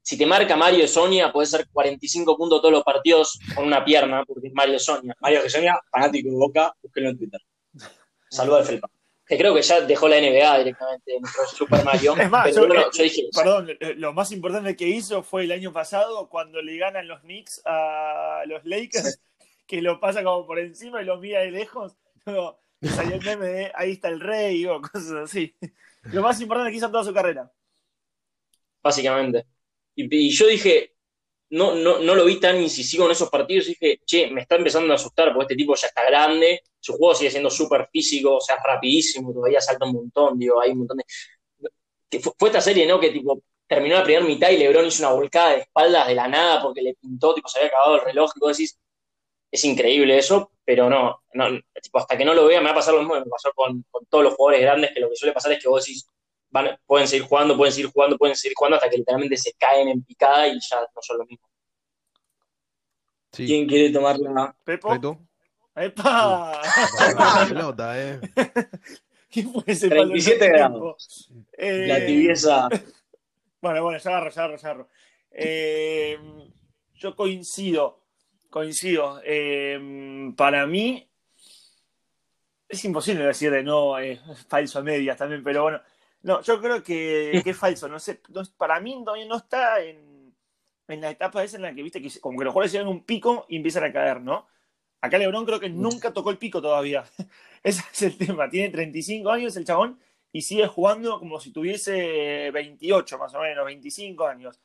si 0.00 0.16
te 0.16 0.26
marca 0.26 0.56
Mario 0.56 0.86
Sonia, 0.86 1.32
puede 1.32 1.46
ser 1.46 1.66
45 1.72 2.36
puntos 2.36 2.60
todos 2.60 2.72
los 2.72 2.84
partidos 2.84 3.40
con 3.56 3.66
una 3.66 3.84
pierna, 3.84 4.24
porque 4.24 4.46
es 4.46 4.54
Mario 4.54 4.78
Sonia. 4.78 5.16
Mario 5.20 5.50
Sonia, 5.50 5.80
fanático 5.90 6.30
de 6.30 6.36
Boca, 6.36 6.76
búsquenlo 6.80 7.10
en 7.10 7.18
Twitter. 7.18 7.40
Saludos 8.30 8.60
al 8.60 8.66
Felpa. 8.66 8.88
Que 9.26 9.36
creo 9.36 9.52
que 9.52 9.62
ya 9.62 9.80
dejó 9.80 10.06
la 10.06 10.20
NBA 10.20 10.58
directamente, 10.58 11.18
nuestro 11.20 11.44
Super 11.46 11.84
Mario. 11.84 12.14
Es 12.20 12.30
más, 12.30 12.54
yo, 12.54 12.66
dije, 13.02 13.28
perdón, 13.34 13.68
lo 13.96 14.12
más 14.12 14.30
importante 14.30 14.76
que 14.76 14.86
hizo 14.86 15.24
fue 15.24 15.42
el 15.42 15.50
año 15.50 15.72
pasado 15.72 16.28
cuando 16.28 16.62
le 16.62 16.76
ganan 16.76 17.08
los 17.08 17.20
Knicks 17.22 17.62
a 17.64 18.42
los 18.46 18.64
Lakers, 18.64 19.20
que 19.70 19.80
lo 19.80 20.00
pasa 20.00 20.24
como 20.24 20.44
por 20.44 20.58
encima 20.58 21.00
y 21.00 21.04
lo 21.04 21.16
mira 21.18 21.42
de 21.42 21.52
lejos. 21.52 21.96
salió 22.24 23.14
el 23.14 23.22
meme 23.22 23.46
de 23.46 23.72
ahí 23.76 23.92
está 23.92 24.08
el 24.08 24.18
rey 24.18 24.66
o 24.66 24.82
cosas 24.82 25.12
así. 25.12 25.54
Lo 26.12 26.22
más 26.22 26.40
importante 26.40 26.72
que 26.72 26.78
hizo 26.78 26.86
en 26.86 26.92
toda 26.92 27.04
su 27.04 27.14
carrera. 27.14 27.52
Básicamente. 28.82 29.46
Y, 29.94 30.30
yo 30.30 30.48
dije, 30.48 30.96
no, 31.50 31.76
no, 31.76 32.00
no 32.00 32.14
lo 32.16 32.24
vi 32.24 32.40
tan 32.40 32.60
incisivo 32.60 33.04
en 33.04 33.12
esos 33.12 33.30
partidos. 33.30 33.66
Dije, 33.66 34.00
che, 34.04 34.28
me 34.32 34.40
está 34.40 34.56
empezando 34.56 34.92
a 34.92 34.96
asustar 34.96 35.32
porque 35.32 35.52
este 35.52 35.56
tipo 35.56 35.76
ya 35.76 35.86
está 35.86 36.04
grande, 36.04 36.62
su 36.80 36.94
juego 36.94 37.14
sigue 37.14 37.30
siendo 37.30 37.50
súper 37.50 37.88
físico, 37.92 38.38
o 38.38 38.40
sea, 38.40 38.56
rapidísimo, 38.64 39.32
todavía 39.32 39.60
salta 39.60 39.84
un 39.84 39.92
montón, 39.92 40.36
digo, 40.36 40.60
hay 40.60 40.72
un 40.72 40.78
montón 40.78 40.98
de. 40.98 42.18
Fue, 42.18 42.48
esta 42.48 42.60
serie, 42.60 42.88
¿no? 42.88 42.98
Que 42.98 43.10
tipo 43.10 43.40
terminó 43.68 43.94
la 43.94 44.02
primera 44.02 44.26
mitad 44.26 44.50
y 44.50 44.56
LeBron 44.56 44.86
hizo 44.86 45.04
una 45.04 45.14
volcada 45.14 45.50
de 45.50 45.60
espaldas 45.60 46.08
de 46.08 46.14
la 46.16 46.26
nada 46.26 46.60
porque 46.60 46.82
le 46.82 46.94
pintó, 46.94 47.34
tipo, 47.34 47.48
se 47.48 47.60
había 47.60 47.68
acabado 47.68 47.96
el 47.96 48.04
reloj 48.04 48.32
y 48.34 48.40
vos 48.40 48.56
decís, 48.56 48.80
es 49.50 49.64
increíble 49.64 50.18
eso, 50.18 50.52
pero 50.64 50.88
no, 50.88 51.22
no 51.34 51.46
tipo, 51.82 51.98
hasta 51.98 52.16
que 52.16 52.24
no 52.24 52.34
lo 52.34 52.46
vea 52.46 52.60
me 52.60 52.66
va 52.66 52.72
a 52.72 52.76
pasar 52.76 52.94
lo 52.94 53.00
mismo 53.00 53.14
que 53.14 53.20
me 53.20 53.26
pasó 53.26 53.52
con, 53.54 53.84
con 53.90 54.06
todos 54.06 54.24
los 54.24 54.34
jugadores 54.34 54.62
grandes, 54.62 54.92
que 54.92 55.00
lo 55.00 55.08
que 55.08 55.16
suele 55.16 55.32
pasar 55.32 55.52
es 55.52 55.62
que 55.62 55.68
vos 55.68 55.84
decís, 55.84 56.06
pueden 56.86 57.08
seguir 57.08 57.26
jugando, 57.26 57.56
pueden 57.56 57.72
seguir 57.72 57.90
jugando, 57.90 58.18
pueden 58.18 58.36
seguir 58.36 58.54
jugando 58.56 58.76
hasta 58.76 58.90
que 58.90 58.98
literalmente 58.98 59.36
se 59.36 59.52
caen 59.54 59.88
en 59.88 60.02
picada 60.04 60.48
y 60.48 60.58
ya 60.60 60.80
no 60.80 61.02
son 61.02 61.18
lo 61.18 61.26
mismo. 61.26 61.48
¿Quién 63.30 63.66
quiere 63.66 63.90
tomar 63.90 64.18
la 64.18 64.54
Pepo? 64.64 64.92
¡Epa! 65.74 66.60
La 67.16 67.46
pelota, 67.48 68.00
eh. 68.00 68.20
¿Quién 69.30 69.52
fue 69.52 69.62
ese 69.66 69.88
37 69.88 70.48
grados. 70.48 71.30
Eh... 71.52 71.86
La 71.86 72.04
tibieza. 72.04 72.68
Bueno, 73.62 73.82
bueno, 73.82 73.98
ya 73.98 74.10
agarro, 74.12 74.30
ya 74.30 74.44
agarro, 74.44 74.56
ya 74.56 74.68
agarro. 74.70 74.88
Eh, 75.32 76.18
yo 76.94 77.14
coincido, 77.14 78.00
coincido. 78.50 79.20
Eh, 79.24 80.32
para 80.36 80.66
mí, 80.66 81.08
es 82.68 82.84
imposible 82.84 83.24
decir 83.24 83.50
de 83.50 83.62
no, 83.62 83.98
es 83.98 84.20
falso 84.48 84.78
a 84.78 84.82
medias 84.82 85.16
también, 85.16 85.42
pero 85.42 85.62
bueno, 85.62 85.80
no, 86.22 86.42
yo 86.42 86.60
creo 86.60 86.82
que, 86.82 87.32
es 87.44 87.56
falso. 87.56 87.88
No 87.88 87.98
sé, 87.98 88.20
para 88.56 88.80
mí 88.80 89.02
todavía 89.04 89.26
no 89.26 89.36
está 89.36 89.82
en, 89.82 90.34
la 90.88 91.10
etapa 91.10 91.44
esa 91.44 91.56
en 91.56 91.62
la 91.62 91.74
que 91.74 91.82
viste 91.82 92.02
que 92.02 92.10
como 92.20 92.38
que 92.38 92.44
los 92.44 92.52
jugadores 92.52 92.72
llegan 92.72 92.88
un 92.88 93.04
pico 93.04 93.46
y 93.48 93.56
empiezan 93.56 93.84
a 93.84 93.92
caer, 93.92 94.20
¿no? 94.20 94.48
Acá 95.00 95.18
Lebron 95.18 95.46
creo 95.46 95.60
que 95.60 95.70
nunca 95.70 96.12
tocó 96.12 96.30
el 96.30 96.38
pico 96.38 96.60
todavía. 96.60 97.04
Ese 97.62 97.82
es 97.92 98.02
el 98.02 98.18
tema. 98.18 98.50
Tiene 98.50 98.70
35 98.70 99.30
años 99.30 99.56
el 99.56 99.64
chabón 99.64 99.98
y 100.32 100.42
sigue 100.42 100.66
jugando 100.66 101.18
como 101.18 101.40
si 101.40 101.52
tuviese 101.52 102.50
28 102.50 103.18
más 103.18 103.34
o 103.34 103.40
menos, 103.40 103.64
25 103.64 104.26
años. 104.26 104.60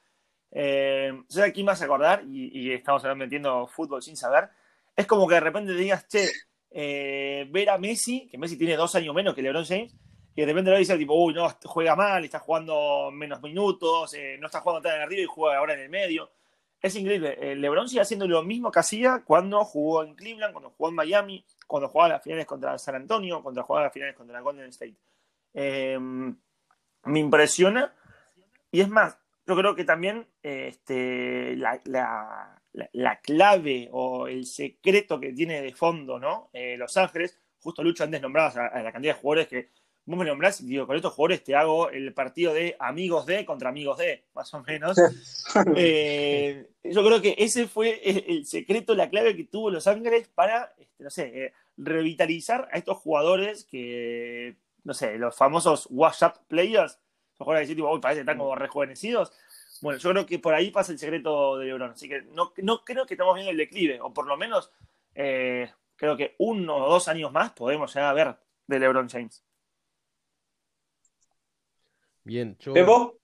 Eh, 0.57 1.11
yo 1.27 1.43
aquí 1.43 1.63
más 1.65 1.81
a 1.81 1.85
acordar, 1.85 2.23
y, 2.25 2.71
estamos 2.71 3.03
metiendo 3.17 3.67
fútbol 3.67 4.01
sin 4.01 4.15
saber, 4.15 4.49
es 4.95 5.05
como 5.05 5.27
que 5.27 5.35
de 5.35 5.41
repente 5.41 5.73
digas, 5.73 6.07
che, 6.07 6.29
eh, 6.71 7.45
ver 7.51 7.69
a 7.69 7.77
Messi, 7.77 8.27
que 8.29 8.37
Messi 8.37 8.57
tiene 8.57 8.77
dos 8.77 8.95
años 8.95 9.13
menos 9.13 9.35
que 9.35 9.41
LeBron 9.41 9.65
James, 9.65 9.93
y 10.33 10.41
de 10.41 10.47
repente 10.47 10.71
lo 10.71 10.77
dice 10.77 10.97
tipo, 10.97 11.13
uy, 11.13 11.33
no, 11.33 11.49
juega 11.63 11.95
mal, 11.95 12.23
está 12.23 12.39
jugando 12.39 13.09
menos 13.11 13.41
minutos, 13.41 14.13
eh, 14.13 14.37
no 14.39 14.47
está 14.47 14.61
jugando 14.61 14.81
tan 14.81 15.01
arriba 15.01 15.21
y 15.21 15.25
juega 15.25 15.57
ahora 15.57 15.73
en 15.73 15.81
el 15.81 15.89
medio. 15.89 16.29
Es 16.81 16.95
increíble. 16.95 17.37
Eh, 17.39 17.55
LeBron 17.55 17.87
sigue 17.87 18.01
haciendo 18.01 18.27
lo 18.27 18.43
mismo 18.43 18.69
que 18.69 18.79
hacía 18.79 19.23
cuando 19.25 19.63
jugó 19.63 20.03
en 20.03 20.13
Cleveland, 20.13 20.53
cuando 20.53 20.71
jugó 20.71 20.89
en 20.89 20.95
Miami, 20.95 21.45
cuando 21.65 21.87
jugaba 21.87 22.15
las 22.15 22.23
finales 22.23 22.45
contra 22.45 22.77
San 22.77 22.95
Antonio, 22.95 23.41
cuando 23.41 23.63
jugaba 23.63 23.85
las 23.85 23.93
finales 23.93 24.15
contra 24.15 24.41
Golden 24.41 24.69
State. 24.69 24.95
Eh, 25.53 25.97
me 25.97 27.19
impresiona. 27.19 27.93
Y 28.71 28.81
es 28.81 28.89
más, 28.89 29.17
yo 29.47 29.55
creo 29.55 29.75
que 29.75 29.85
también 29.85 30.27
este, 30.41 31.55
la, 31.55 32.59
clave 33.23 33.89
o 33.91 34.27
el 34.27 34.45
secreto 34.45 35.19
que 35.19 35.33
tiene 35.33 35.61
de 35.61 35.73
fondo 35.73 36.19
¿no? 36.19 36.49
Los 36.77 36.97
Ángeles, 36.97 37.39
justo 37.59 37.83
Lucho 37.83 38.03
antes 38.03 38.21
nombrabas 38.21 38.57
a 38.57 38.81
la 38.81 38.91
cantidad 38.91 39.13
de 39.15 39.21
jugadores 39.21 39.47
que 39.47 39.69
vos 40.05 40.19
me 40.19 40.25
nombrás 40.25 40.61
y 40.61 40.67
digo, 40.67 40.85
con 40.85 40.95
estos 40.95 41.13
jugadores 41.13 41.43
te 41.43 41.55
hago 41.55 41.89
el 41.89 42.13
partido 42.13 42.53
de 42.53 42.75
amigos 42.79 43.25
de 43.25 43.43
contra 43.45 43.69
amigos 43.69 43.97
de, 43.97 44.25
más 44.33 44.53
o 44.53 44.63
menos. 44.63 44.97
Eh, 45.77 46.67
yo 46.83 47.05
creo 47.05 47.21
que 47.21 47.35
ese 47.37 47.67
fue 47.67 48.01
el, 48.03 48.45
secreto, 48.45 48.93
la 48.93 49.09
clave 49.09 49.37
que 49.37 49.45
tuvo 49.45 49.71
Los 49.71 49.87
Ángeles 49.87 50.27
para, 50.27 50.73
este, 50.77 51.03
no 51.03 51.09
sé, 51.09 51.45
eh, 51.45 51.53
revitalizar 51.77 52.67
a 52.73 52.77
estos 52.77 52.97
jugadores 52.97 53.63
que, 53.63 54.57
no 54.83 54.93
sé, 54.93 55.17
los 55.17 55.35
famosos 55.35 55.87
WhatsApp 55.89 56.39
players, 56.47 56.99
jugadores 57.37 57.67
que 57.67 57.75
tipo, 57.75 57.91
uy, 57.91 57.99
parece 57.99 58.19
que 58.19 58.21
están 58.21 58.37
como 58.37 58.55
rejuvenecidos. 58.55 59.31
Bueno, 59.81 59.99
yo 59.99 60.09
creo 60.11 60.25
que 60.25 60.39
por 60.39 60.53
ahí 60.53 60.71
pasa 60.71 60.91
el 60.91 60.99
secreto 60.99 61.57
de 61.57 61.65
LeBron. 61.65 61.91
Así 61.91 62.07
que 62.07 62.21
no, 62.21 62.53
no 62.57 62.83
creo 62.83 63.05
que 63.05 63.13
estamos 63.13 63.35
viendo 63.35 63.51
el 63.51 63.57
declive, 63.57 63.99
o 64.01 64.13
por 64.13 64.27
lo 64.27 64.37
menos 64.37 64.71
eh, 65.13 65.69
creo 65.95 66.17
que 66.17 66.35
uno 66.39 66.75
o 66.75 66.89
dos 66.89 67.07
años 67.07 67.31
más 67.31 67.51
podemos 67.51 67.93
llegar 67.93 68.09
a 68.09 68.13
ver 68.13 68.35
de 68.67 68.79
LeBron 68.79 69.09
James. 69.09 69.43
Bien, 72.23 72.57
yo. 72.59 73.19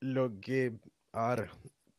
Lo 0.00 0.40
que. 0.40 0.72
A 1.12 1.34
ver, 1.34 1.50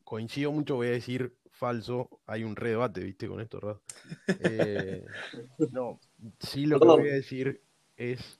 coincido 0.04 0.50
mucho, 0.52 0.76
voy 0.76 0.88
a 0.88 0.92
decir 0.92 1.36
falso. 1.50 2.08
Hay 2.26 2.42
un 2.42 2.56
re 2.56 2.70
debate, 2.70 3.02
¿viste? 3.02 3.28
Con 3.28 3.40
esto, 3.40 3.60
¿verdad? 3.60 3.80
Eh, 4.50 5.04
no, 5.72 6.00
sí, 6.40 6.66
lo 6.66 6.80
que 6.80 6.86
voy 6.86 7.10
a 7.10 7.14
decir 7.14 7.62
es. 7.96 8.39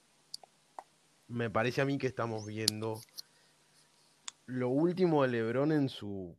Me 1.30 1.48
parece 1.48 1.80
a 1.80 1.84
mí 1.84 1.96
que 1.96 2.06
estamos 2.06 2.46
viendo 2.46 3.00
lo 4.46 4.68
último 4.68 5.22
de 5.22 5.28
LeBron 5.28 5.72
en 5.72 5.88
su. 5.88 6.36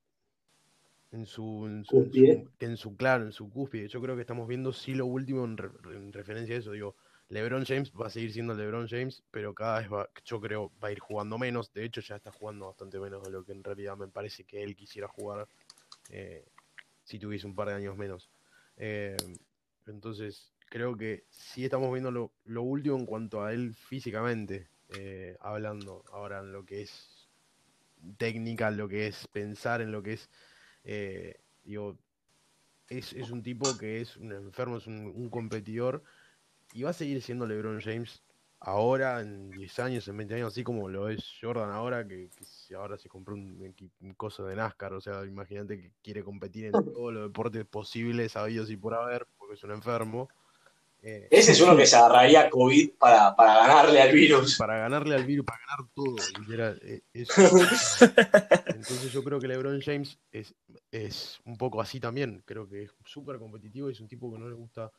En 1.11 1.25
su, 1.25 1.65
en 1.67 1.83
su, 1.83 2.09
en 2.59 2.77
su, 2.77 2.95
claro, 2.95 3.25
en 3.25 3.33
su 3.33 3.49
cúspide. 3.49 3.89
Yo 3.89 4.01
creo 4.01 4.15
que 4.15 4.21
estamos 4.21 4.47
viendo 4.47 4.71
sí 4.71 4.93
lo 4.93 5.05
último 5.05 5.43
en, 5.43 5.57
en 5.93 6.13
referencia 6.13 6.55
a 6.55 6.59
eso. 6.59 6.71
Digo, 6.71 6.95
LeBron 7.27 7.65
James 7.65 7.91
va 7.91 8.07
a 8.07 8.09
seguir 8.09 8.31
siendo 8.31 8.53
LeBron 8.53 8.87
James, 8.87 9.23
pero 9.31 9.53
cada 9.53 9.79
vez 9.79 9.91
va, 9.91 10.09
yo 10.23 10.39
creo 10.39 10.71
va 10.83 10.89
a 10.89 10.91
ir 10.91 10.99
jugando 10.99 11.37
menos. 11.37 11.73
De 11.73 11.83
hecho, 11.83 12.01
ya 12.01 12.17
está 12.17 12.31
jugando 12.31 12.67
bastante 12.67 12.99
menos 12.99 13.23
de 13.23 13.31
lo 13.31 13.43
que 13.43 13.53
en 13.53 13.63
realidad 13.63 13.97
me 13.97 14.07
parece 14.07 14.43
que 14.43 14.63
él 14.63 14.75
quisiera 14.75 15.07
jugar 15.07 15.47
eh, 16.09 16.45
si 17.03 17.19
tuviese 17.19 17.47
un 17.47 17.55
par 17.55 17.69
de 17.69 17.75
años 17.75 17.97
menos. 17.97 18.29
Eh, 18.77 19.15
entonces, 19.87 20.51
creo 20.71 20.97
que 20.97 21.23
sí 21.29 21.63
estamos 21.63 21.91
viendo 21.91 22.11
lo, 22.11 22.61
último 22.61 22.97
en 22.97 23.05
cuanto 23.05 23.43
a 23.43 23.53
él 23.53 23.75
físicamente, 23.75 24.67
eh, 24.97 25.37
hablando 25.39 26.03
ahora 26.11 26.39
en 26.39 26.51
lo 26.51 26.65
que 26.65 26.81
es 26.81 27.29
técnica, 28.17 28.69
en 28.69 28.77
lo 28.77 28.87
que 28.87 29.07
es 29.07 29.27
pensar, 29.27 29.81
en 29.81 29.91
lo 29.91 30.01
que 30.03 30.13
es, 30.13 30.29
digo, 31.63 31.97
es, 32.87 33.13
es, 33.13 33.31
un 33.31 33.43
tipo 33.43 33.77
que 33.77 34.01
es 34.01 34.17
un 34.17 34.31
enfermo, 34.33 34.77
es 34.77 34.87
un 34.87 35.29
competidor 35.29 36.03
y 36.73 36.83
va 36.83 36.91
a 36.91 36.93
seguir 36.93 37.21
siendo 37.21 37.45
LeBron 37.45 37.79
James 37.81 38.23
ahora, 38.61 39.21
en 39.21 39.49
10 39.49 39.79
años, 39.79 40.07
en 40.07 40.17
20 40.17 40.35
años, 40.35 40.47
así 40.49 40.63
como 40.63 40.87
lo 40.87 41.09
es 41.09 41.35
Jordan 41.41 41.71
ahora, 41.71 42.07
que, 42.07 42.29
ahora 42.77 42.97
se 42.97 43.09
compró 43.09 43.33
un, 43.33 43.73
un, 44.01 44.13
coso 44.13 44.45
de 44.45 44.55
NASCAR, 44.55 44.93
o 44.93 45.01
sea, 45.01 45.25
imagínate 45.25 45.81
que 45.81 45.91
quiere 46.03 46.23
competir 46.23 46.65
en 46.65 46.71
todos 46.71 47.11
los 47.11 47.23
deportes 47.23 47.65
posibles, 47.65 48.33
sabidos 48.33 48.69
y 48.69 48.77
por 48.77 48.93
haber, 48.93 49.27
porque 49.37 49.55
es 49.55 49.63
un 49.63 49.71
enfermo. 49.71 50.29
Eh, 51.03 51.27
Ese 51.31 51.53
es 51.53 51.61
uno 51.61 51.75
que 51.75 51.87
se 51.87 51.95
agarraría 51.95 52.49
COVID 52.49 52.91
para, 52.99 53.33
ganarle 53.35 54.01
al 54.01 54.11
virus. 54.11 54.57
Para 54.57 54.77
ganarle 54.77 55.15
al 55.15 55.25
virus, 55.25 55.45
para 55.45 55.59
ganar 55.67 55.91
todo. 55.95 56.15
Eh, 56.83 57.01
Entonces 58.67 59.11
yo 59.11 59.23
creo 59.23 59.39
que 59.39 59.47
LeBron 59.47 59.81
James 59.81 60.19
es, 60.31 60.53
es 60.91 61.39
un 61.45 61.57
poco 61.57 61.81
así 61.81 61.99
también. 61.99 62.43
Creo 62.45 62.69
que 62.69 62.83
es 62.83 62.91
súper 63.03 63.39
competitivo 63.39 63.89
y 63.89 63.93
es 63.93 63.99
un 63.99 64.07
tipo 64.07 64.31
que 64.31 64.37
no 64.37 64.47
le 64.47 64.55
gusta 64.55 64.91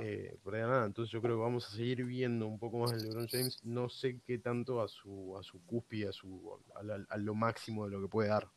eh, 0.00 0.38
por 0.42 0.54
nada. 0.54 0.86
Entonces 0.86 1.12
yo 1.12 1.20
creo 1.20 1.36
que 1.36 1.42
vamos 1.42 1.66
a 1.66 1.70
seguir 1.70 2.04
viendo 2.04 2.46
un 2.46 2.58
poco 2.58 2.78
más 2.78 2.92
el 2.92 3.02
LeBron 3.02 3.28
James. 3.28 3.62
No 3.64 3.88
sé 3.88 4.20
qué 4.24 4.38
tanto 4.38 4.80
a 4.80 4.88
su, 4.88 5.36
a 5.38 5.42
su 5.42 5.62
cúspide, 5.64 6.08
a, 6.08 6.12
su, 6.12 6.58
a, 6.74 7.16
lo 7.18 7.34
máximo 7.34 7.84
de 7.84 7.90
lo 7.92 8.00
que 8.00 8.08
puede 8.08 8.28
dar. 8.28 8.48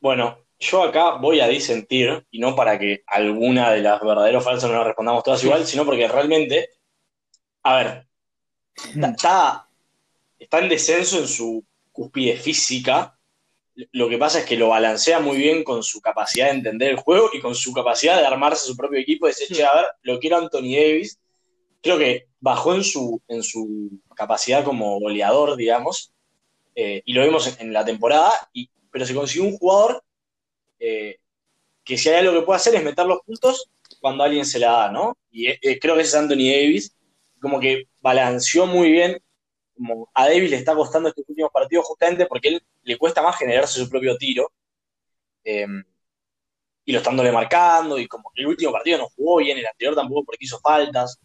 Bueno, 0.00 0.38
yo 0.64 0.82
acá 0.82 1.16
voy 1.16 1.40
a 1.40 1.48
disentir, 1.48 2.26
y 2.30 2.38
no 2.38 2.56
para 2.56 2.78
que 2.78 3.02
alguna 3.06 3.70
de 3.72 3.82
las 3.82 4.00
verdaderos 4.00 4.42
o 4.42 4.44
falsas 4.44 4.70
no 4.70 4.76
las 4.76 4.86
respondamos 4.86 5.22
todas 5.22 5.44
igual, 5.44 5.66
sino 5.66 5.84
porque 5.84 6.08
realmente, 6.08 6.70
a 7.62 7.76
ver, 7.76 8.06
está, 8.74 9.68
está 10.38 10.58
en 10.60 10.68
descenso 10.68 11.18
en 11.18 11.28
su 11.28 11.64
cúspide 11.92 12.36
física. 12.36 13.18
Lo 13.92 14.08
que 14.08 14.18
pasa 14.18 14.40
es 14.40 14.46
que 14.46 14.56
lo 14.56 14.68
balancea 14.68 15.20
muy 15.20 15.36
bien 15.36 15.64
con 15.64 15.82
su 15.82 16.00
capacidad 16.00 16.46
de 16.46 16.52
entender 16.52 16.90
el 16.90 16.96
juego 16.96 17.28
y 17.32 17.40
con 17.40 17.54
su 17.54 17.72
capacidad 17.72 18.18
de 18.18 18.26
armarse 18.26 18.66
su 18.66 18.76
propio 18.76 19.00
equipo. 19.00 19.26
De 19.26 19.32
decir, 19.32 19.54
che, 19.54 19.64
a 19.64 19.74
ver, 19.74 19.86
lo 20.02 20.18
quiero 20.18 20.38
Anthony 20.38 20.76
Davis. 20.76 21.20
Creo 21.82 21.98
que 21.98 22.28
bajó 22.40 22.74
en 22.74 22.84
su, 22.84 23.20
en 23.28 23.42
su 23.42 24.00
capacidad 24.16 24.64
como 24.64 24.98
goleador, 24.98 25.56
digamos, 25.56 26.14
eh, 26.74 27.02
y 27.04 27.12
lo 27.12 27.22
vimos 27.22 27.58
en, 27.60 27.72
la 27.72 27.84
temporada, 27.84 28.32
y, 28.52 28.70
pero 28.90 29.04
se 29.04 29.14
consiguió 29.14 29.48
un 29.48 29.58
jugador 29.58 30.02
eh, 30.86 31.18
que 31.84 31.98
si 31.98 32.08
hay 32.08 32.16
algo 32.16 32.40
que 32.40 32.46
puede 32.46 32.56
hacer 32.58 32.74
es 32.74 32.84
meter 32.84 33.06
los 33.06 33.20
puntos 33.22 33.70
cuando 34.00 34.24
alguien 34.24 34.44
se 34.44 34.58
la 34.58 34.72
da, 34.72 34.92
¿no? 34.92 35.16
Y 35.30 35.48
eh, 35.48 35.78
creo 35.80 35.94
que 35.94 36.02
ese 36.02 36.16
es 36.16 36.22
Anthony 36.22 36.50
Davis, 36.50 36.94
como 37.40 37.60
que 37.60 37.88
balanceó 38.00 38.66
muy 38.66 38.90
bien, 38.90 39.18
como 39.76 40.10
a 40.14 40.26
Davis 40.28 40.50
le 40.50 40.56
está 40.56 40.74
costando 40.74 41.08
estos 41.08 41.24
últimos 41.28 41.50
partidos 41.52 41.86
justamente 41.86 42.26
porque 42.26 42.48
él 42.48 42.62
le 42.82 42.98
cuesta 42.98 43.22
más 43.22 43.36
generarse 43.38 43.80
su 43.80 43.88
propio 43.88 44.16
tiro, 44.16 44.52
y 46.86 46.92
lo 46.92 46.98
están 46.98 47.16
marcando, 47.16 47.98
y 47.98 48.06
como 48.06 48.30
que 48.34 48.42
el 48.42 48.48
último 48.48 48.72
partido 48.72 48.98
no 48.98 49.08
jugó 49.08 49.38
bien, 49.38 49.58
el 49.58 49.66
anterior 49.66 49.94
tampoco 49.94 50.24
porque 50.24 50.44
hizo 50.44 50.60
faltas. 50.60 51.18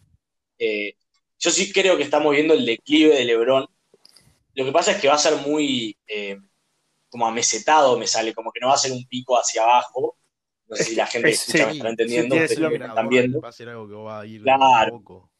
yo 1.38 1.50
sí 1.50 1.72
creo 1.72 1.96
que 1.96 2.02
estamos 2.04 2.32
viendo 2.32 2.54
el 2.54 2.66
declive 2.66 3.14
de 3.16 3.24
LeBron, 3.24 3.66
lo 4.54 4.64
que 4.64 4.72
pasa 4.72 4.92
es 4.92 5.00
que 5.00 5.08
va 5.08 5.14
a 5.14 5.18
ser 5.18 5.36
muy 5.36 5.96
eh, 6.06 6.38
como 7.10 7.26
amesetado, 7.26 7.98
me 7.98 8.06
sale, 8.06 8.32
como 8.32 8.50
que 8.52 8.60
no 8.60 8.68
va 8.68 8.74
a 8.74 8.78
ser 8.78 8.92
un 8.92 9.06
pico 9.06 9.36
hacia 9.36 9.62
abajo. 9.62 10.16
No 10.66 10.76
sé 10.76 10.84
si 10.84 10.94
la 10.94 11.06
gente 11.06 11.28
que 11.28 11.34
escucha 11.34 11.66
me 11.66 11.72
está 11.72 11.88
entendiendo, 11.88 12.36
sí, 12.36 12.54
están 12.54 13.08
viendo. 13.08 13.40
Va 13.40 13.48
a 13.48 13.52
ser 13.52 13.68
algo 13.68 13.88
que 13.88 13.94
va 13.94 14.20
a 14.20 14.26
ir 14.26 14.42
claro, 14.42 14.92
poco. 14.92 15.30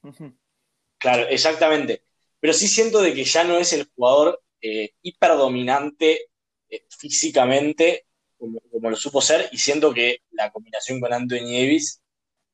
Claro, 0.99 1.29
exactamente. 1.29 2.05
Pero 2.41 2.53
sí 2.53 2.69
siento 2.69 3.01
de 3.01 3.15
que 3.15 3.25
ya 3.25 3.45
no 3.45 3.57
es 3.57 3.73
el 3.73 3.89
jugador 3.95 4.43
eh, 4.61 4.91
hiperdominante 5.01 6.27
eh, 6.69 6.85
físicamente 6.91 8.07
como, 8.37 8.61
como, 8.71 8.91
lo 8.91 8.97
supo 8.97 9.21
ser, 9.21 9.49
y 9.53 9.59
siento 9.59 9.95
que 9.95 10.23
la 10.33 10.51
combinación 10.51 11.01
con 11.01 11.13
Anthony 11.13 11.53
Davis 11.53 12.01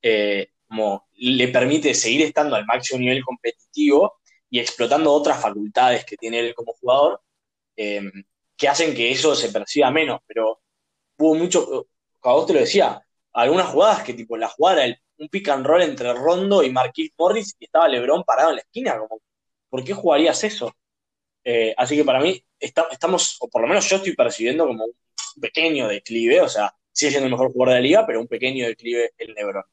eh, 0.02 0.50
como 0.68 1.08
le 1.16 1.48
permite 1.48 1.94
seguir 1.94 2.22
estando 2.22 2.56
al 2.56 2.66
máximo 2.66 3.00
nivel 3.00 3.24
competitivo 3.24 4.20
y 4.50 4.60
explotando 4.60 5.12
otras 5.12 5.40
facultades 5.40 6.04
que 6.04 6.16
tiene 6.16 6.40
él 6.40 6.54
como 6.54 6.72
jugador, 6.74 7.22
eh, 7.76 8.02
que 8.56 8.68
hacen 8.68 8.94
que 8.94 9.10
eso 9.10 9.34
se 9.34 9.50
perciba 9.50 9.90
menos. 9.90 10.20
Pero 10.26 10.60
hubo 11.18 11.34
mucho, 11.34 11.86
vos 12.22 12.46
te 12.46 12.52
lo 12.52 12.60
decía, 12.60 13.02
algunas 13.32 13.68
jugadas 13.68 14.02
que 14.02 14.14
tipo 14.14 14.36
la 14.36 14.48
jugada 14.48 14.84
era 14.86 14.98
un 15.18 15.28
pick 15.28 15.48
and 15.48 15.66
roll 15.66 15.82
entre 15.82 16.12
Rondo 16.12 16.62
y 16.62 16.70
Marquis 16.70 17.12
Morris 17.18 17.56
y 17.58 17.66
estaba 17.66 17.88
LeBron 17.88 18.24
parado 18.24 18.50
en 18.50 18.56
la 18.56 18.62
esquina, 18.62 18.98
como, 18.98 19.20
¿por 19.68 19.84
qué 19.84 19.92
jugarías 19.92 20.42
eso? 20.44 20.72
Eh, 21.44 21.74
así 21.76 21.96
que 21.96 22.04
para 22.04 22.20
mí 22.20 22.42
estamos, 22.58 23.36
o 23.40 23.48
por 23.48 23.62
lo 23.62 23.68
menos 23.68 23.88
yo 23.88 23.96
estoy 23.96 24.14
percibiendo 24.14 24.66
como 24.66 24.84
un 24.84 25.40
pequeño 25.40 25.88
declive, 25.88 26.40
o 26.40 26.48
sea, 26.48 26.74
sigue 26.92 27.10
siendo 27.12 27.26
el 27.26 27.32
mejor 27.32 27.52
jugador 27.52 27.74
de 27.74 27.80
la 27.80 27.86
liga, 27.86 28.06
pero 28.06 28.20
un 28.20 28.26
pequeño 28.26 28.66
declive 28.66 29.12
el 29.18 29.34
LeBron. 29.34 29.64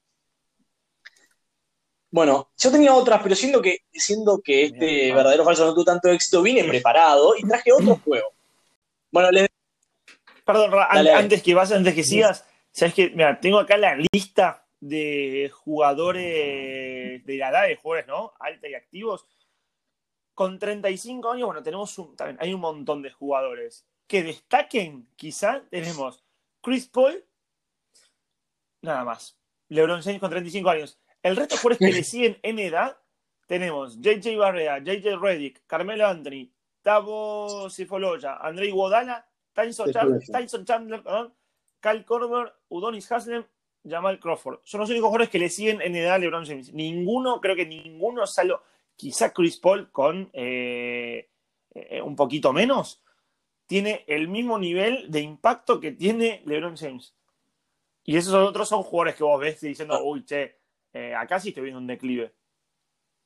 Bueno, 2.11 2.51
yo 2.57 2.71
tenía 2.71 2.93
otras, 2.93 3.23
pero 3.23 3.33
siento 3.33 3.59
que, 3.59 3.79
siendo 3.91 4.39
que 4.39 4.65
este 4.65 5.11
verdadero 5.13 5.43
falso 5.43 5.65
no 5.65 5.73
tuvo 5.73 5.85
tanto 5.85 6.09
éxito, 6.09 6.43
vine 6.43 6.63
preparado 6.63 7.35
y 7.35 7.41
traje 7.47 7.71
otro 7.71 7.99
juego. 8.03 8.27
Bueno, 9.13 9.29
le... 9.29 9.47
Perdón, 10.43 10.73
antes 10.89 11.43
que 11.43 11.53
vas, 11.53 11.71
antes 11.71 11.93
que 11.93 12.03
sigas, 12.03 12.45
sabes 12.71 12.95
que, 12.95 13.11
mira, 13.11 13.39
tengo 13.39 13.59
acá 13.59 13.77
la 13.77 13.95
lista 14.11 14.67
de 14.79 15.51
jugadores 15.53 17.23
de 17.23 17.37
la 17.37 17.49
edad 17.49 17.67
de 17.67 17.75
jugadores, 17.75 18.07
¿no? 18.07 18.33
Alta 18.39 18.67
y 18.67 18.73
activos. 18.73 19.27
Con 20.33 20.57
35 20.57 21.31
años, 21.31 21.45
bueno, 21.45 21.61
tenemos 21.61 21.97
un, 21.99 22.15
también 22.15 22.39
hay 22.41 22.55
un 22.55 22.59
montón 22.59 23.03
de 23.03 23.11
jugadores 23.11 23.85
que 24.07 24.23
destaquen, 24.23 25.07
quizá 25.15 25.63
tenemos 25.69 26.23
Chris 26.59 26.87
Paul, 26.87 27.23
nada 28.81 29.05
más. 29.05 29.39
LeBron 29.69 30.01
James 30.01 30.19
con 30.19 30.31
35 30.31 30.69
años. 30.71 30.99
El 31.21 31.35
resto 31.35 31.55
de 31.55 31.61
jugadores 31.61 31.77
que 31.87 31.97
le 31.99 32.03
siguen 32.03 32.39
en 32.41 32.57
edad, 32.57 32.97
tenemos 33.45 34.01
JJ 34.01 34.37
Barrea, 34.37 34.79
JJ 34.79 35.17
Reddick, 35.21 35.63
Carmelo 35.67 36.07
Anthony, 36.07 36.49
Tavo 36.83 37.69
Cifoloya, 37.69 38.37
Andrei 38.37 38.69
Guadala, 38.69 39.25
Tyson, 39.53 39.91
Chandler, 40.65 41.01
perdón, 41.01 41.33
Kyle 41.79 42.05
Korver, 42.05 42.53
Udonis 42.69 43.11
Haslem, 43.11 43.45
Jamal 43.83 44.19
Crawford. 44.19 44.59
Son 44.63 44.79
los 44.79 44.89
únicos 44.89 45.07
jugadores 45.07 45.29
que 45.29 45.39
le 45.39 45.49
siguen 45.49 45.81
en 45.81 45.95
edad 45.95 46.15
a 46.15 46.17
LeBron 46.17 46.45
James. 46.45 46.73
Ninguno, 46.73 47.41
creo 47.41 47.55
que 47.55 47.65
ninguno, 47.65 48.27
salvo 48.27 48.61
quizá 48.95 49.33
Chris 49.33 49.57
Paul 49.57 49.91
con 49.91 50.29
eh, 50.33 51.29
eh, 51.73 52.01
un 52.01 52.15
poquito 52.15 52.53
menos, 52.53 53.03
tiene 53.65 54.03
el 54.07 54.27
mismo 54.27 54.59
nivel 54.59 55.09
de 55.09 55.21
impacto 55.21 55.79
que 55.79 55.91
tiene 55.91 56.41
LeBron 56.45 56.77
James. 56.77 57.15
Y 58.03 58.17
esos 58.17 58.33
otros 58.33 58.67
son 58.67 58.83
jugadores 58.83 59.15
que 59.15 59.23
vos 59.23 59.39
ves 59.39 59.61
diciendo, 59.61 60.03
uy, 60.03 60.25
che, 60.25 60.59
eh, 60.91 61.15
acá 61.15 61.39
sí 61.39 61.49
estoy 61.49 61.63
viendo 61.63 61.79
un 61.79 61.87
declive. 61.87 62.33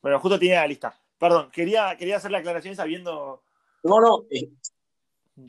Pero 0.01 0.19
justo 0.19 0.37
tiene 0.37 0.55
la 0.55 0.67
lista. 0.67 0.99
Perdón, 1.17 1.49
quería, 1.51 1.95
quería 1.97 2.17
hacer 2.17 2.31
la 2.31 2.37
aclaración 2.37 2.75
sabiendo. 2.75 3.43
No, 3.83 4.01
no. 4.01 4.25
Eh, 4.29 4.49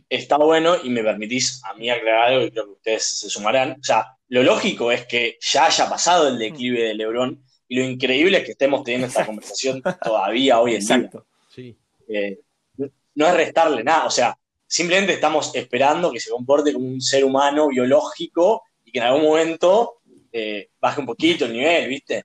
está 0.08 0.36
bueno 0.36 0.76
y 0.82 0.90
me 0.90 1.02
permitís 1.02 1.62
a 1.64 1.74
mí 1.74 1.88
aclarar 1.88 2.32
algo 2.32 2.44
y 2.44 2.50
creo 2.50 2.64
que 2.66 2.72
ustedes 2.72 3.18
se 3.20 3.30
sumarán. 3.30 3.72
O 3.72 3.84
sea, 3.84 4.06
lo 4.28 4.42
lógico 4.42 4.92
es 4.92 5.06
que 5.06 5.38
ya 5.40 5.66
haya 5.66 5.88
pasado 5.88 6.28
el 6.28 6.38
declive 6.38 6.82
de 6.82 6.94
LeBron 6.94 7.42
y 7.68 7.76
lo 7.76 7.84
increíble 7.84 8.38
es 8.38 8.44
que 8.44 8.52
estemos 8.52 8.82
teniendo 8.82 9.06
esta 9.06 9.26
conversación 9.26 9.82
todavía 10.02 10.60
hoy 10.60 10.76
en 10.76 10.86
día. 10.86 11.10
Sí. 11.54 11.76
Eh, 12.08 12.38
no 13.14 13.26
es 13.26 13.34
restarle 13.34 13.82
nada, 13.82 14.06
o 14.06 14.10
sea, 14.10 14.38
simplemente 14.66 15.14
estamos 15.14 15.52
esperando 15.54 16.12
que 16.12 16.20
se 16.20 16.30
comporte 16.30 16.72
como 16.72 16.86
un 16.86 17.00
ser 17.00 17.24
humano 17.24 17.68
biológico 17.68 18.62
y 18.84 18.92
que 18.92 18.98
en 18.98 19.04
algún 19.06 19.24
momento 19.24 20.00
eh, 20.30 20.68
baje 20.80 21.00
un 21.00 21.06
poquito 21.06 21.46
el 21.46 21.52
nivel, 21.52 21.88
¿viste? 21.88 22.24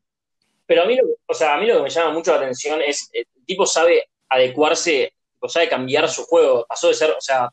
Pero 0.65 0.83
a 0.83 0.85
mí, 0.85 0.95
lo, 0.95 1.03
o 1.25 1.33
sea, 1.33 1.55
a 1.55 1.59
mí 1.59 1.65
lo 1.65 1.77
que 1.77 1.83
me 1.83 1.89
llama 1.89 2.13
mucho 2.13 2.31
la 2.31 2.37
atención 2.37 2.81
es, 2.81 3.09
el 3.11 3.25
tipo 3.45 3.65
sabe 3.65 4.05
adecuarse, 4.29 5.13
o 5.43 5.49
sabe 5.49 5.67
cambiar 5.67 6.09
su 6.09 6.23
juego. 6.23 6.65
Pasó 6.67 6.87
de 6.87 6.93
ser, 6.93 7.11
o 7.11 7.21
sea, 7.21 7.49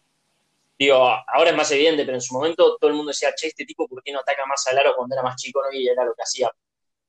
digo, 0.79 0.97
ahora 0.97 1.51
es 1.51 1.57
más 1.57 1.71
evidente, 1.73 2.05
pero 2.05 2.17
en 2.17 2.21
su 2.21 2.33
momento 2.33 2.77
todo 2.79 2.89
el 2.91 2.97
mundo 2.97 3.11
decía, 3.11 3.35
che, 3.35 3.49
este 3.49 3.65
tipo, 3.65 3.89
¿por 3.89 4.03
qué 4.03 4.13
no 4.13 4.21
ataca 4.21 4.47
más 4.47 4.65
al 4.69 4.79
aro 4.79 4.95
cuando 4.97 5.15
era 5.15 5.23
más 5.23 5.37
chico? 5.37 5.61
¿no? 5.61 5.77
Y 5.77 5.89
era 5.89 6.05
lo 6.05 6.15
que 6.15 6.23
hacía. 6.23 6.51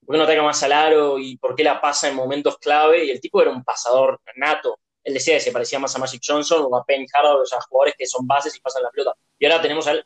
¿Por 0.05 0.15
qué 0.15 0.17
no 0.17 0.23
ataca 0.23 0.41
más 0.41 0.63
al 0.63 0.71
aro 0.71 1.19
y 1.19 1.37
por 1.37 1.55
qué 1.55 1.63
la 1.63 1.79
pasa 1.79 2.09
en 2.09 2.15
momentos 2.15 2.57
clave? 2.57 3.05
Y 3.05 3.11
el 3.11 3.21
tipo 3.21 3.41
era 3.41 3.51
un 3.51 3.63
pasador 3.63 4.19
nato. 4.35 4.79
Él 5.03 5.13
decía 5.13 5.35
que 5.35 5.39
se 5.39 5.51
parecía 5.51 5.77
más 5.79 5.95
a 5.95 5.99
Magic 5.99 6.21
Johnson 6.25 6.67
o 6.69 6.75
a 6.75 6.83
Penny 6.83 7.05
Hardaway, 7.13 7.43
o 7.43 7.45
sea, 7.45 7.61
jugadores 7.61 7.95
que 7.97 8.07
son 8.07 8.25
bases 8.25 8.55
y 8.55 8.59
pasan 8.59 8.83
la 8.83 8.89
pelota. 8.89 9.13
Y 9.37 9.45
ahora 9.45 9.61
tenemos 9.61 9.87
al 9.87 10.05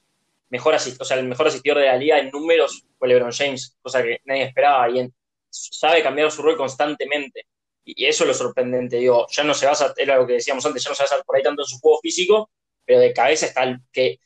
mejor 0.49 0.75
o 0.75 1.05
sea, 1.05 1.17
el 1.17 1.25
mejor 1.25 1.47
asistidor 1.47 1.79
de 1.79 1.85
la 1.85 1.97
liga 1.97 2.19
en 2.19 2.29
números 2.31 2.85
fue 2.97 3.07
LeBron 3.07 3.31
James, 3.31 3.77
cosa 3.81 4.03
que 4.03 4.19
nadie 4.25 4.43
esperaba 4.43 4.89
y 4.89 5.09
sabe 5.49 6.03
cambiar 6.03 6.31
su 6.31 6.41
rol 6.41 6.57
constantemente. 6.57 7.45
Y, 7.85 8.05
eso 8.05 8.23
es 8.23 8.27
lo 8.27 8.33
sorprendente, 8.33 8.97
digo, 8.97 9.27
ya 9.31 9.43
no 9.43 9.53
se 9.53 9.67
basa, 9.67 9.93
era 9.95 10.17
lo 10.17 10.27
que 10.27 10.33
decíamos 10.33 10.65
antes, 10.65 10.83
ya 10.83 10.89
no 10.89 10.95
se 10.95 11.03
basa 11.03 11.21
por 11.23 11.35
ahí 11.35 11.43
tanto 11.43 11.61
en 11.61 11.67
su 11.67 11.79
juego 11.79 11.99
físico, 12.01 12.49
pero 12.83 12.99
de 12.99 13.13
cabeza 13.13 13.45
está 13.45 13.63
el 13.63 13.79
que 13.91 14.19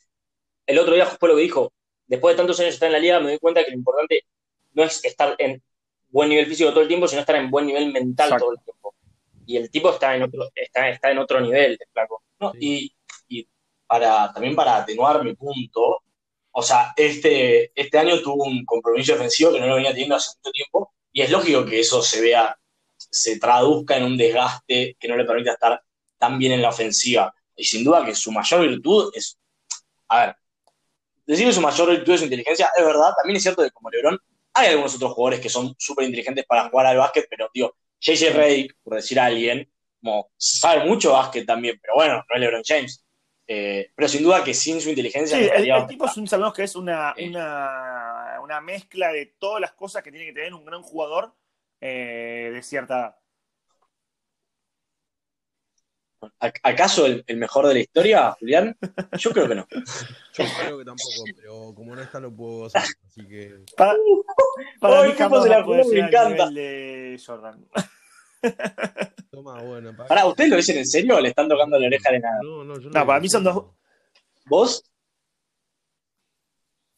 el 0.66 0.78
otro 0.78 0.94
día 0.94 1.06
fue 1.06 1.28
lo 1.28 1.36
que 1.36 1.42
dijo, 1.42 1.72
después 2.06 2.34
de 2.34 2.38
tantos 2.38 2.58
años 2.60 2.74
estar 2.74 2.86
en 2.86 2.92
la 2.94 2.98
liga 2.98 3.20
me 3.20 3.30
doy 3.30 3.38
cuenta 3.38 3.64
que 3.64 3.70
lo 3.70 3.76
importante 3.76 4.24
no 4.72 4.84
es 4.84 5.04
estar 5.04 5.34
en 5.38 5.62
buen 6.08 6.28
nivel 6.28 6.46
físico 6.46 6.70
todo 6.70 6.82
el 6.82 6.88
tiempo, 6.88 7.06
sino 7.06 7.20
estar 7.20 7.36
en 7.36 7.50
buen 7.50 7.66
nivel 7.66 7.92
mental 7.92 8.36
todo 8.38 8.52
el 8.52 8.58
tiempo. 8.64 8.94
Y 9.46 9.56
el 9.56 9.70
tipo 9.70 9.90
está 9.90 10.14
en 10.14 10.22
otro, 10.22 10.48
está, 10.54 10.88
está 10.88 11.10
en 11.10 11.18
otro 11.18 11.40
nivel, 11.40 11.78
flaco. 11.92 12.22
Y, 12.58 12.94
y 13.28 13.48
para, 13.86 14.32
también 14.32 14.54
para 14.54 14.76
atenuar 14.76 15.24
mi 15.24 15.34
punto, 15.34 16.02
o 16.52 16.62
sea, 16.62 16.92
este, 16.96 17.72
este 17.74 17.98
año 17.98 18.20
tuvo 18.20 18.44
un 18.44 18.64
compromiso 18.64 19.12
defensivo 19.12 19.52
que 19.52 19.60
no 19.60 19.66
lo 19.66 19.76
venía 19.76 19.90
teniendo 19.90 20.16
hace 20.16 20.36
mucho 20.38 20.50
tiempo 20.52 20.92
y 21.12 21.22
es 21.22 21.30
lógico 21.30 21.64
que 21.64 21.80
eso 21.80 22.02
se 22.02 22.20
vea, 22.20 22.56
se 23.10 23.38
traduzca 23.38 23.96
en 23.96 24.04
un 24.04 24.16
desgaste 24.16 24.96
que 24.98 25.08
no 25.08 25.16
le 25.16 25.24
permita 25.24 25.52
estar 25.52 25.82
tan 26.18 26.38
bien 26.38 26.52
en 26.52 26.62
la 26.62 26.68
ofensiva. 26.68 27.34
Y 27.56 27.64
sin 27.64 27.84
duda 27.84 28.04
que 28.04 28.14
su 28.14 28.32
mayor 28.32 28.60
virtud 28.60 29.10
es, 29.14 29.38
a 30.08 30.26
ver, 30.26 30.36
decir 31.26 31.46
que 31.46 31.52
su 31.52 31.60
mayor 31.60 31.90
virtud 31.90 32.14
es 32.14 32.20
su 32.20 32.24
inteligencia, 32.24 32.70
es 32.76 32.84
verdad, 32.84 33.12
también 33.16 33.36
es 33.36 33.42
cierto 33.42 33.62
que 33.62 33.70
como 33.70 33.90
Lebron 33.90 34.18
hay 34.54 34.68
algunos 34.68 34.94
otros 34.94 35.12
jugadores 35.12 35.40
que 35.40 35.48
son 35.48 35.74
súper 35.78 36.04
inteligentes 36.04 36.44
para 36.46 36.68
jugar 36.68 36.86
al 36.86 36.96
básquet, 36.96 37.26
pero 37.28 37.48
tío, 37.52 37.74
JJ 38.00 38.30
Redick, 38.32 38.76
por 38.82 38.96
decir 38.96 39.20
a 39.20 39.26
alguien, 39.26 39.70
como 40.00 40.30
sabe 40.36 40.84
mucho 40.86 41.12
básquet 41.12 41.46
también, 41.46 41.78
pero 41.80 41.94
bueno, 41.94 42.14
no 42.14 42.34
es 42.34 42.40
LeBron 42.40 42.62
James. 42.64 43.04
Eh, 43.52 43.90
pero 43.96 44.08
sin 44.08 44.22
duda 44.22 44.44
que 44.44 44.54
sin 44.54 44.80
su 44.80 44.90
inteligencia. 44.90 45.36
Sí, 45.36 45.50
el, 45.52 45.86
tipo 45.88 46.06
es 46.06 46.16
un, 46.16 46.28
sabemos 46.28 46.54
que 46.54 46.62
es 46.62 46.76
una, 46.76 47.14
una, 48.40 48.60
mezcla 48.60 49.12
de 49.12 49.26
todas 49.26 49.60
las 49.60 49.72
cosas 49.72 50.04
que 50.04 50.12
tiene 50.12 50.26
que 50.26 50.32
tener 50.32 50.54
un 50.54 50.64
gran 50.64 50.82
jugador 50.82 51.34
eh, 51.80 52.50
de 52.52 52.62
cierta 52.62 52.98
edad. 52.98 53.16
¿Acaso 56.62 57.06
el, 57.06 57.24
el 57.26 57.36
mejor 57.38 57.66
de 57.66 57.74
la 57.74 57.80
historia, 57.80 58.36
Julián? 58.38 58.76
Yo 59.18 59.30
creo 59.30 59.48
que 59.48 59.54
no. 59.54 59.66
Yo 60.34 60.44
creo 60.60 60.78
que 60.78 60.84
tampoco, 60.84 61.24
pero 61.36 61.72
como 61.74 61.96
no 61.96 62.02
está, 62.02 62.20
lo 62.20 62.30
puedo 62.34 62.66
hacer. 62.66 62.82
Así 63.06 63.26
que. 63.26 63.64
Para, 63.76 63.94
para 64.80 65.00
Hoy 65.00 65.08
mí 65.08 65.14
jamás 65.16 65.44
de 65.44 65.50
la 65.50 65.64
jugada, 65.64 65.84
me 65.90 65.98
encanta. 66.00 66.50
de 66.50 67.20
Jordan. 67.24 67.66
Toma, 69.30 69.62
bueno. 69.62 69.96
para- 69.96 70.08
Pará, 70.08 70.26
¿ustedes 70.26 70.50
lo 70.50 70.56
dicen 70.56 70.76
en 70.78 70.86
serio 70.86 71.16
o 71.16 71.20
le 71.20 71.30
están 71.30 71.48
tocando 71.48 71.78
la 71.78 71.86
oreja 71.86 72.10
de 72.10 72.20
nada? 72.20 72.40
No, 72.42 72.64
no, 72.64 72.78
yo 72.78 72.90
No, 72.90 73.06
para 73.06 73.20
mí 73.20 73.28
son 73.30 73.44
dos- 73.44 73.64
¿Vos? 74.46 74.84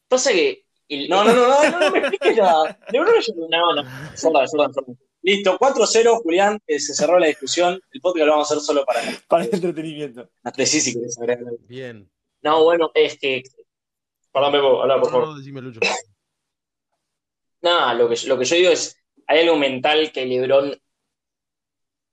Pasa 0.08 0.32
que. 0.32 0.66
El- 0.88 1.08
No, 1.08 1.24
no, 1.24 1.32
no, 1.34 1.48
no, 1.48 1.70
no, 1.70 1.80
no 1.80 1.90
me 1.90 1.98
expliques 2.06 2.36
nada. 2.36 2.78
LeBron 2.90 3.18
es 3.18 3.28
un- 3.30 3.48
No, 3.50 3.74
no. 3.74 3.82
Jordan, 4.20 4.46
Jordan. 4.48 4.98
Listo, 5.24 5.56
4-0, 5.56 6.20
Julián, 6.22 6.58
eh, 6.66 6.80
se 6.80 6.94
cerró 6.94 7.18
la 7.18 7.28
discusión. 7.28 7.80
El 7.92 8.00
podcast 8.00 8.26
lo 8.26 8.32
vamos 8.32 8.50
a 8.50 8.54
hacer 8.54 8.64
solo 8.64 8.84
para 8.84 9.00
Para 9.28 9.44
el 9.44 9.54
entretenimiento. 9.54 10.28
Decí 10.56 10.80
si 10.80 10.94
querés 10.94 11.16
agregar. 11.18 11.52
Bien. 11.68 12.10
No, 12.42 12.64
bueno, 12.64 12.90
es 12.94 13.18
que. 13.18 13.42
Perdón, 14.32 14.52
Pepo, 14.52 14.82
habla, 14.82 14.96
por 14.96 15.04
No, 15.06 15.10
favor. 15.12 15.28
no, 15.28 15.38
decime, 15.38 15.60
Lucho. 15.60 15.80
Nada, 17.60 17.94
lo 17.94 18.08
que, 18.08 18.16
lo 18.26 18.38
que 18.38 18.44
yo 18.44 18.56
digo 18.56 18.70
es, 18.70 18.96
hay 19.26 19.40
algo 19.40 19.56
mental 19.56 20.10
que 20.12 20.26
LeBron 20.26 20.76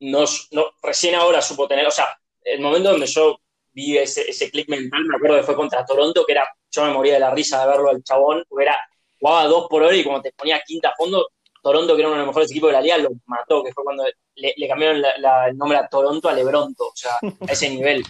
no, 0.01 0.25
no, 0.51 0.65
recién 0.83 1.15
ahora 1.15 1.41
supo 1.41 1.67
tener, 1.67 1.85
o 1.87 1.91
sea, 1.91 2.05
el 2.43 2.61
momento 2.61 2.91
donde 2.91 3.07
yo 3.07 3.39
vi 3.73 3.97
ese, 3.97 4.29
ese 4.29 4.49
click 4.51 4.67
mental, 4.69 5.05
me 5.05 5.15
acuerdo 5.15 5.37
que 5.37 5.43
fue 5.43 5.55
contra 5.55 5.85
Toronto, 5.85 6.25
que 6.25 6.33
era, 6.33 6.47
yo 6.71 6.83
me 6.85 6.91
moría 6.91 7.13
de 7.13 7.19
la 7.19 7.31
risa 7.31 7.61
de 7.61 7.67
verlo 7.71 7.89
al 7.89 8.03
chabón, 8.03 8.43
porque 8.47 8.65
era, 8.65 8.77
jugaba 9.19 9.45
dos 9.45 9.67
por 9.69 9.83
hora 9.83 9.95
y 9.95 10.03
como 10.03 10.21
te 10.21 10.31
ponía 10.33 10.61
quinta 10.65 10.89
a 10.89 10.95
fondo, 10.95 11.27
Toronto, 11.61 11.93
que 11.95 12.01
era 12.01 12.07
uno 12.09 12.15
de 12.17 12.25
los 12.25 12.27
mejores 12.27 12.51
equipos 12.51 12.69
de 12.69 12.73
la 12.73 12.81
liga, 12.81 12.97
lo 12.97 13.09
mató, 13.25 13.63
que 13.63 13.73
fue 13.73 13.83
cuando 13.83 14.05
le, 14.35 14.53
le 14.55 14.67
cambiaron 14.67 15.01
la- 15.01 15.17
la- 15.17 15.47
el 15.49 15.57
nombre 15.57 15.77
a 15.77 15.87
Toronto 15.87 16.29
a 16.29 16.33
Lebronto, 16.33 16.85
o 16.87 16.91
sea, 16.95 17.11
a 17.21 17.51
ese 17.51 17.69
nivel. 17.69 18.03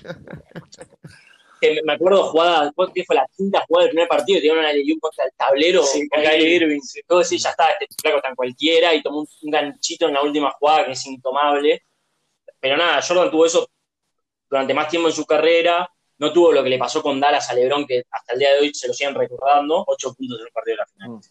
Que 1.61 1.81
me- 1.83 1.93
acuerdo 1.93 2.23
jugada, 2.31 2.71
¿cuál 2.73 2.91
fue 3.05 3.15
la 3.15 3.27
quinta 3.35 3.65
jugada 3.67 3.83
del 3.85 3.91
primer 3.91 4.07
partido? 4.07 4.39
Tenían 4.39 4.59
una 4.59 4.71
ley 4.71 4.97
contra 4.97 5.25
el 5.25 5.31
tablero. 5.35 5.83
Sí, 5.83 6.07
con 6.07 6.21
Kyrie 6.23 6.55
Irving. 6.55 6.79
Todo 7.05 7.19
decir, 7.19 7.37
ya 7.39 7.49
está, 7.49 7.67
este 7.71 7.87
flaco 8.01 8.25
en 8.25 8.35
cualquiera 8.35 8.93
y 8.95 9.01
tomó 9.03 9.19
un, 9.19 9.27
un 9.41 9.51
ganchito 9.51 10.07
en 10.07 10.13
la 10.13 10.21
última 10.21 10.51
jugada 10.51 10.85
que 10.85 10.91
es 10.93 11.05
intomable. 11.05 11.83
Pero 12.61 12.77
nada, 12.77 13.01
Jordan 13.01 13.29
tuvo 13.29 13.45
eso 13.45 13.67
durante 14.49 14.73
más 14.73 14.87
tiempo 14.89 15.07
en 15.09 15.15
su 15.15 15.25
carrera. 15.25 15.89
No 16.17 16.33
tuvo 16.33 16.51
lo 16.51 16.63
que 16.63 16.69
le 16.69 16.77
pasó 16.77 17.01
con 17.01 17.19
Dallas 17.19 17.49
a 17.49 17.53
LeBron, 17.53 17.87
que 17.87 18.03
hasta 18.11 18.33
el 18.33 18.39
día 18.39 18.53
de 18.53 18.59
hoy 18.59 18.73
se 18.73 18.87
lo 18.87 18.93
siguen 18.93 19.15
recordando. 19.15 19.85
Ocho 19.87 20.13
puntos 20.13 20.39
en 20.39 20.47
el 20.47 20.51
partido 20.51 20.73
de 20.73 20.77
la 20.77 20.85
final. 20.85 21.21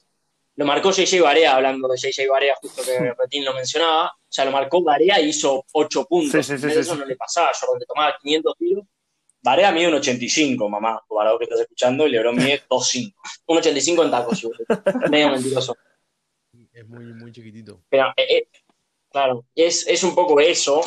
Lo 0.57 0.65
marcó 0.65 0.91
JJ 0.91 1.21
Barea, 1.21 1.55
hablando 1.55 1.87
de 1.87 1.97
JJ 1.97 2.29
Barea, 2.29 2.55
justo 2.61 2.83
que 2.83 3.13
Retín 3.17 3.45
lo 3.45 3.55
mencionaba. 3.55 4.07
O 4.07 4.27
sea, 4.29 4.45
lo 4.45 4.51
marcó 4.51 4.83
Barea 4.83 5.21
y 5.21 5.29
hizo 5.29 5.65
ocho 5.73 6.05
puntos. 6.05 6.45
Sí, 6.45 6.59
sí, 6.59 6.71
sí, 6.71 6.79
Eso 6.79 6.97
no 6.97 7.05
le 7.05 7.17
pasaba 7.17 7.53
Jordan, 7.59 7.79
le 7.81 7.87
tomaba 7.87 8.17
500 8.21 8.55
tiros. 8.59 8.85
Barea 9.41 9.71
mide 9.71 9.89
un 9.89 9.95
85, 9.95 10.69
mamá, 10.69 11.01
para 11.09 11.31
vos 11.31 11.39
que 11.39 11.45
estás 11.45 11.61
escuchando, 11.61 12.07
y 12.07 12.11
LeBron 12.11 12.35
mide 12.35 12.63
2.5. 12.69 13.15
Un 13.47 13.59
85 13.59 14.05
en 14.05 14.11
tacos, 14.11 14.43
igual. 14.43 14.59
medio 15.11 15.31
mentiroso. 15.31 15.77
Es 16.73 16.87
muy, 16.89 17.05
muy 17.05 17.31
chiquitito. 17.31 17.81
Pero, 17.89 18.09
eh, 18.17 18.27
eh, 18.29 18.49
claro, 19.11 19.45
es, 19.55 19.87
es 19.87 20.03
un 20.03 20.15
poco 20.15 20.41
eso. 20.41 20.81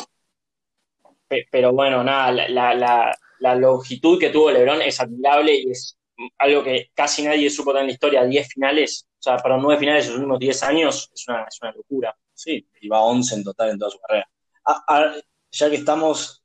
Pe- 1.32 1.48
Pero 1.50 1.72
bueno, 1.72 2.04
nada, 2.04 2.30
la, 2.30 2.48
la, 2.50 2.74
la, 2.74 3.18
la 3.40 3.54
longitud 3.54 4.18
que 4.20 4.28
tuvo 4.28 4.50
LeBron 4.50 4.82
es 4.82 5.00
admirable 5.00 5.54
y 5.54 5.70
es 5.70 5.96
algo 6.38 6.62
que 6.62 6.90
casi 6.94 7.22
nadie 7.22 7.48
supo 7.48 7.70
tener 7.72 7.84
en 7.84 7.86
la 7.88 7.92
historia. 7.94 8.24
10 8.24 8.48
finales, 8.48 9.06
o 9.18 9.22
sea, 9.22 9.38
para 9.38 9.56
9 9.56 9.80
finales 9.80 10.04
en 10.04 10.10
los 10.12 10.18
últimos 10.20 10.38
10 10.40 10.62
años, 10.62 11.10
es 11.14 11.26
una, 11.28 11.44
es 11.44 11.58
una 11.62 11.72
locura. 11.72 12.14
Sí, 12.34 12.68
y 12.82 12.88
va 12.88 13.00
11 13.00 13.34
en 13.36 13.44
total 13.44 13.70
en 13.70 13.78
toda 13.78 13.90
su 13.90 13.98
carrera. 14.00 14.28
Ah, 14.66 14.84
ah, 14.88 15.12
ya 15.50 15.70
que 15.70 15.76
estamos, 15.76 16.44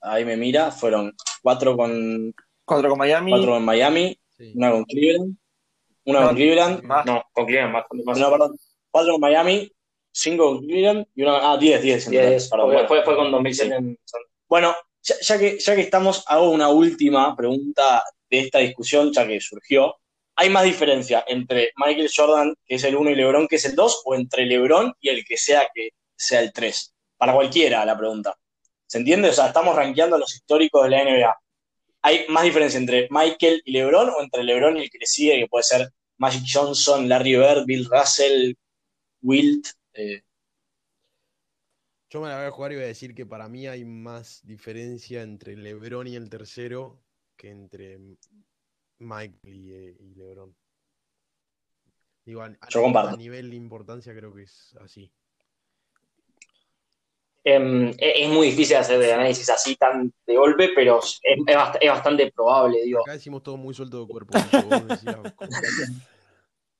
ahí 0.00 0.24
me 0.24 0.36
mira, 0.38 0.70
fueron 0.70 1.14
cuatro 1.42 1.76
con, 1.76 2.34
Cuatro 2.64 2.88
con 2.88 2.98
Miami. 2.98 3.30
cuatro 3.32 3.56
en 3.58 3.64
Miami, 3.64 4.18
Sí. 4.38 4.52
una 4.56 4.70
con 4.72 4.84
Cleveland, 4.84 5.36
una 6.06 6.20
No, 6.20 6.26
con 6.28 6.36
Cleveland, 6.36 6.82
Más. 6.84 7.06
No, 7.06 7.22
con 7.32 7.44
Cleveland 7.46 7.72
más, 7.72 7.84
más. 8.04 8.18
no, 8.18 8.30
perdón, 8.30 8.56
cuatro 8.90 9.12
con 9.12 9.20
Miami, 9.20 9.70
cinco 10.14 10.46
con 10.46 10.66
Cleveland 10.66 11.06
y 11.14 11.22
una, 11.22 11.52
ah, 11.52 11.58
10, 11.58 11.82
10. 11.82 12.06
en 12.06 12.12
total, 12.12 12.30
10, 12.30 12.48
perdón, 12.48 12.66
bueno. 12.66 12.88
fue, 12.88 13.02
fue 13.02 13.16
con 13.16 13.30
2007 13.30 13.74
en 13.74 13.98
Bueno, 14.48 14.74
ya, 15.02 15.16
ya 15.20 15.38
que, 15.38 15.58
ya 15.58 15.74
que 15.74 15.80
estamos, 15.82 16.24
hago 16.26 16.50
una 16.50 16.68
última 16.68 17.36
pregunta 17.36 18.02
de 18.30 18.40
esta 18.40 18.60
discusión, 18.60 19.12
ya 19.12 19.26
que 19.26 19.40
surgió. 19.40 19.96
¿Hay 20.36 20.50
más 20.50 20.64
diferencia 20.64 21.24
entre 21.26 21.72
Michael 21.76 22.10
Jordan, 22.14 22.54
que 22.66 22.76
es 22.76 22.84
el 22.84 22.96
1, 22.96 23.10
y 23.10 23.14
LeBron, 23.14 23.46
que 23.46 23.56
es 23.56 23.64
el 23.66 23.74
2, 23.74 24.02
o 24.04 24.14
entre 24.14 24.46
LeBron 24.46 24.94
y 25.00 25.08
el 25.08 25.24
que 25.24 25.36
sea 25.36 25.68
que 25.72 25.90
sea 26.16 26.40
el 26.40 26.52
3? 26.52 26.94
Para 27.16 27.34
cualquiera 27.34 27.84
la 27.84 27.96
pregunta. 27.96 28.36
¿Se 28.86 28.98
entiende? 28.98 29.28
O 29.28 29.32
sea, 29.32 29.48
estamos 29.48 29.76
rankeando 29.76 30.16
a 30.16 30.18
los 30.18 30.34
históricos 30.34 30.84
de 30.84 30.90
la 30.90 31.04
NBA. 31.04 31.38
¿Hay 32.02 32.26
más 32.28 32.44
diferencia 32.44 32.78
entre 32.78 33.08
Michael 33.10 33.62
y 33.64 33.72
LeBron 33.72 34.10
o 34.10 34.22
entre 34.22 34.42
LeBron 34.42 34.76
y 34.76 34.82
el 34.82 34.90
que 34.90 34.98
le 34.98 35.06
sigue, 35.06 35.38
que 35.38 35.46
puede 35.46 35.64
ser 35.64 35.90
Magic 36.18 36.44
Johnson, 36.52 37.08
Larry 37.08 37.36
Bird, 37.36 37.64
Bill 37.66 37.88
Russell, 37.90 38.54
Wilt? 39.22 39.68
Eh, 39.94 40.22
Yo 42.10 42.20
me 42.20 42.28
la 42.28 42.36
voy 42.36 42.46
a 42.46 42.50
jugar 42.50 42.72
y 42.72 42.76
voy 42.76 42.84
a 42.84 42.88
decir 42.88 43.14
que 43.14 43.26
para 43.26 43.48
mí 43.48 43.66
hay 43.66 43.84
más 43.84 44.40
diferencia 44.44 45.22
entre 45.22 45.56
LeBron 45.56 46.06
y 46.06 46.16
el 46.16 46.28
tercero 46.30 47.00
que 47.36 47.50
entre 47.50 47.98
Michael 48.98 49.54
y, 49.54 49.72
eh, 49.72 49.96
y 49.98 50.14
LeBron. 50.14 50.54
Digo, 52.24 52.42
a, 52.42 53.16
nivel 53.16 53.50
de 53.50 53.56
importancia 53.56 54.14
creo 54.14 54.32
que 54.32 54.44
es 54.44 54.74
así. 54.80 55.12
Em, 57.46 57.88
es, 57.88 57.96
es 57.98 58.28
muy 58.30 58.46
difícil 58.46 58.76
hacer 58.76 59.02
el 59.02 59.12
análisis 59.12 59.50
así 59.50 59.76
tan 59.76 60.10
de 60.26 60.36
golpe, 60.36 60.70
pero 60.74 61.00
es, 61.00 61.20
es 61.22 61.38
bast- 61.54 61.76
es 61.78 61.90
bastante 61.90 62.32
probable, 62.32 62.82
digo. 62.82 63.02
Acá 63.02 63.12
decimos 63.12 63.42
todo 63.42 63.58
muy 63.58 63.74
suelto 63.74 64.00
de 64.00 64.06
cuerpo. 64.10 64.32
Vos 64.62 64.88
decías, 64.88 65.18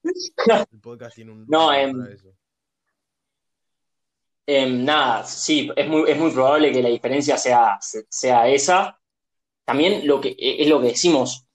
el 0.73 0.81
podcast 0.81 1.15
tiene 1.17 1.33
un 1.33 1.45
No, 1.47 1.73
em, 1.75 2.07
eso. 2.11 2.35
Em, 4.47 4.85
nada, 4.85 5.25
sí, 5.25 5.71
es 5.75 5.89
muy, 5.89 6.11
es 6.11 6.19
muy 6.19 6.31
probable 6.31 6.71
que 6.73 6.83
la 6.83 6.89
diferencia 6.91 7.37
sea, 7.39 7.79
se- 7.81 8.05
sea 8.09 8.47
esa. 8.49 8.99
También 9.65 10.07
lo 10.07 10.21
que, 10.21 10.31
e, 10.31 10.63
es 10.63 10.69
lo 10.69 10.81
que 10.81 10.89
decimos, 10.89 11.47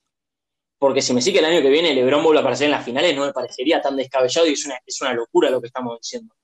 porque 0.80 1.02
si 1.02 1.14
me 1.14 1.22
sigue 1.22 1.40
el 1.40 1.46
año 1.46 1.62
que 1.62 1.70
viene 1.70 1.94
LeBron 1.96 2.24
vuelve 2.24 2.40
a 2.40 2.42
aparecer 2.44 2.66
en 2.68 2.72
las 2.74 2.86
finales, 2.86 3.16
no 3.16 3.26
me 3.26 3.34
parecería 3.34 3.82
tan 3.82 3.98
descabellado 3.98 4.48
y 4.48 4.54
es 4.54 4.66
una, 4.66 4.80
es 4.86 5.02
una 5.02 5.14
locura 5.14 5.50
lo 5.52 5.62
que 5.62 5.68
estamos 5.68 6.00
diciendo. 6.02 6.36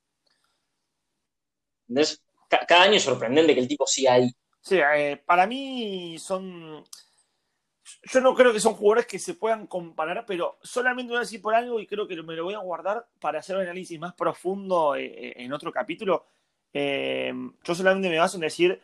¿Entendés? 1.87 2.21
Ca- 2.49 2.65
cada 2.67 2.83
año 2.83 2.95
es 2.97 3.03
sorprendente 3.03 3.53
que 3.53 3.61
el 3.61 3.67
tipo 3.67 3.85
siga 3.87 4.13
ahí. 4.13 4.29
Sí, 4.61 4.77
eh, 4.79 5.21
para 5.25 5.45
mí 5.47 6.17
son. 6.19 6.83
Yo 8.11 8.19
no 8.21 8.33
creo 8.33 8.51
que 8.51 8.59
son 8.59 8.73
jugadores 8.73 9.05
que 9.05 9.19
se 9.19 9.35
puedan 9.35 9.67
comparar, 9.67 10.25
pero 10.25 10.57
solamente 10.63 11.11
voy 11.11 11.17
a 11.17 11.19
decir 11.21 11.41
por 11.41 11.53
algo 11.53 11.79
y 11.79 11.85
creo 11.87 12.07
que 12.07 12.21
me 12.23 12.35
lo 12.35 12.43
voy 12.45 12.53
a 12.55 12.59
guardar 12.59 13.07
para 13.19 13.39
hacer 13.39 13.55
un 13.55 13.61
análisis 13.63 13.99
más 13.99 14.13
profundo 14.15 14.95
eh, 14.95 15.05
eh, 15.05 15.33
en 15.37 15.53
otro 15.53 15.71
capítulo. 15.71 16.25
Eh, 16.77 17.33
yo 17.63 17.73
solamente 17.73 18.09
me 18.09 18.19
baso 18.19 18.35
en 18.35 18.41
decir, 18.41 18.81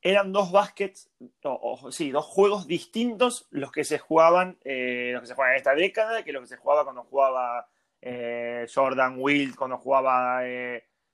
eran 0.00 0.32
dos 0.32 0.50
baskets, 0.50 1.10
o, 1.42 1.92
sí, 1.92 2.10
dos 2.10 2.24
juegos 2.24 2.66
distintos 2.66 3.46
los 3.50 3.70
que 3.70 3.84
se 3.84 3.98
jugaban, 3.98 4.56
eh, 4.64 5.10
los 5.12 5.20
que 5.20 5.26
se 5.26 5.34
jugaban 5.34 5.52
en 5.52 5.58
esta 5.58 5.74
década, 5.74 6.24
que 6.24 6.32
los 6.32 6.40
que 6.40 6.48
se 6.48 6.56
jugaba 6.56 6.84
cuando 6.84 7.02
jugaba 7.02 7.68
eh, 8.00 8.66
Jordan, 8.74 9.16
Wilt, 9.18 9.56
cuando 9.56 9.76
jugaba 9.76 10.40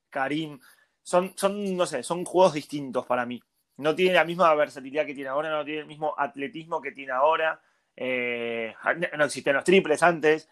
Karim. 0.09 0.61
Son, 1.03 1.33
son, 1.37 1.77
no 1.77 1.85
sé, 1.85 2.05
son 2.05 2.25
juegos 2.25 2.53
distintos 2.55 3.05
para 3.07 3.27
mí. 3.27 3.43
No 3.79 3.97
tiene 3.97 4.15
la 4.15 4.25
misma 4.25 4.55
versatilidad 4.55 5.07
que 5.07 5.15
tiene 5.15 5.31
ahora, 5.31 5.51
no 5.51 5.65
tiene 5.65 5.81
el 5.81 5.87
mismo 5.87 6.15
atletismo 6.17 6.81
que 6.81 6.93
tiene 6.93 7.11
ahora. 7.11 7.61
no 7.97 9.25
existían 9.25 9.57
los 9.57 9.65
triples 9.65 10.01
antes. 10.05 10.49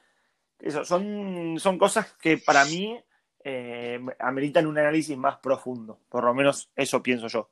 Eso, 0.59 0.85
son, 0.85 1.61
son 1.61 1.79
cosas 1.79 2.15
que 2.15 2.39
para 2.39 2.65
mí 2.65 3.01
eh, 3.45 4.01
ameritan 4.19 4.67
un 4.67 4.79
análisis 4.79 5.17
más 5.17 5.39
profundo. 5.39 6.01
Por 6.09 6.25
lo 6.25 6.35
menos 6.35 6.71
eso 6.77 7.03
pienso 7.03 7.29
yo. 7.29 7.51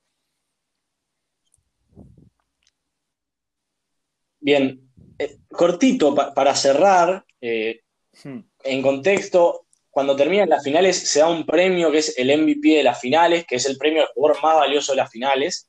Bien, 4.41 4.81
eh, 5.19 5.39
cortito 5.51 6.15
pa- 6.15 6.33
para 6.35 6.55
cerrar, 6.55 7.25
eh, 7.41 7.81
Hmm. 8.25 8.41
en 8.65 8.83
contexto, 8.83 9.67
cuando 9.89 10.17
terminan 10.17 10.49
las 10.49 10.65
finales 10.65 10.97
se 11.11 11.21
da 11.21 11.29
un 11.29 11.47
premio 11.47 11.91
que 11.93 11.99
es 11.99 12.19
el 12.19 12.29
MVP 12.31 12.77
de 12.77 12.83
las 12.83 13.01
finales, 13.01 13.47
que 13.47 13.57
es 13.57 13.67
el 13.67 13.77
premio 13.79 14.03
al 14.03 14.09
jugador 14.09 14.43
más 14.43 14.57
valioso 14.57 14.93
de 14.93 14.97
las 14.97 15.11
finales, 15.11 15.69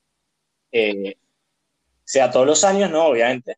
sea 2.04 2.32
todos 2.32 2.46
los 2.48 2.64
años, 2.64 2.90
¿no? 2.90 3.06
Obviamente, 3.08 3.58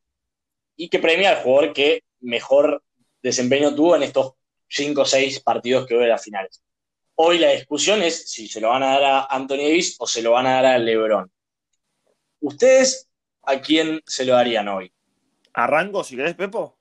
y 0.76 0.89
que 0.89 0.99
premia 0.99 1.30
al 1.32 1.43
jugador 1.43 1.74
que 1.74 2.03
mejor 2.22 2.84
desempeño 3.22 3.74
tuvo 3.76 3.95
en 3.95 4.03
estos 4.03 4.34
cinco 4.74 5.02
o 5.02 5.06
seis 5.06 5.40
partidos 5.40 5.86
que 5.86 5.94
hubo 5.94 6.02
de 6.02 6.10
las 6.10 6.24
finales. 6.24 6.64
Hoy 7.16 7.38
la 7.38 7.52
discusión 7.52 8.02
es 8.02 8.32
si 8.32 8.48
se 8.48 8.60
lo 8.60 8.70
van 8.70 8.82
a 8.82 9.00
dar 9.00 9.04
a 9.04 9.26
Anthony 9.26 9.58
Davis 9.58 9.96
o 10.00 10.08
se 10.08 10.24
lo 10.24 10.32
van 10.32 10.48
a 10.48 10.54
dar 10.56 10.66
a 10.66 10.78
LeBron. 10.80 11.32
¿Ustedes 12.40 13.08
a 13.44 13.62
quién 13.62 14.02
se 14.06 14.26
lo 14.26 14.34
darían 14.34 14.68
hoy? 14.68 14.92
¿Arranco 15.54 16.04
si 16.04 16.16
querés, 16.16 16.34
Pepo? 16.34 16.78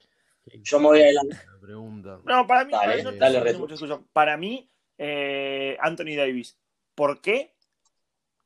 Yo 0.46 0.80
me 0.80 0.86
voy 0.86 1.02
adelante. 1.02 1.36
No, 2.24 2.46
para 2.46 2.64
mí, 2.64 2.72
Dale, 2.72 2.84
para 2.84 2.96
mí 2.96 3.02
no 3.02 3.12
dale. 3.12 4.04
Para 4.12 4.36
mí, 4.36 4.70
eh, 4.98 5.76
Anthony 5.80 6.16
Davis. 6.16 6.58
¿Por 6.94 7.20
qué? 7.20 7.54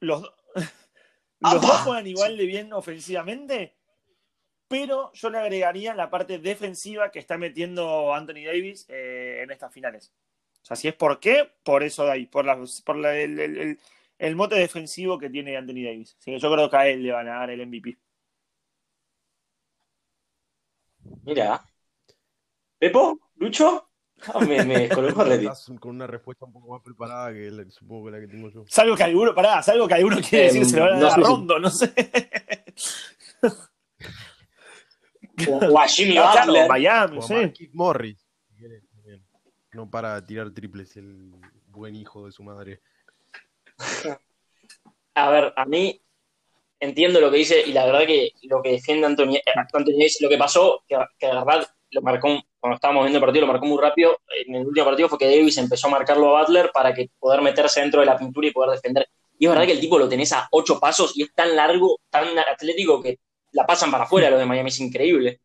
Los, 0.01 0.23
Los 1.41 1.61
dos 1.61 1.81
juegan 1.83 2.07
igual 2.07 2.37
de 2.37 2.47
bien 2.47 2.73
ofensivamente, 2.73 3.76
pero 4.69 5.13
yo 5.13 5.31
le 5.31 5.39
agregaría 5.39 5.95
la 5.95 6.11
parte 6.11 6.39
defensiva 6.39 7.11
que 7.11 7.19
está 7.19 7.39
metiendo 7.39 8.13
Anthony 8.15 8.45
Davis 8.47 8.87
eh, 8.89 9.41
en 9.43 9.51
estas 9.51 9.73
finales. 9.73 10.13
O 10.63 10.65
sea, 10.67 10.77
si 10.77 10.89
es 10.89 10.95
por 10.95 11.21
qué, 11.21 11.51
por 11.63 11.83
eso 11.83 12.05
de 12.05 12.11
ahí, 12.13 12.27
por, 12.27 12.45
la- 12.45 12.59
por 12.85 12.97
la- 12.97 13.17
el, 13.17 13.39
el- 13.39 13.57
el- 13.59 13.81
el 14.19 14.35
mote 14.37 14.55
defensivo 14.57 15.19
que 15.19 15.31
tiene 15.31 15.57
Anthony 15.57 15.85
Davis. 15.85 16.17
Así 16.19 16.33
que 16.33 16.39
yo 16.39 16.53
creo 16.53 16.69
que 16.71 16.77
a 16.77 16.89
él 16.89 17.03
le 17.03 17.13
van 17.13 17.29
a 17.29 17.39
dar 17.41 17.51
el 17.51 17.61
MVP. 17.67 17.97
Mira. 21.25 21.65
¿Pepo? 22.79 23.19
¿Lucho? 23.37 23.89
Ah, 24.33 24.41
me, 24.41 24.65
me 24.65 24.89
Reti. 24.89 25.45
Estás 25.47 25.71
con 25.79 25.95
una 25.97 26.07
respuesta 26.07 26.47
un 26.47 26.53
poco 26.53 26.73
más 26.73 26.83
preparada 26.83 27.33
que 27.33 27.51
la- 27.51 27.71
supongo 27.71 28.07
que 28.07 28.11
la 28.13 28.21
que 28.21 28.27
tengo 28.29 28.49
yo. 28.51 28.65
Salvo 28.67 28.97
que 28.97 29.03
alguno, 29.05 29.35
pará, 29.35 29.63
salvo 29.63 29.87
que 29.87 29.95
alguno 29.95 30.17
quiere 30.17 30.47
Eh, 30.47 30.53
decir 30.53 30.63
que 30.63 30.69
se 30.69 30.77
lo 30.79 30.83
van 30.85 30.93
a 30.95 30.97
no 30.97 31.03
dar 31.07 31.15
si- 31.15 31.21
Rondo, 31.23 31.59
no 31.59 31.71
sé. 31.71 31.93
O, 35.49 35.57
o 35.73 35.81
a 35.81 35.89
Jimmy 35.89 36.19
Butler. 36.19 36.69
Miami, 36.69 37.19
O 37.19 37.23
a 37.23 37.53
Morris. 37.73 38.27
No 39.73 39.91
para 39.91 40.21
de 40.21 40.27
tirar 40.27 40.51
triples 40.53 40.97
el 40.97 41.33
buen 41.67 41.95
hijo 41.95 42.25
de 42.25 42.33
su 42.33 42.43
madre. 42.43 42.81
A 45.15 45.31
ver, 45.31 45.53
a 45.57 45.65
mí 45.67 46.01
entiendo 46.81 47.21
lo 47.21 47.31
que 47.31 47.39
dice 47.39 47.63
y 47.67 47.73
la 47.73 47.87
verdad 47.87 48.07
que 48.07 48.33
lo 48.45 48.63
que 48.63 48.73
defiende 48.73 49.07
Anthony, 49.07 49.37
eh, 49.37 49.43
lo 50.21 50.29
que 50.29 50.39
pasó, 50.39 50.83
que, 50.87 50.97
que 51.19 51.27
la 51.29 51.45
verdad 51.45 51.67
lo 51.91 52.03
marcó, 52.03 52.29
cuando 52.59 52.77
estábamos 52.77 53.05
viendo 53.05 53.19
el 53.19 53.25
partido, 53.25 53.47
lo 53.47 53.53
marcó 53.53 53.67
muy 53.67 53.81
rápido. 53.81 54.19
En 54.47 54.55
el 54.57 54.67
último 54.67 54.87
partido 54.87 55.09
fue 55.09 55.19
que 55.19 55.31
Davis 55.31 55.59
empezó 55.59 55.89
a 55.89 55.91
marcarlo 55.91 56.37
a 56.37 56.43
Butler 56.43 56.71
para 56.73 56.93
que 56.93 57.11
poder 57.19 57.43
meterse 57.43 57.81
dentro 57.81 58.01
de 58.01 58.07
la 58.07 58.19
pintura 58.19 58.49
y 58.49 58.51
poder 58.51 58.71
defender. 58.73 59.09
Y 59.39 59.47
es 59.47 59.51
verdad 59.51 59.67
que 59.67 59.73
el 59.73 59.81
tipo 59.81 59.99
lo 59.99 60.09
tenés 60.09 60.33
a 60.33 60.49
ocho 60.51 60.81
pasos 60.81 61.17
y 61.17 61.23
es 61.23 61.35
tan 61.35 61.55
largo, 61.55 62.01
tan 62.11 62.27
atlético 62.39 63.03
que 63.03 63.19
la 63.57 63.67
pasan 63.67 63.91
para 63.91 64.05
afuera 64.05 64.31
los 64.31 64.39
de 64.39 64.47
Miami, 64.47 64.69
es 64.69 64.81
increíble. 64.81 65.41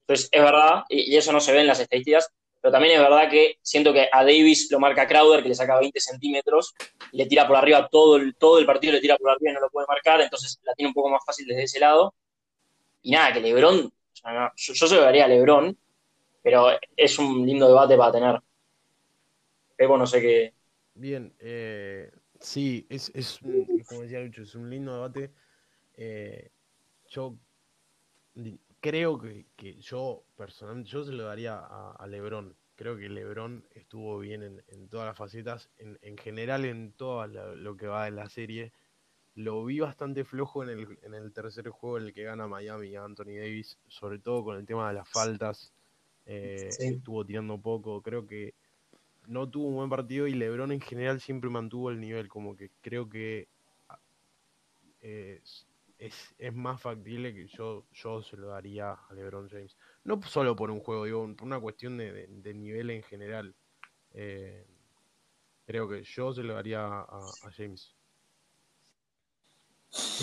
Entonces, 0.00 0.28
es 0.32 0.42
verdad, 0.42 0.82
y, 0.88 1.14
eso 1.16 1.30
no 1.30 1.40
se 1.40 1.52
ve 1.52 1.60
en 1.60 1.66
las 1.66 1.78
estadísticas, 1.78 2.32
pero 2.60 2.72
también 2.72 2.94
es 2.94 3.00
verdad 3.00 3.30
que 3.30 3.58
siento 3.62 3.92
que 3.92 4.08
a 4.10 4.24
Davis 4.24 4.68
lo 4.70 4.80
marca 4.80 5.06
Crowder, 5.06 5.42
que 5.42 5.50
le 5.50 5.54
saca 5.54 5.78
20 5.78 6.00
centímetros, 6.00 6.74
y 7.12 7.18
le 7.18 7.26
tira 7.26 7.46
por 7.46 7.56
arriba 7.56 7.88
todo 7.88 8.16
el, 8.16 8.34
todo 8.36 8.58
el 8.58 8.66
partido, 8.66 8.94
le 8.94 9.00
tira 9.00 9.16
por 9.18 9.30
arriba 9.30 9.50
y 9.50 9.54
no 9.54 9.60
lo 9.60 9.70
puede 9.70 9.86
marcar, 9.86 10.20
entonces 10.20 10.58
la 10.62 10.74
tiene 10.74 10.88
un 10.88 10.94
poco 10.94 11.10
más 11.10 11.22
fácil 11.24 11.46
desde 11.46 11.64
ese 11.64 11.78
lado. 11.78 12.14
Y 13.02 13.12
nada, 13.12 13.32
que 13.32 13.40
Lebron, 13.40 13.92
yo, 14.56 14.74
se 14.74 14.94
lo 14.94 15.02
daría 15.02 15.26
a 15.26 15.28
Lebron, 15.28 15.76
pero 16.42 16.68
es 16.96 17.18
un 17.18 17.46
lindo 17.46 17.68
debate 17.68 17.96
para 17.96 18.12
tener. 18.12 18.40
Pepo, 19.76 19.96
no 19.96 20.06
sé 20.06 20.20
qué. 20.20 20.54
Bien, 20.94 21.32
eh, 21.38 22.10
sí, 22.38 22.86
es, 22.90 23.10
es 23.14 23.38
como 23.86 24.02
decía 24.02 24.20
Lucho, 24.20 24.42
es 24.42 24.54
un 24.54 24.68
lindo 24.68 24.92
debate. 24.94 25.30
Eh, 25.96 26.50
yo 27.10 27.36
creo 28.80 29.18
que, 29.18 29.46
que 29.56 29.74
yo 29.80 30.22
personalmente, 30.36 30.90
yo 30.90 31.04
se 31.04 31.12
lo 31.12 31.24
daría 31.24 31.58
a, 31.58 31.92
a 31.92 32.06
Lebron. 32.06 32.54
Creo 32.76 32.96
que 32.96 33.08
Lebron 33.08 33.64
estuvo 33.74 34.18
bien 34.18 34.42
en, 34.42 34.62
en 34.68 34.88
todas 34.88 35.06
las 35.06 35.16
facetas, 35.18 35.68
en, 35.78 35.98
en 36.02 36.16
general 36.16 36.64
en 36.64 36.92
todo 36.92 37.26
lo, 37.26 37.54
lo 37.54 37.76
que 37.76 37.86
va 37.86 38.06
de 38.06 38.10
la 38.12 38.28
serie. 38.28 38.72
Lo 39.34 39.64
vi 39.64 39.80
bastante 39.80 40.24
flojo 40.24 40.62
en 40.64 40.70
el, 40.70 40.98
en 41.02 41.14
el 41.14 41.32
tercer 41.32 41.68
juego 41.68 41.98
en 41.98 42.06
el 42.06 42.12
que 42.12 42.24
gana 42.24 42.48
Miami 42.48 42.96
a 42.96 43.04
Anthony 43.04 43.36
Davis, 43.38 43.78
sobre 43.86 44.18
todo 44.18 44.44
con 44.44 44.56
el 44.56 44.66
tema 44.66 44.88
de 44.88 44.94
las 44.94 45.08
faltas. 45.08 45.72
Eh, 46.26 46.68
Sí. 46.70 46.86
Estuvo 46.86 47.24
tirando 47.24 47.58
poco, 47.58 48.02
creo 48.02 48.26
que 48.26 48.54
no 49.26 49.48
tuvo 49.48 49.68
un 49.68 49.74
buen 49.76 49.90
partido 49.90 50.26
y 50.26 50.34
LeBron 50.34 50.72
en 50.72 50.80
general 50.80 51.20
siempre 51.20 51.50
mantuvo 51.50 51.90
el 51.90 52.00
nivel, 52.00 52.28
como 52.28 52.56
que 52.56 52.70
creo 52.80 53.08
que 53.08 53.46
ah, 53.88 53.98
es, 56.00 56.34
es, 56.38 56.54
más 56.54 56.80
factible 56.80 57.34
que 57.34 57.46
yo, 57.46 57.84
yo 57.92 58.22
se 58.22 58.36
lo 58.36 58.48
daría 58.48 58.92
a 58.92 59.14
LeBron 59.14 59.48
James. 59.50 59.76
No 60.04 60.20
solo 60.22 60.56
por 60.56 60.70
un 60.70 60.80
juego, 60.80 61.04
digo, 61.04 61.36
por 61.36 61.46
una 61.46 61.60
cuestión 61.60 61.98
de, 61.98 62.26
de- 62.26 62.54
nivel 62.54 62.90
en 62.90 63.02
general. 63.02 63.54
Eh, 64.14 64.64
creo 65.66 65.88
que 65.88 66.02
yo 66.02 66.32
se 66.32 66.42
lo 66.42 66.54
daría 66.54 66.84
a, 66.84 67.20
James. 67.56 67.94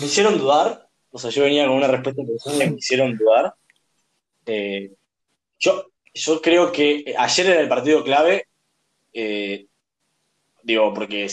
Me 0.00 0.06
hicieron 0.06 0.36
dudar. 0.36 0.88
O 1.10 1.18
sea, 1.18 1.30
yo 1.30 1.44
venía 1.44 1.66
con 1.66 1.76
una 1.76 1.88
respuesta 1.88 2.22
personal 2.22 2.70
me 2.70 2.76
hicieron 2.76 3.16
dudar. 3.16 3.54
Eh, 4.44 4.92
yo, 5.58 5.86
yo 6.12 6.42
creo 6.42 6.72
que 6.72 7.14
ayer 7.16 7.46
era 7.46 7.60
el 7.60 7.68
partido 7.68 8.02
clave. 8.02 8.48
eh, 9.12 9.66
digo, 10.62 10.92
porque 10.92 11.28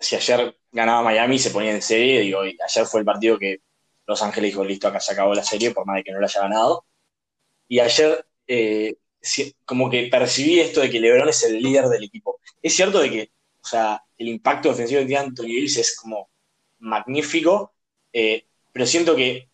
si 0.00 0.16
ayer 0.16 0.56
ganaba 0.72 1.02
Miami 1.02 1.38
se 1.38 1.50
ponía 1.50 1.72
en 1.72 1.82
serie. 1.82 2.20
Digo, 2.20 2.44
y 2.46 2.56
ayer 2.66 2.86
fue 2.86 3.00
el 3.00 3.06
partido 3.06 3.38
que 3.38 3.60
Los 4.06 4.22
Ángeles 4.22 4.52
dijo, 4.52 4.64
listo, 4.64 4.88
acá 4.88 5.00
se 5.00 5.12
acabó 5.12 5.34
la 5.34 5.44
serie, 5.44 5.70
por 5.72 5.86
más 5.86 5.96
de 5.96 6.04
que 6.04 6.12
no 6.12 6.20
la 6.20 6.26
haya 6.26 6.40
ganado. 6.42 6.84
Y 7.68 7.80
ayer, 7.80 8.24
eh, 8.46 8.96
como 9.64 9.90
que 9.90 10.06
percibí 10.06 10.60
esto 10.60 10.80
de 10.80 10.90
que 10.90 11.00
LeBron 11.00 11.28
es 11.28 11.42
el 11.44 11.60
líder 11.60 11.86
del 11.86 12.04
equipo. 12.04 12.40
Es 12.62 12.74
cierto 12.74 13.00
de 13.00 13.10
que, 13.10 13.30
o 13.60 13.66
sea, 13.66 14.02
el 14.16 14.28
impacto 14.28 14.70
defensivo 14.70 15.00
que 15.00 15.06
tiene 15.06 15.22
Anthony 15.22 15.42
Davis 15.44 15.76
es 15.76 15.96
como 15.96 16.30
magnífico, 16.78 17.74
eh, 18.12 18.46
pero 18.72 18.86
siento 18.86 19.14
que 19.14 19.48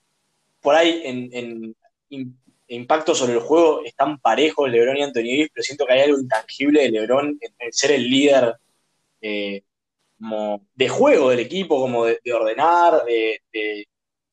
por 0.61 0.75
ahí 0.75 1.03
en, 1.05 1.29
en 1.33 1.77
im- 2.11 2.37
impacto 2.68 3.14
sobre 3.14 3.35
el 3.35 3.41
juego 3.41 3.85
están 3.85 4.18
parejos 4.20 4.70
LeBron 4.70 4.97
y 4.97 5.03
Anthony 5.03 5.20
Davis, 5.20 5.51
pero 5.53 5.64
siento 5.64 5.87
que 5.87 5.93
hay 5.95 6.01
algo 6.03 6.18
intangible 6.18 6.83
de 6.83 6.91
LeBron 6.91 7.39
en, 7.41 7.55
en 7.59 7.72
ser 7.72 7.93
el 7.93 8.09
líder 8.09 8.57
eh, 9.20 9.62
como 10.29 10.66
de 10.75 10.89
juego 10.89 11.31
del 11.31 11.41
equipo, 11.41 11.79
como 11.79 12.07
de, 12.07 12.18
de 12.25 12.33
ordenar, 12.33 13.05
de, 13.05 13.43
de- 13.53 13.87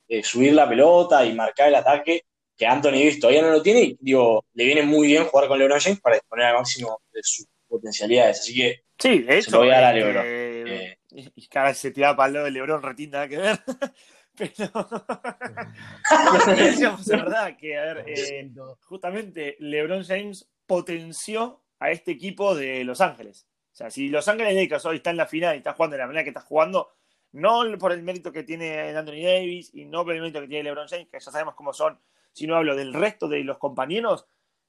de 0.08 0.24
subir 0.24 0.54
la 0.54 0.68
pelota 0.68 1.26
y 1.26 1.34
marcar 1.34 1.68
el 1.70 1.76
ataque, 1.76 2.24
que 2.58 2.66
Anthony 2.68 2.92
Davis 2.92 3.20
todavía 3.20 3.42
no 3.42 3.52
lo 3.52 3.62
tiene 3.62 3.82
y 3.82 3.98
digo, 4.00 4.46
le 4.54 4.66
viene 4.66 4.84
muy 4.84 5.08
bien 5.08 5.26
jugar 5.26 5.48
con 5.48 5.58
LeBron 5.60 5.80
James 5.80 6.00
para 6.02 6.16
disponer 6.16 6.46
al 6.48 6.56
máximo 6.56 7.02
de 7.12 7.20
sus 7.24 7.46
potencialidades. 7.68 8.40
Así 8.40 8.54
que 8.56 8.84
Sí, 9.00 9.20
de 9.20 9.38
hecho. 9.40 9.50
Se 9.50 9.52
lo 9.52 9.60
voy 9.64 9.70
a 9.70 9.80
dar 9.82 9.84
a 9.84 9.98
este, 9.98 10.06
LeBron. 10.06 10.24
Eh. 10.28 10.98
y- 11.12 11.32
y 11.36 11.48
cara 11.48 11.74
se 11.74 11.92
tiraba 11.92 12.16
para 12.16 12.28
el 12.28 12.34
lado 12.34 12.46
de 12.46 12.52
Lebron, 12.52 12.84
retín, 12.84 13.12
nada 13.12 13.28
que 13.28 13.38
ver. 13.38 13.60
Pero. 14.38 14.70
decíamos, 16.56 17.06
de 17.06 17.16
verdad, 17.18 17.58
que 17.58 17.78
a 17.78 17.82
ver, 17.94 18.06
eh, 18.08 18.52
justamente 18.82 19.56
LeBron 19.60 20.04
James 20.04 20.50
potenció 20.66 21.64
a 21.80 21.92
este 21.92 22.12
equipo 22.12 22.56
de 22.56 22.84
Los 22.84 23.02
Ángeles. 23.02 23.48
O 23.72 23.76
sea, 23.76 23.90
si 23.90 24.10
Los 24.10 24.28
Ángeles 24.28 24.56
Lakers 24.56 24.86
hoy 24.86 24.98
está 24.98 25.12
en 25.12 25.18
la 25.18 25.26
final 25.28 25.56
y 25.56 25.60
está 25.60 25.74
jugando 25.74 25.96
de 25.96 26.00
la 26.00 26.08
manera 26.08 26.24
que 26.24 26.30
está 26.32 26.42
jugando, 26.42 26.92
no 27.34 27.64
por 27.80 27.92
el 27.94 28.04
mérito 28.04 28.32
que 28.32 28.44
tiene 28.44 28.96
Anthony 28.96 29.24
Davis 29.24 29.72
y 29.74 29.86
no 29.86 30.04
por 30.04 30.14
el 30.14 30.22
mérito 30.22 30.42
que 30.42 30.48
tiene 30.48 30.64
LeBron 30.64 30.88
James, 30.88 31.08
que 31.10 31.20
ya 31.20 31.32
sabemos 31.32 31.56
cómo 31.56 31.72
son, 31.74 32.00
sino 32.34 32.56
hablo 32.58 32.76
del 32.76 32.94
resto 32.94 33.28
de 33.30 33.44
los 33.44 33.58
compañeros, 33.58 34.26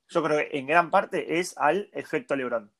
yo 0.08 0.22
creo 0.22 0.38
que 0.38 0.56
en 0.58 0.66
gran 0.66 0.90
parte 0.90 1.38
es 1.40 1.56
al 1.58 1.90
efecto 1.92 2.36
LeBron. 2.36 2.70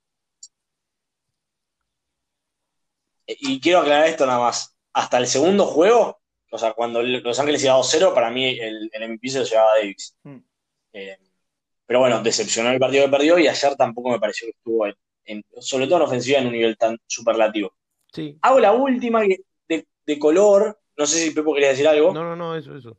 Y 3.27 3.61
quiero 3.61 3.81
aclarar 3.81 4.07
esto 4.07 4.27
nada 4.27 4.41
más. 4.41 4.77
Hasta 4.93 5.19
el 5.19 5.27
segundo 5.27 5.65
juego, 5.67 6.21
o 6.51 6.59
sea, 6.59 6.75
cuando 6.75 7.03
Los 7.03 7.39
Ángeles 7.41 7.65
iba 7.65 7.75
2-0, 7.75 8.13
para 8.15 8.31
mí 8.31 8.59
el, 8.59 8.91
el 8.93 9.09
MVP 9.13 9.29
se 9.29 9.39
lo 9.41 9.45
llevaba 9.45 9.77
Davis. 9.77 10.17
Mm. 10.23 10.37
Eh, 10.93 11.19
pero 11.87 12.01
bueno, 12.01 12.23
decepcionó 12.23 12.71
el 12.71 12.79
partido 12.79 13.05
que 13.07 13.11
perdió 13.11 13.39
y 13.39 13.49
ayer 13.49 13.75
tampoco 13.77 14.11
me 14.11 14.21
pareció 14.21 14.47
que 14.47 14.51
estuvo, 14.53 14.87
en- 14.87 14.95
en- 15.25 15.45
sobre 15.61 15.87
todo 15.87 15.97
en 15.99 16.03
ofensiva, 16.03 16.39
en 16.39 16.47
un 16.47 16.53
nivel 16.53 16.77
tan 16.77 16.99
superlativo. 17.07 17.75
Sí. 18.13 18.37
Hago 18.43 18.61
la 18.61 18.73
última 18.73 19.21
de, 19.23 19.87
de 20.07 20.19
color. 20.19 20.79
No 20.97 21.07
sé 21.07 21.19
si 21.19 21.31
Pepo 21.31 21.55
quería 21.55 21.71
decir 21.71 21.89
algo. 21.89 22.13
No, 22.13 22.23
no, 22.25 22.37
no, 22.37 22.57
eso, 22.57 22.77
eso. 22.77 22.99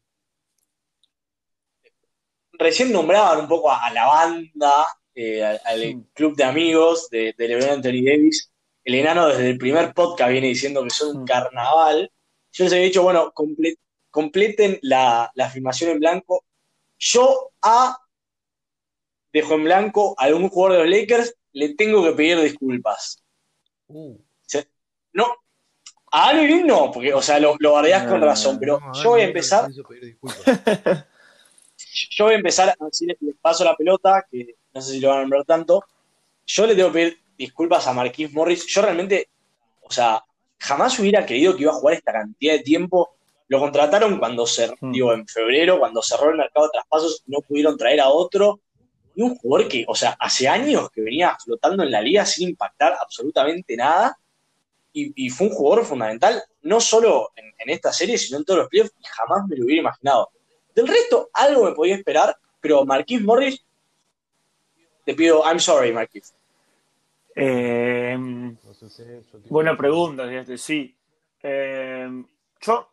Recién 2.54 2.92
nombraban 2.92 3.40
un 3.42 3.48
poco 3.48 3.72
a, 3.72 3.86
a 3.86 3.94
la 3.94 4.06
banda, 4.06 4.86
eh, 5.16 5.44
al, 5.44 5.60
al 5.66 5.80
Sí. 5.82 5.98
club 6.14 6.36
de 6.36 6.44
amigos 6.44 7.10
de, 7.10 7.34
de 7.38 7.48
LeBron 7.48 7.70
Anthony 7.70 8.04
Davis. 8.06 8.52
El 8.84 8.96
enano 8.96 9.28
desde 9.28 9.50
el 9.52 9.58
primer 9.58 9.94
podcast 9.94 10.32
viene 10.32 10.48
diciendo 10.48 10.84
que 10.84 10.90
son 10.90 11.18
un 11.18 11.24
Mm. 11.24 11.26
carnaval. 11.26 12.12
Yo 12.52 12.64
les 12.64 12.74
había 12.74 12.86
dicho, 12.86 13.04
bueno, 13.04 13.32
comple- 13.34 13.78
completen 14.12 14.78
la, 14.82 15.32
la 15.36 15.46
afirmación 15.46 15.92
en 15.92 16.00
blanco. 16.00 16.46
Yo 17.00 17.52
a 17.62 17.98
dejo 19.32 19.56
en 19.56 19.64
blanco 19.64 20.16
a 20.18 20.26
algún 20.26 20.50
jugador 20.50 20.78
de 20.78 20.84
los 20.90 21.00
Lakers, 21.00 21.36
le 21.54 21.76
tengo 21.76 22.04
que 22.04 22.12
pedir 22.12 22.40
disculpas. 22.42 23.24
Uh, 23.88 24.18
No, 25.14 25.28
a 26.12 26.34
Green 26.34 26.66
no, 26.68 26.92
porque, 26.92 27.14
o 27.14 27.22
sea, 27.22 27.40
lo, 27.40 27.56
lo 27.60 27.74
bardeás 27.74 28.08
con 28.08 28.20
No, 28.20 28.26
razón, 28.26 28.60
pero 28.60 28.80
no, 28.80 28.94
yo 29.02 29.10
voy 29.12 29.22
a 29.22 29.26
empezar 29.26 29.70
yo 32.12 32.26
voy 32.26 32.34
a 32.34 32.38
empezar, 32.38 32.76
así 32.80 33.06
les, 33.06 33.22
les 33.22 33.36
paso 33.42 33.64
la 33.64 33.76
pelota, 33.76 34.26
que 34.30 34.56
no 34.74 34.82
sé 34.82 34.94
si 34.94 35.00
lo 35.00 35.10
van 35.10 35.18
a 35.18 35.22
nombrar 35.22 35.46
tanto. 35.46 35.84
Yo 36.46 36.66
le 36.66 36.76
tengo 36.76 36.90
que 36.90 36.94
pedir 36.94 37.20
disculpas 37.38 37.88
a 37.88 37.94
Marquis 37.94 38.32
Morris. 38.34 38.66
Yo 38.68 38.82
realmente, 38.82 39.30
o 39.82 39.92
sea, 39.92 40.24
jamás 40.60 40.98
hubiera 41.00 41.26
creído 41.26 41.56
que 41.56 41.64
iba 41.64 41.72
a 41.72 41.76
jugar 41.76 41.96
esta 41.96 42.12
cantidad 42.14 42.54
de 42.54 42.60
tiempo. 42.60 43.16
Lo 43.48 43.60
contrataron 43.60 44.18
cuando 44.18 44.46
se, 44.48 44.74
Mm. 44.82 44.92
digo, 44.92 45.14
en 45.14 45.28
febrero, 45.28 45.80
cuando 45.80 46.02
cerró 46.02 46.32
el 46.32 46.38
mercado 46.38 46.68
de 46.68 46.72
traspasos, 46.74 47.24
no 47.28 47.40
pudieron 47.42 47.78
traer 47.78 48.00
a 48.02 48.10
otro. 48.10 48.62
Y 49.16 49.22
un 49.22 49.36
jugador 49.36 49.68
que, 49.68 49.86
o 49.88 49.96
sea, 49.96 50.16
hace 50.20 50.48
años 50.48 50.90
que 50.92 51.02
venía 51.02 51.38
flotando 51.44 51.84
en 51.84 51.92
la 51.92 52.02
liga 52.02 52.26
sin 52.26 52.50
impactar 52.50 52.96
absolutamente 53.00 53.76
nada. 53.76 54.18
y, 54.96 55.30
fue 55.32 55.48
un 55.48 55.54
jugador 55.54 55.86
fundamental, 55.86 56.44
no 56.62 56.80
solo 56.80 57.32
en, 57.36 57.70
esta 57.70 57.92
serie, 57.92 58.18
sino 58.18 58.38
en 58.38 58.46
todos 58.46 58.60
los 58.60 58.70
playoffs, 58.70 58.94
y 59.00 59.04
jamás 59.06 59.48
me 59.48 59.56
lo 59.56 59.66
hubiera 59.66 59.82
imaginado. 59.82 60.30
Del 60.76 60.88
resto, 60.88 61.30
algo 61.34 61.66
me 61.66 61.72
podía 61.74 61.96
esperar, 61.96 62.38
pero 62.60 62.86
Marquis 62.86 63.22
Morris, 63.22 63.64
te 65.06 65.16
pido, 65.16 65.44
I'm 65.44 65.60
sorry, 65.60 65.92
Marquis. 65.92 66.34
Eh, 67.36 68.18
buena 69.50 69.76
pregunta, 69.76 70.26
sí. 70.58 70.96
Eh, 71.42 72.24
yo. 72.62 72.90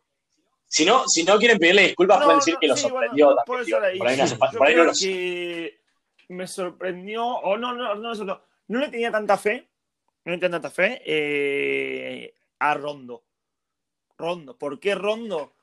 Si 0.66 0.84
no, 0.84 1.06
si 1.08 1.24
no 1.24 1.36
quieren 1.36 1.58
pedirle 1.58 1.82
disculpas, 1.82 2.22
pueden 2.22 2.38
decir 2.38 2.56
que 2.60 2.68
lo 2.68 2.76
sorprendió 2.76 3.34
me 6.30 6.46
sorprendió, 6.46 7.26
o 7.26 7.56
no, 7.56 7.74
no, 7.74 7.94
no, 7.96 8.14
no, 8.14 8.42
no 8.68 8.78
le 8.78 8.88
tenía 8.88 9.10
tanta 9.10 9.36
fe, 9.36 9.68
no 10.24 10.32
le 10.32 10.38
tenía 10.38 10.60
tanta 10.60 10.70
fe 10.70 11.02
eh, 11.04 12.34
a 12.60 12.74
Rondo. 12.74 13.24
Rondo. 14.16 14.56
¿Por 14.56 14.78
qué 14.78 14.94
Rondo? 14.94 15.54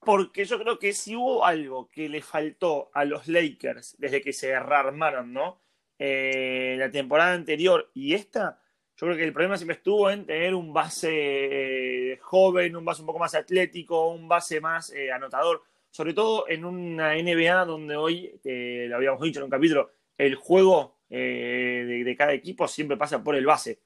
Porque 0.00 0.44
yo 0.44 0.58
creo 0.58 0.78
que 0.78 0.92
si 0.92 1.14
hubo 1.14 1.44
algo 1.44 1.88
que 1.88 2.08
le 2.08 2.22
faltó 2.22 2.90
a 2.92 3.04
los 3.04 3.28
Lakers 3.28 3.96
desde 3.98 4.20
que 4.20 4.32
se 4.32 4.58
rearmaron, 4.58 5.32
¿no? 5.32 5.60
Eh, 5.98 6.74
la 6.78 6.90
temporada 6.90 7.34
anterior 7.34 7.90
y 7.94 8.14
esta, 8.14 8.60
yo 8.96 9.06
creo 9.06 9.16
que 9.16 9.24
el 9.24 9.32
problema 9.32 9.58
siempre 9.58 9.76
estuvo 9.76 10.10
en 10.10 10.26
tener 10.26 10.54
un 10.54 10.72
base 10.72 12.12
eh, 12.12 12.18
joven, 12.22 12.74
un 12.74 12.84
base 12.84 13.02
un 13.02 13.06
poco 13.06 13.18
más 13.18 13.34
atlético, 13.34 14.08
un 14.08 14.26
base 14.26 14.60
más 14.60 14.92
anotador, 15.14 15.62
sobre 15.90 16.14
todo 16.14 16.48
en 16.48 16.64
una 16.64 17.14
NBA 17.14 17.64
donde 17.66 17.96
hoy, 17.96 18.40
lo 18.42 18.96
habíamos 18.96 19.20
dicho 19.20 19.40
en 19.40 19.44
un 19.44 19.50
capítulo, 19.50 19.90
el 20.26 20.34
juego 20.34 20.98
de, 21.08 22.14
cada 22.16 22.32
equipo 22.32 22.68
siempre 22.68 22.96
pasa 22.96 23.22
por 23.22 23.34
el 23.34 23.46
base. 23.46 23.80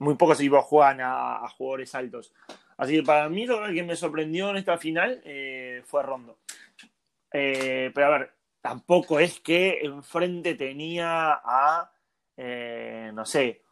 Muy 0.00 0.16
pocos 0.16 0.40
equipos 0.40 0.64
juegan 0.64 1.00
a, 1.00 1.48
jugadores 1.56 1.94
altos. 1.94 2.32
Así 2.76 2.96
que 2.96 3.02
para 3.02 3.28
mí 3.28 3.46
lo 3.46 3.62
que 3.72 3.82
me 3.82 3.96
sorprendió 3.96 4.50
en 4.50 4.56
esta 4.56 4.78
final 4.78 5.22
fue 5.84 6.02
Rondo. 6.02 6.38
pero 7.30 8.06
a 8.06 8.18
ver, 8.18 8.34
tampoco 8.64 9.20
es 9.20 9.40
que 9.40 9.80
enfrente 9.82 10.54
tenía 10.54 11.38
a, 11.44 11.92
eh, 12.34 13.10
no 13.12 13.26
sé, 13.26 13.62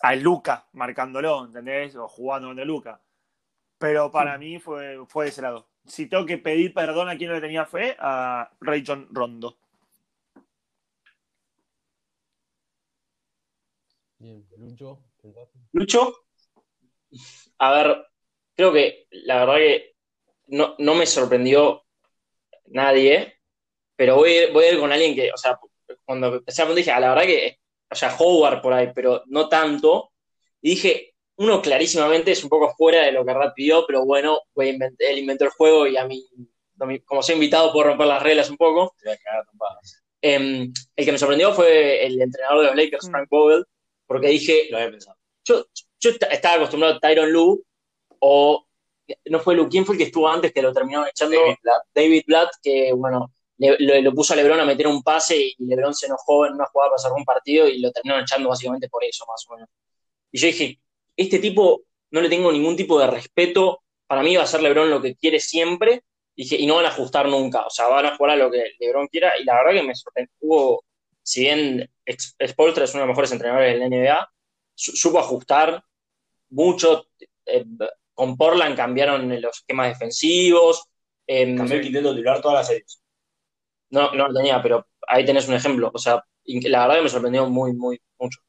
a 0.00 0.14
Luca 0.14 0.68
marcándolo, 0.72 1.46
¿entendés? 1.46 1.96
O 1.96 2.06
jugando 2.06 2.48
con 2.48 2.64
Luca. 2.64 3.00
Pero 3.76 4.12
para 4.12 4.38
mí 4.38 4.60
fue, 4.60 5.04
fue 5.08 5.24
de 5.24 5.30
ese 5.30 5.42
lado. 5.42 5.68
Si 5.84 6.06
tengo 6.06 6.24
que 6.24 6.38
pedir 6.38 6.72
perdón 6.72 7.08
a 7.08 7.16
quien 7.16 7.30
no 7.30 7.34
le 7.34 7.40
tenía 7.40 7.66
fe, 7.66 7.96
a 7.98 8.48
Ray 8.60 8.84
John 8.86 9.08
Rondo. 9.10 9.58
Bien, 14.26 14.46
Lucho. 14.58 14.98
Lucho, 15.72 16.14
a 17.58 17.72
ver, 17.72 18.06
creo 18.54 18.72
que 18.72 19.06
la 19.10 19.44
verdad 19.44 19.56
que 19.56 19.96
no, 20.48 20.74
no 20.78 20.94
me 20.94 21.06
sorprendió 21.06 21.84
nadie 22.66 23.36
pero 23.96 24.16
voy, 24.16 24.50
voy 24.52 24.64
a 24.64 24.72
ir 24.72 24.78
con 24.78 24.92
alguien 24.92 25.14
que, 25.14 25.32
o 25.32 25.36
sea, 25.36 25.58
cuando 26.04 26.36
empecé 26.36 26.62
a 26.62 26.66
dije, 26.66 26.90
a 26.90 27.00
la 27.00 27.08
verdad 27.08 27.24
que, 27.24 27.58
o 27.90 27.94
sea, 27.94 28.14
Howard 28.18 28.60
por 28.60 28.74
ahí, 28.74 28.92
pero 28.94 29.22
no 29.26 29.48
tanto. 29.48 30.12
Y 30.60 30.70
dije, 30.70 31.14
uno 31.36 31.62
clarísimamente 31.62 32.32
es 32.32 32.44
un 32.44 32.50
poco 32.50 32.74
fuera 32.76 33.04
de 33.04 33.12
lo 33.12 33.24
que 33.24 33.32
Rat 33.32 33.54
pidió, 33.54 33.86
pero 33.86 34.04
bueno, 34.04 34.40
él 34.56 35.18
inventó 35.18 35.44
el 35.44 35.50
juego 35.50 35.86
y 35.86 35.96
a 35.96 36.04
mí, 36.04 36.22
como 37.06 37.22
soy 37.22 37.36
invitado, 37.36 37.72
puedo 37.72 37.88
romper 37.88 38.06
las 38.06 38.22
reglas 38.22 38.50
un 38.50 38.58
poco. 38.58 38.94
Eh, 40.20 40.68
el 40.96 41.04
que 41.04 41.12
me 41.12 41.18
sorprendió 41.18 41.52
fue 41.54 42.04
el 42.04 42.20
entrenador 42.20 42.60
de 42.60 42.66
los 42.66 42.76
Lakers, 42.76 43.08
mm. 43.08 43.10
Frank 43.10 43.28
Vogel, 43.30 43.64
porque 44.06 44.28
dije, 44.28 44.68
lo 44.70 44.78
había 44.78 44.90
pensado. 44.90 45.16
Yo, 45.44 45.64
yo 46.00 46.10
estaba 46.30 46.56
acostumbrado 46.56 46.96
a 46.96 47.00
Tyron 47.00 47.30
Lue 47.30 47.60
o 48.20 48.66
no 49.26 49.40
fue 49.40 49.54
Lue, 49.54 49.68
¿quién 49.68 49.84
fue 49.86 49.94
el 49.94 49.98
que 49.98 50.04
estuvo 50.04 50.28
antes 50.28 50.52
que 50.52 50.62
lo 50.62 50.72
terminaron 50.72 51.08
echando? 51.08 51.36
David 51.36 51.56
Blatt, 51.62 51.82
David 51.94 52.22
Blatt 52.26 52.50
que 52.62 52.92
bueno, 52.92 53.32
le, 53.58 54.02
lo 54.02 54.12
puso 54.12 54.32
a 54.32 54.36
Lebron 54.36 54.60
a 54.60 54.64
meter 54.64 54.86
un 54.86 55.02
pase 55.02 55.36
y 55.36 55.54
Lebron 55.58 55.94
se 55.94 56.06
enojó 56.06 56.46
en 56.46 56.54
una 56.54 56.66
jugada 56.66 56.90
para 56.90 56.98
cerrar 56.98 57.18
un 57.18 57.24
partido 57.24 57.68
y 57.68 57.78
lo 57.78 57.90
terminaron 57.90 58.22
echando 58.22 58.48
básicamente 58.48 58.88
por 58.88 59.04
eso, 59.04 59.24
más 59.26 59.44
o 59.48 59.54
menos. 59.54 59.68
Y 60.30 60.38
yo 60.38 60.46
dije, 60.48 60.80
este 61.16 61.38
tipo 61.38 61.82
no 62.10 62.20
le 62.20 62.28
tengo 62.28 62.52
ningún 62.52 62.76
tipo 62.76 62.98
de 62.98 63.06
respeto, 63.06 63.82
para 64.06 64.22
mí 64.22 64.36
va 64.36 64.42
a 64.42 64.46
ser 64.46 64.62
Lebron 64.62 64.90
lo 64.90 65.00
que 65.00 65.16
quiere 65.16 65.40
siempre, 65.40 66.04
y, 66.34 66.42
dije, 66.42 66.56
y 66.56 66.66
no 66.66 66.76
van 66.76 66.84
a 66.84 66.88
ajustar 66.88 67.28
nunca, 67.28 67.66
o 67.66 67.70
sea, 67.70 67.88
van 67.88 68.06
a 68.06 68.16
jugar 68.16 68.32
a 68.32 68.36
lo 68.36 68.50
que 68.50 68.72
Lebron 68.78 69.08
quiera, 69.08 69.32
y 69.40 69.44
la 69.44 69.54
verdad 69.54 69.80
que 69.80 69.86
me 69.86 69.94
sorprendió, 69.94 70.82
si 71.22 71.40
bien 71.42 71.90
Spolstra 72.46 72.84
es 72.84 72.94
uno 72.94 73.02
de 73.02 73.06
los 73.06 73.14
mejores 73.14 73.32
entrenadores 73.32 73.78
del 73.78 73.90
NBA, 73.90 74.30
supo 74.74 75.18
ajustar 75.18 75.82
mucho, 76.50 77.08
eh, 77.44 77.64
con 78.14 78.36
Portland 78.36 78.76
cambiaron 78.76 79.28
los 79.40 79.58
esquemas 79.58 79.88
defensivos, 79.88 80.84
eh, 81.26 81.54
cambió 81.56 81.76
el 81.76 81.82
quinteto 81.82 82.14
titular 82.14 82.40
todas 82.40 82.58
las 82.58 82.68
series. 82.68 83.02
No, 83.90 84.12
no 84.12 84.28
lo 84.28 84.34
tenía, 84.34 84.62
pero 84.62 84.86
ahí 85.06 85.24
tenés 85.24 85.48
un 85.48 85.54
ejemplo. 85.54 85.90
O 85.92 85.98
sea, 85.98 86.24
la 86.44 86.82
verdad 86.82 86.96
que 86.96 87.02
me 87.02 87.08
sorprendió 87.08 87.48
muy, 87.48 87.72
muy, 87.72 88.00
mucho. 88.18 88.40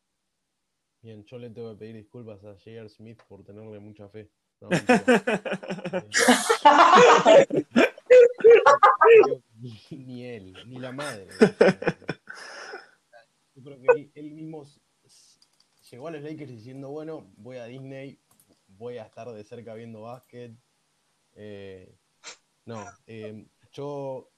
Bien, 1.01 1.23
yo 1.25 1.37
le 1.37 1.49
tengo 1.49 1.71
que 1.71 1.79
pedir 1.79 1.95
disculpas 1.95 2.43
a 2.43 2.53
J.R. 2.53 2.89
Smith 2.89 3.21
por 3.27 3.43
tenerle 3.43 3.79
mucha 3.79 4.07
fe. 4.09 4.29
ni 9.91 10.25
él, 10.25 10.57
ni 10.65 10.79
la 10.79 10.91
madre. 10.91 11.27
Creo 13.67 13.81
que 13.81 14.11
él 14.15 14.31
mismo 14.31 14.65
llegó 15.91 16.07
a 16.07 16.11
los 16.11 16.21
Lakers 16.21 16.51
diciendo, 16.51 16.89
bueno, 16.89 17.29
voy 17.37 17.57
a 17.57 17.65
Disney, 17.65 18.19
voy 18.67 18.97
a 18.97 19.03
estar 19.03 19.29
de 19.29 19.43
cerca 19.43 19.73
viendo 19.73 20.01
básquet. 20.01 20.53
Eh, 21.33 21.95
no, 22.65 22.85
eh, 23.07 23.45
yo 23.71 24.29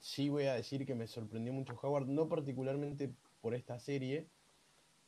sí 0.00 0.28
voy 0.28 0.44
a 0.44 0.54
decir 0.54 0.86
que 0.86 0.94
me 0.94 1.06
sorprendió 1.06 1.52
mucho 1.52 1.78
Howard, 1.82 2.06
no 2.06 2.28
particularmente 2.28 3.14
por 3.40 3.54
esta 3.54 3.78
serie. 3.78 4.28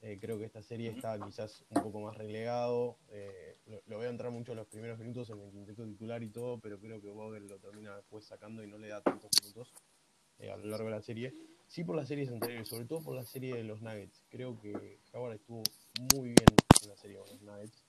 Eh, 0.03 0.19
creo 0.21 0.39
que 0.39 0.45
esta 0.45 0.63
serie 0.63 0.91
está 0.91 1.19
quizás 1.19 1.65
un 1.71 1.83
poco 1.83 2.01
más 2.01 2.17
relegado. 2.17 2.99
Eh, 3.09 3.59
lo, 3.87 3.99
veo 3.99 4.11
entrar 4.11 4.31
mucho 4.31 4.53
en 4.53 4.59
los 4.59 4.67
primeros 4.67 4.99
minutos 4.99 5.31
en 5.31 5.41
el 5.41 5.51
quinteto 5.51 5.85
titular 5.85 6.23
y 6.23 6.29
todo, 6.29 6.61
pero 6.61 6.79
creo 6.79 7.01
que 7.01 7.09
Vogel 7.09 7.47
lo 7.47 7.59
termina 7.59 7.97
después 7.97 8.25
sacando 8.25 8.63
y 8.63 8.67
no 8.67 8.79
le 8.79 8.89
da 8.89 9.01
tantos 9.03 9.31
minutos 9.43 9.73
a 10.41 10.57
lo 10.57 10.67
largo 10.67 10.87
de 10.87 10.91
la 10.91 11.03
serie. 11.03 11.35
Sí 11.67 11.85
por 11.85 11.97
las 11.97 12.09
series 12.09 12.31
anteriores, 12.31 12.69
sobre 12.69 12.87
todo 12.87 13.03
por 13.03 13.15
la 13.15 13.25
serie 13.25 13.55
de 13.57 13.65
los 13.65 13.83
Nuggets. 13.83 14.25
Creo 14.31 14.59
que 14.61 15.01
Howard 15.13 15.35
estuvo 15.35 15.63
muy 16.15 16.29
bien 16.29 16.47
en 16.83 16.89
la 16.89 16.97
serie 16.97 17.19
con 17.19 17.29
los 17.29 17.43
Nuggets 17.43 17.83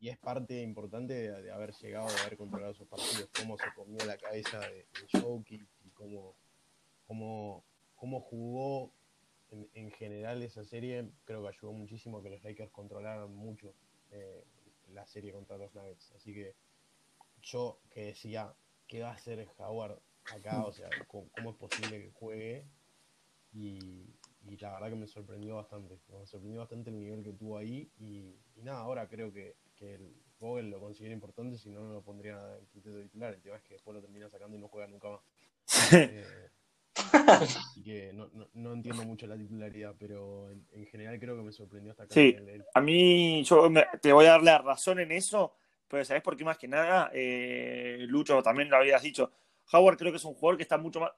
y 0.00 0.08
es 0.08 0.18
parte 0.18 0.60
importante 0.60 1.14
de, 1.14 1.52
haber 1.52 1.72
llegado, 1.74 2.08
de 2.08 2.20
haber 2.20 2.36
controlado 2.36 2.72
esos 2.72 2.88
partidos, 2.88 3.30
cómo 3.38 3.56
se 3.56 3.72
comió 3.76 4.04
la 4.04 4.18
cabeza 4.18 4.58
de, 4.58 4.86
de 4.86 5.56
y 5.84 5.90
cómo, 5.90 6.34
cómo, 7.06 7.64
cómo 7.94 8.20
jugó 8.20 8.92
en, 9.74 9.90
general 9.92 10.42
esa 10.42 10.64
serie, 10.64 11.08
creo 11.24 11.42
que 11.42 11.48
ayudó 11.48 11.72
muchísimo 11.72 12.18
a 12.18 12.22
que 12.22 12.30
los 12.30 12.42
Lakers 12.42 12.72
controlaran 12.72 13.32
mucho 13.32 13.74
eh, 14.10 14.44
la 14.88 15.06
serie 15.06 15.32
contra 15.32 15.56
los 15.56 15.72
Nuggets. 15.74 16.10
Así 16.16 16.34
que 16.34 16.54
yo 17.42 17.78
que 17.90 18.06
decía, 18.06 18.52
¿qué 18.88 19.02
va 19.02 19.10
a 19.10 19.14
hacer 19.14 19.46
Howard 19.58 20.00
acá? 20.34 20.64
O 20.64 20.72
sea, 20.72 20.88
¿cómo, 21.06 21.50
es 21.50 21.56
posible 21.56 22.02
que 22.02 22.10
juegue? 22.10 22.64
Y, 23.52 24.06
la 24.60 24.74
verdad 24.74 24.90
que 24.90 24.96
me 24.96 25.06
sorprendió 25.06 25.56
bastante. 25.56 25.98
Me 26.08 26.26
sorprendió 26.26 26.60
bastante 26.60 26.90
el 26.90 26.98
nivel 26.98 27.22
que 27.22 27.32
tuvo 27.32 27.58
ahí. 27.58 27.90
Y, 27.98 28.36
y 28.54 28.62
nada, 28.62 28.80
ahora 28.80 29.08
creo 29.08 29.32
que 29.32 29.56
que 29.82 29.94
el 29.94 30.14
Vogel 30.38 30.70
lo 30.70 30.80
considera 30.80 31.14
importante, 31.14 31.58
si 31.58 31.70
no, 31.70 31.82
no 31.82 31.94
lo 31.94 32.02
pondría 32.02 32.38
en 32.58 32.66
quinteto 32.66 33.00
titular. 33.00 33.34
El 33.34 33.42
tema 33.42 33.56
es 33.56 33.62
que 33.62 33.74
después 33.74 33.94
lo 33.94 34.00
termina 34.00 34.28
sacando 34.28 34.56
y 34.56 34.60
no 34.60 34.68
juega 34.68 34.86
nunca 34.86 35.08
más. 35.08 35.20
Eh, 35.92 36.50
así 37.12 37.82
que 37.82 38.12
no, 38.12 38.28
no, 38.54 38.72
entiendo 38.72 39.04
mucho 39.04 39.26
la 39.26 39.36
titularidad, 39.36 39.94
pero 39.98 40.50
en, 40.50 40.86
general 40.86 41.18
creo 41.18 41.36
que 41.36 41.42
me 41.42 41.52
sorprendió 41.52 41.92
hasta 41.92 42.04
acá. 42.04 42.14
Sí, 42.14 42.36
a 42.74 42.80
mí 42.80 43.42
yo 43.44 43.70
te 44.00 44.12
voy 44.12 44.26
a 44.26 44.30
dar 44.30 44.42
la 44.42 44.58
razón 44.58 45.00
en 45.00 45.12
eso, 45.12 45.54
pero 45.88 46.04
¿sabes 46.04 46.22
por 46.22 46.36
qué 46.36 46.44
más 46.44 46.58
que 46.58 46.68
nada? 46.68 47.10
Eh, 47.14 48.04
Lucho 48.08 48.42
también 48.42 48.68
lo 48.68 48.76
habías 48.76 49.02
dicho. 49.02 49.32
Howard 49.72 49.96
creo 49.96 50.12
que 50.12 50.18
es 50.18 50.24
un 50.24 50.34
jugador 50.34 50.58
que 50.58 50.64
está 50.64 50.76
mucho 50.76 51.00
más, 51.00 51.12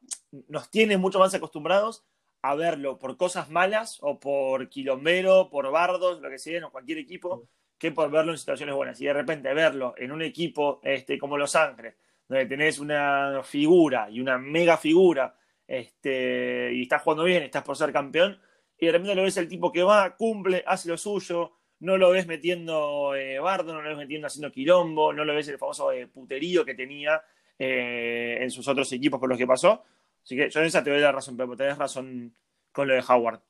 nos 0.48 0.70
tiene 0.70 0.96
mucho 0.96 1.18
más 1.18 1.34
acostumbrados 1.34 2.04
a 2.46 2.54
verlo 2.54 2.98
por 2.98 3.16
cosas 3.16 3.48
malas 3.48 3.98
o 4.02 4.20
por 4.20 4.68
quilombero, 4.68 5.48
por 5.48 5.70
bardos, 5.70 6.20
lo 6.20 6.28
que 6.28 6.38
sea, 6.38 6.58
en 6.58 6.68
cualquier 6.68 6.98
equipo 6.98 7.48
que 7.78 7.90
por 7.90 8.10
verlo 8.10 8.32
en 8.32 8.38
situaciones 8.38 8.74
buenas. 8.74 9.00
Y 9.00 9.06
de 9.06 9.14
repente 9.14 9.54
verlo 9.54 9.94
en 9.96 10.12
un 10.12 10.20
equipo 10.20 10.78
este, 10.82 11.18
como 11.18 11.38
Los 11.38 11.56
Ángeles, 11.56 11.94
donde 12.28 12.44
tenés 12.44 12.78
una 12.78 13.40
figura 13.42 14.10
y 14.10 14.20
una 14.20 14.36
mega 14.36 14.76
figura, 14.76 15.34
este, 15.66 16.70
y 16.74 16.82
estás 16.82 17.00
jugando 17.00 17.24
bien, 17.24 17.44
estás 17.44 17.62
por 17.62 17.78
ser 17.78 17.90
campeón, 17.94 18.38
y 18.78 18.84
de 18.84 18.92
repente 18.92 19.14
lo 19.14 19.22
ves 19.22 19.38
el 19.38 19.48
tipo 19.48 19.72
que 19.72 19.82
va, 19.82 20.14
cumple, 20.14 20.62
hace 20.66 20.90
lo 20.90 20.98
suyo, 20.98 21.52
no 21.80 21.96
lo 21.96 22.10
ves 22.10 22.26
metiendo 22.26 23.14
eh, 23.16 23.38
bardo, 23.38 23.72
no 23.72 23.80
lo 23.80 23.88
ves 23.88 23.98
metiendo 23.98 24.26
haciendo 24.26 24.52
quilombo, 24.52 25.14
no 25.14 25.24
lo 25.24 25.34
ves 25.34 25.48
el 25.48 25.56
famoso 25.56 25.92
eh, 25.92 26.08
puterío 26.08 26.62
que 26.62 26.74
tenía 26.74 27.22
eh, 27.58 28.36
en 28.38 28.50
sus 28.50 28.68
otros 28.68 28.92
equipos 28.92 29.18
por 29.18 29.30
los 29.30 29.38
que 29.38 29.46
pasó. 29.46 29.82
Así 30.24 30.36
que 30.36 30.48
yo 30.48 30.60
en 30.60 30.66
esa 30.66 30.82
te 30.82 30.90
doy 30.90 31.00
la 31.00 31.12
razón, 31.12 31.36
pero 31.36 31.54
tenés 31.54 31.76
razón 31.76 32.34
con 32.72 32.88
lo 32.88 32.94
de 32.94 33.04
Howard. 33.06 33.42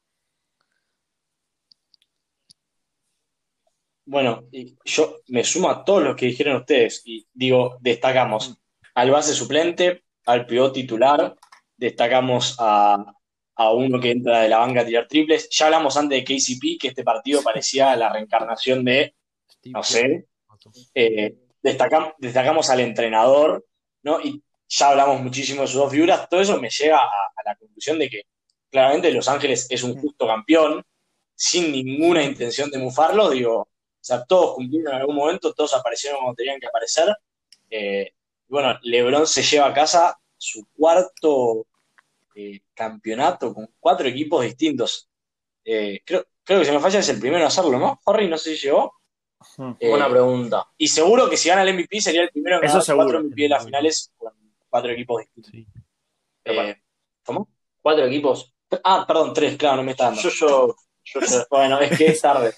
Bueno, 4.07 4.45
yo 4.85 5.21
me 5.29 5.45
sumo 5.45 5.71
a 5.71 5.85
todos 5.85 6.03
los 6.03 6.17
que 6.17 6.27
dijeron 6.27 6.57
ustedes 6.57 7.03
y 7.07 7.27
digo, 7.33 7.79
destacamos 7.81 8.61
al 8.95 9.11
base 9.11 9.33
suplente, 9.33 10.05
al 10.27 10.47
pivot 10.47 10.75
titular, 10.75 11.35
destacamos 11.77 12.57
a, 12.59 13.15
uno 13.73 14.01
que 14.01 14.11
entra 14.11 14.41
de 14.41 14.49
la 14.49 14.59
banca 14.59 14.81
a 14.81 14.87
tirar 14.87 15.07
triples. 15.07 15.49
Ya 15.51 15.67
hablamos 15.67 15.97
antes 15.97 16.19
de 16.19 16.25
KCP, 16.25 16.81
que 16.81 16.89
este 16.89 17.05
partido 17.05 17.41
parecía 17.43 17.95
la 17.97 18.13
reencarnación 18.13 18.85
de, 18.85 19.15
no 19.67 19.83
sé, 19.85 20.27
eh, 20.93 21.37
destacamos 21.63 22.69
al 22.69 22.81
entrenador, 22.81 23.65
¿no? 24.03 24.21
Y 24.21 24.43
ya 24.77 24.89
hablamos 24.91 25.21
muchísimo 25.21 25.63
de 25.63 25.69
sus 25.69 25.77
dos 25.77 25.91
figuras. 25.93 26.29
Todo 26.29 26.41
eso 26.41 26.61
me 26.61 26.71
lleva 26.71 26.99
a, 26.99 27.33
a 27.37 27.43
la 27.45 27.57
conclusión 27.57 27.99
de 27.99 28.09
que 28.09 28.23
claramente 28.71 29.13
Los 29.13 29.29
Ángeles 29.29 29.67
es 29.71 29.83
un 29.83 29.97
justo 30.01 30.27
campeón, 30.27 30.85
sin 31.35 31.73
ninguna 31.73 32.23
intención 32.23 32.71
de 32.71 32.79
mufarlo, 32.79 33.31
digo, 33.31 33.61
o 34.05 34.07
sea, 34.07 34.25
todos 34.25 34.57
cumplieron 34.57 34.93
en 34.93 35.01
algún 35.01 35.17
momento, 35.17 35.55
todos 35.55 35.73
aparecieron 35.75 36.21
como 36.21 36.35
tenían 36.35 36.61
que 36.61 36.67
aparecer. 36.67 37.09
Eh, 37.71 38.13
bueno, 38.49 38.79
LeBron 38.83 39.27
se 39.27 39.43
lleva 39.43 39.69
a 39.69 39.73
casa 39.73 40.19
su 40.37 40.67
cuarto 40.77 41.67
eh, 42.35 42.61
campeonato 42.75 43.55
con 43.55 43.71
cuatro 43.81 44.07
equipos 44.07 44.45
distintos. 44.45 45.09
Eh, 45.65 46.03
creo, 46.05 46.27
creo 46.45 46.59
que 46.59 46.67
si 46.67 46.73
me 46.73 46.81
falla 46.81 46.99
es 46.99 47.09
el 47.09 47.19
primero 47.19 47.41
en 47.41 47.47
hacerlo, 47.47 47.79
¿no? 47.79 47.99
Harry, 48.05 48.29
no 48.29 48.37
sé 48.37 48.57
si 48.57 48.67
llegó. 48.67 48.93
Buena 49.57 50.11
pregunta. 50.11 50.67
Y 50.77 50.89
seguro 50.89 51.31
que 51.31 51.37
si 51.37 51.49
gana 51.49 51.63
el 51.63 51.75
MVP 51.75 52.01
sería 52.01 52.25
el 52.25 52.31
primero 52.31 52.57
en 52.57 52.63
ganar 52.63 52.85
cuatro 52.85 53.23
MVP 53.23 53.43
de 53.43 53.49
las 53.49 53.65
finales 53.65 54.13
con 54.19 54.33
cuatro 54.75 54.91
equipos 54.91 55.23
distintos. 55.37 55.83
¿Cómo? 57.25 57.49
¿Cuatro 57.81 58.07
equipos? 58.07 58.53
Ah, 58.83 59.05
perdón, 59.07 59.33
tres, 59.33 59.57
claro, 59.57 59.77
no 59.77 59.85
me 59.85 59.93
está 59.93 60.07
dando. 60.07 60.21
Yo, 60.21 60.31
yo, 60.31 60.75
yo, 61.05 61.21
bueno, 61.51 61.79
es 61.79 61.97
que 61.97 62.07
es 62.07 62.21
tarde. 62.21 62.53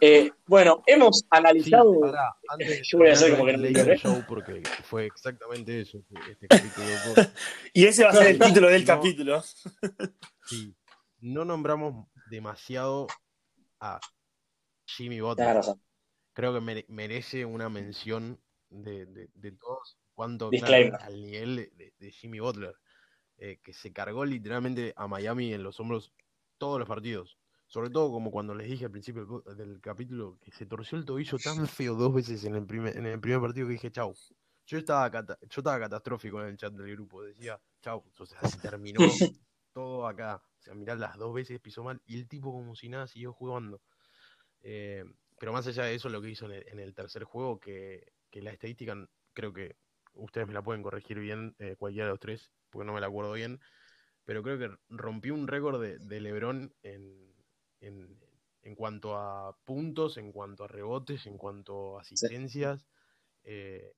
Eh, 0.00 0.32
bueno, 0.46 0.82
hemos 0.84 1.24
analizado. 1.30 1.94
yo 2.82 2.98
voy 2.98 3.08
a 3.08 3.12
hacer 3.12 3.30
como 3.30 3.46
que 3.46 3.56
no 3.56 3.64
el 3.64 3.98
show 4.00 4.24
porque 4.26 4.64
fue 4.82 5.06
exactamente 5.06 5.82
eso. 5.82 6.02
Este 6.28 6.48
capítulo. 6.48 6.86
y 7.72 7.84
ese 7.84 8.02
va 8.02 8.10
a 8.10 8.14
ser 8.14 8.26
el 8.26 8.38
título 8.40 8.68
del 8.68 8.84
capítulo. 8.84 9.40
sí, 10.46 10.74
no 11.20 11.44
nombramos 11.44 12.08
demasiado 12.30 13.06
a 13.78 14.00
Jimmy 14.86 15.20
Butler. 15.20 15.60
Creo 16.32 16.52
que 16.52 16.84
merece 16.88 17.44
una 17.44 17.68
mención 17.68 18.40
de, 18.70 19.06
de, 19.06 19.52
todos 19.52 19.96
cuanto 20.14 20.50
al 21.00 21.22
nivel 21.22 21.70
de, 21.98 22.10
Jimmy 22.10 22.40
Butler, 22.40 22.74
eh, 23.36 23.60
que 23.62 23.72
se 23.72 23.92
cargó 23.92 24.24
literalmente 24.24 24.92
a 24.96 25.06
Miami 25.08 25.52
en 25.52 25.62
los 25.62 25.80
hombros 25.80 26.12
todos 26.58 26.78
los 26.78 26.88
partidos. 26.88 27.38
Sobre 27.66 27.90
todo 27.90 28.10
como 28.12 28.30
cuando 28.30 28.54
les 28.54 28.68
dije 28.68 28.84
al 28.84 28.90
principio 28.90 29.42
del 29.56 29.80
capítulo 29.80 30.38
que 30.40 30.52
se 30.52 30.66
torció 30.66 30.96
el 30.96 31.04
tobillo 31.04 31.38
tan 31.38 31.66
feo 31.66 31.94
dos 31.94 32.14
veces 32.14 32.44
en 32.44 32.54
el 32.54 32.66
primer, 32.66 32.96
en 32.96 33.06
el 33.06 33.20
primer 33.20 33.40
partido 33.40 33.66
que 33.66 33.72
dije 33.72 33.90
chau. 33.90 34.14
Yo 34.66 34.78
estaba, 34.78 35.10
yo 35.10 35.60
estaba 35.60 35.80
catastrófico 35.80 36.40
en 36.40 36.48
el 36.48 36.56
chat 36.56 36.72
del 36.72 36.90
grupo, 36.92 37.22
decía 37.22 37.60
chau, 37.82 38.04
o 38.18 38.26
sea, 38.26 38.40
se 38.48 38.58
terminó 38.58 39.00
todo 39.72 40.06
acá. 40.06 40.42
O 40.58 40.62
sea, 40.62 40.74
mirá, 40.74 40.94
las 40.94 41.18
dos 41.18 41.34
veces 41.34 41.60
pisó 41.60 41.82
mal 41.82 42.00
y 42.06 42.16
el 42.16 42.28
tipo 42.28 42.52
como 42.52 42.74
si 42.74 42.88
nada 42.88 43.06
siguió 43.06 43.32
jugando. 43.32 43.82
Eh, 44.62 45.04
pero 45.38 45.52
más 45.52 45.66
allá 45.66 45.84
de 45.84 45.94
eso, 45.94 46.08
lo 46.08 46.22
que 46.22 46.30
hizo 46.30 46.50
en 46.50 46.78
el, 46.78 46.94
tercer 46.94 47.24
juego, 47.24 47.60
que, 47.60 48.12
la 48.32 48.50
estadística, 48.50 48.96
creo 49.32 49.52
que 49.52 49.76
ustedes 50.14 50.46
me 50.46 50.54
la 50.54 50.62
pueden 50.62 50.82
corregir 50.82 51.18
bien, 51.18 51.54
eh, 51.58 51.76
cualquiera 51.76 52.06
de 52.06 52.12
los 52.12 52.20
tres, 52.20 52.50
porque 52.70 52.86
no 52.86 52.92
me 52.92 53.00
la 53.00 53.06
acuerdo 53.06 53.32
bien, 53.32 53.60
pero 54.24 54.42
creo 54.42 54.58
que 54.58 54.70
rompió 54.88 55.34
un 55.34 55.46
récord 55.46 55.80
de, 55.80 55.98
de 55.98 56.20
Lebron 56.20 56.74
en, 56.82 57.34
en, 57.80 58.74
cuanto 58.74 59.16
a 59.16 59.56
puntos, 59.64 60.16
en 60.16 60.32
cuanto 60.32 60.64
a 60.64 60.68
rebotes, 60.68 61.26
en 61.26 61.36
cuanto 61.36 61.98
a 61.98 62.00
asistencias. 62.00 62.86
Eh, 63.44 63.92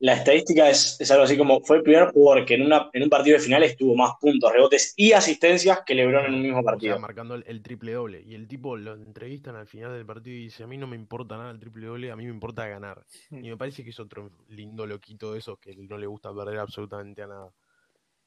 la 0.00 0.14
estadística 0.14 0.70
es, 0.70 1.10
algo 1.10 1.24
así 1.24 1.36
como, 1.36 1.60
fue 1.60 1.78
el 1.78 1.82
primer 1.82 2.12
jugador 2.12 2.46
que 2.46 2.54
en, 2.54 2.62
una, 2.62 2.88
en 2.92 3.02
un 3.02 3.10
partido 3.10 3.36
de 3.36 3.42
finales 3.42 3.76
tuvo 3.76 3.96
más 3.96 4.12
puntos, 4.20 4.52
rebotes 4.52 4.94
y 4.96 5.12
asistencias 5.12 5.80
que 5.84 5.94
Lebron 5.94 6.26
en 6.26 6.34
un 6.34 6.42
mismo 6.42 6.62
partido. 6.62 6.98
marcando 6.98 7.34
el, 7.34 7.62
triple 7.62 7.92
doble. 7.92 8.22
Y 8.22 8.34
el 8.34 8.46
tipo 8.46 8.76
lo 8.76 8.94
entrevistan 8.94 9.56
al 9.56 9.66
final 9.66 9.92
del 9.92 10.06
partido 10.06 10.36
y 10.36 10.44
dice, 10.44 10.62
a 10.62 10.66
mí 10.66 10.78
no 10.78 10.86
me 10.86 10.96
importa 10.96 11.36
nada 11.36 11.50
el 11.50 11.58
triple 11.58 11.86
doble, 11.86 12.10
a 12.10 12.16
mí 12.16 12.24
me 12.24 12.32
importa 12.32 12.66
ganar. 12.68 13.04
Hmm. 13.30 13.44
Y 13.44 13.50
me 13.50 13.56
parece 13.56 13.82
que 13.82 13.90
es 13.90 13.98
otro 13.98 14.30
lindo 14.48 14.86
loquito 14.86 15.32
de 15.32 15.40
esos 15.40 15.58
que 15.58 15.74
no 15.74 15.98
le 15.98 16.06
gusta 16.06 16.32
perder 16.32 16.58
absolutamente 16.58 17.22
a 17.22 17.26
nada. 17.26 17.52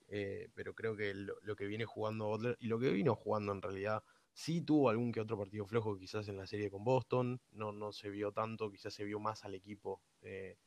Eh, 0.09 0.49
pero 0.53 0.73
creo 0.73 0.95
que 0.97 1.13
lo, 1.13 1.35
lo, 1.41 1.55
que 1.55 1.65
viene 1.65 1.85
jugando 1.85 2.27
Butler, 2.27 2.57
y 2.59 2.67
lo 2.67 2.77
que 2.79 2.89
vino 2.89 3.15
jugando 3.15 3.53
en 3.53 3.61
realidad 3.61 4.03
Sí 4.33 4.61
tuvo 4.61 4.89
algún 4.89 5.11
que 5.11 5.19
otro 5.19 5.37
partido 5.37 5.65
flojo 5.65 5.97
quizás 5.97 6.27
en 6.29 6.37
la 6.37 6.47
serie 6.47 6.69
con 6.69 6.83
Boston, 6.83 7.41
no, 7.51 7.71
no 7.71 7.91
se 7.91 8.09
vio 8.09 8.31
tanto, 8.31 8.71
quizás 8.71 8.93
se 8.93 9.03
vio 9.03 9.19
más 9.19 9.43
al 9.43 9.55
equipo. 9.55 10.01
Eh, 10.21 10.57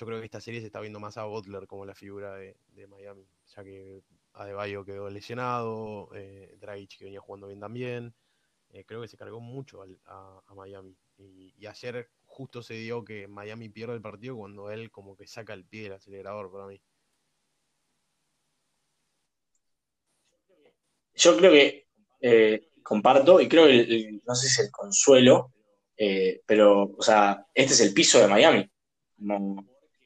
yo 0.00 0.06
creo 0.06 0.18
que 0.18 0.24
esta 0.24 0.40
serie 0.40 0.60
se 0.60 0.66
está 0.66 0.80
viendo 0.80 0.98
más 0.98 1.18
a 1.18 1.24
Butler 1.24 1.66
como 1.66 1.84
la 1.84 1.94
figura 1.94 2.34
de, 2.34 2.56
Miami, 2.88 3.28
ya 3.54 3.62
que 3.62 4.02
Adebayo 4.32 4.82
quedó 4.82 5.10
lesionado, 5.10 6.08
eh, 6.14 6.56
que 6.58 7.04
venía 7.04 7.20
jugando 7.20 7.48
bien 7.48 7.60
también. 7.60 8.14
Eh, 8.70 8.84
creo 8.86 9.02
que 9.02 9.08
se 9.08 9.18
cargó 9.18 9.40
mucho 9.40 9.82
a, 10.06 10.54
Miami. 10.54 10.96
Y, 11.18 11.66
ayer 11.66 12.08
justo 12.24 12.62
se 12.62 12.74
dio 12.74 13.04
que 13.04 13.28
Miami 13.28 13.68
pierde 13.68 13.92
el 13.92 14.00
partido 14.00 14.38
cuando 14.38 14.70
él 14.70 14.90
como 14.90 15.18
que 15.18 15.26
saca 15.26 15.52
el 15.52 15.66
pie 15.66 15.82
del 15.82 15.92
acelerador 15.92 16.50
para 16.50 16.66
mí. 16.66 16.80
Yo 21.14 21.36
creo 21.36 21.52
que 21.52 21.88
eh, 22.22 22.70
comparto 22.82 23.38
y 23.38 23.48
creo 23.48 23.66
que 23.66 24.18
no 24.26 24.34
sé 24.34 24.48
si 24.48 24.62
es 24.62 24.66
el 24.66 24.70
consuelo, 24.72 25.52
eh, 25.94 26.40
pero, 26.46 26.84
o 26.96 27.02
sea, 27.02 27.46
este 27.52 27.74
es 27.74 27.80
el 27.80 27.92
piso 27.92 28.18
de 28.18 28.28
Miami. 28.28 28.70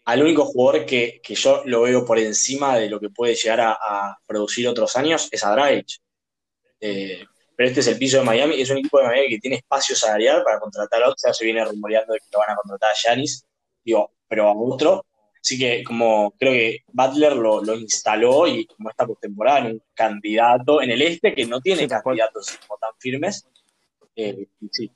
Al 0.05 0.23
único 0.23 0.45
jugador 0.45 0.87
que, 0.87 1.21
yo 1.23 1.63
lo 1.65 1.83
veo 1.83 2.05
por 2.05 2.19
encima 2.19 2.77
de 2.77 2.89
lo 2.89 3.01
que 3.01 3.11
puede 3.11 3.35
llegar 3.35 3.61
a, 3.61 4.19
producir 4.27 4.69
otros 4.69 4.97
años 4.97 5.29
es 5.31 5.45
a 5.45 5.53
Dragic. 5.53 6.01
Eh, 6.81 7.25
pero 7.57 7.69
este 7.69 7.81
es 7.81 7.87
el 7.87 7.99
piso 7.99 8.19
de 8.19 8.25
Miami, 8.25 8.61
es 8.61 8.71
un 8.71 8.79
equipo 8.79 8.99
de 8.99 9.05
Miami 9.05 9.29
que 9.29 9.39
tiene 9.39 9.57
espacio 9.57 9.95
salarial 9.95 10.43
para 10.43 10.59
contratar 10.59 11.03
a 11.03 11.09
otro, 11.09 11.17
ya 11.25 11.33
se 11.33 11.45
viene 11.45 11.65
rumoreando 11.65 12.13
de 12.13 12.19
que 12.19 12.27
lo 12.33 12.41
van 12.41 12.51
a 12.51 12.57
contratar 12.57 12.91
a 12.91 12.95
Giannis, 12.95 13.45
digo, 13.85 14.13
pero 14.29 14.49
a 14.49 14.53
otro, 14.53 15.05
Así 15.45 15.59
que 15.59 15.85
como 15.85 16.33
creo 16.39 16.53
que 16.53 16.85
Butler 16.91 17.37
lo, 17.37 17.75
instaló 17.75 18.47
y 18.47 18.65
como 18.65 18.89
esta 18.89 19.07
postemporada 19.07 19.59
en 19.59 19.67
un 19.73 19.83
candidato 19.93 20.81
en 20.81 20.91
el 20.91 21.03
este 21.03 21.35
que 21.35 21.45
no 21.45 21.61
tiene 21.61 21.87
candidatos 21.87 22.59
como 22.67 22.79
tan 22.79 22.93
firmes, 22.99 23.47
eh, 24.17 24.47
sí, 24.71 24.91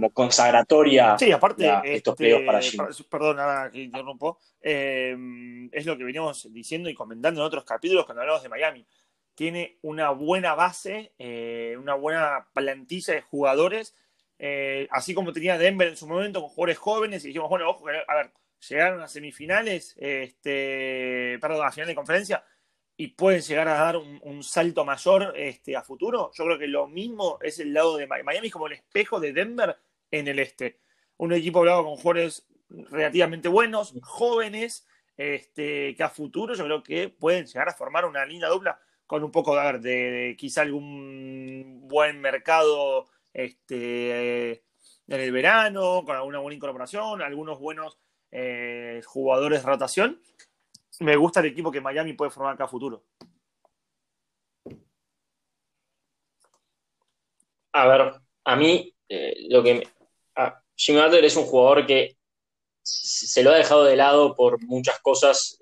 como 0.00 0.14
consagratoria 0.14 1.18
sí, 1.18 1.30
aparte, 1.30 1.70
estos 1.84 2.18
este, 2.18 2.44
para 2.44 2.60
Jimmy. 2.60 2.84
Perdón, 3.10 3.36
nada 3.36 3.70
que 3.70 3.82
interrumpo. 3.82 4.38
Eh, 4.62 5.68
es 5.72 5.84
lo 5.84 5.96
que 5.98 6.04
veníamos 6.04 6.52
diciendo 6.52 6.88
y 6.88 6.94
comentando 6.94 7.40
en 7.40 7.46
otros 7.46 7.64
capítulos 7.64 8.06
cuando 8.06 8.22
hablamos 8.22 8.42
de 8.42 8.48
Miami. 8.48 8.86
Tiene 9.34 9.78
una 9.82 10.10
buena 10.10 10.54
base, 10.54 11.12
eh, 11.18 11.76
una 11.78 11.94
buena 11.94 12.48
plantilla 12.54 13.14
de 13.14 13.22
jugadores, 13.22 13.94
así 14.90 15.12
como 15.12 15.32
tenía 15.32 15.58
Denver 15.58 15.88
en 15.88 15.96
su 15.96 16.06
momento 16.06 16.40
con 16.40 16.48
jugadores 16.48 16.78
jóvenes 16.78 17.24
y 17.24 17.28
dijimos, 17.28 17.50
bueno, 17.50 17.68
ojo, 17.68 17.86
a 17.88 18.14
ver, 18.14 18.32
llegaron 18.68 19.02
a 19.02 19.08
semifinales, 19.08 19.94
este, 19.98 21.38
perdón, 21.40 21.66
a 21.66 21.72
final 21.72 21.88
de 21.88 21.94
conferencia, 21.94 22.44
y 23.00 23.08
pueden 23.08 23.40
llegar 23.40 23.66
a 23.66 23.78
dar 23.78 23.96
un, 23.96 24.44
salto 24.44 24.84
mayor 24.84 25.32
este, 25.34 25.74
a 25.74 25.82
futuro. 25.82 26.30
Yo 26.34 26.44
creo 26.44 26.58
que 26.58 26.66
lo 26.66 26.86
mismo 26.86 27.38
es 27.40 27.58
el 27.58 27.72
lado 27.72 27.96
de 27.96 28.06
Miami. 28.06 28.26
Miami 28.26 28.46
es 28.48 28.52
como 28.52 28.66
el 28.66 28.74
espejo 28.74 29.18
de 29.18 29.32
Denver 29.32 29.74
en 30.10 30.28
el 30.28 30.38
este. 30.38 30.80
Un 31.16 31.32
equipo 31.32 31.60
hablado 31.60 31.84
con 31.84 31.96
jugadores 31.96 32.46
relativamente 32.68 33.48
buenos, 33.48 33.94
jóvenes, 34.02 34.86
este, 35.16 35.94
que 35.94 36.02
a 36.02 36.08
futuro 36.08 36.54
yo 36.54 36.64
creo 36.64 36.82
que 36.82 37.08
pueden 37.08 37.46
llegar 37.46 37.68
a 37.68 37.74
formar 37.74 38.04
una 38.04 38.24
linda 38.24 38.48
dupla 38.48 38.80
con 39.06 39.24
un 39.24 39.30
poco 39.30 39.56
de, 39.56 39.78
de, 39.80 40.36
quizá 40.38 40.62
algún 40.62 41.80
buen 41.88 42.20
mercado 42.20 43.08
este, 43.32 44.52
en 44.52 45.20
el 45.20 45.32
verano, 45.32 46.04
con 46.04 46.16
alguna 46.16 46.38
buena 46.38 46.54
incorporación, 46.54 47.20
algunos 47.20 47.58
buenos 47.58 47.98
eh, 48.30 49.02
jugadores 49.04 49.62
de 49.62 49.66
rotación, 49.68 50.22
me 51.00 51.16
gusta 51.16 51.40
el 51.40 51.46
equipo 51.46 51.72
que 51.72 51.80
Miami 51.80 52.12
puede 52.12 52.30
formar 52.30 52.54
acá 52.54 52.64
a 52.64 52.68
futuro. 52.68 53.04
A 57.72 57.86
ver, 57.86 58.12
a 58.44 58.56
mí 58.56 58.94
eh, 59.08 59.34
lo 59.48 59.62
que 59.62 59.88
Jimmy 60.76 61.00
Butler 61.00 61.24
es 61.24 61.36
un 61.36 61.44
jugador 61.44 61.86
que 61.86 62.16
se 62.82 63.42
lo 63.42 63.50
ha 63.50 63.56
dejado 63.56 63.84
de 63.84 63.96
lado 63.96 64.34
por 64.34 64.62
muchas 64.64 65.00
cosas. 65.00 65.58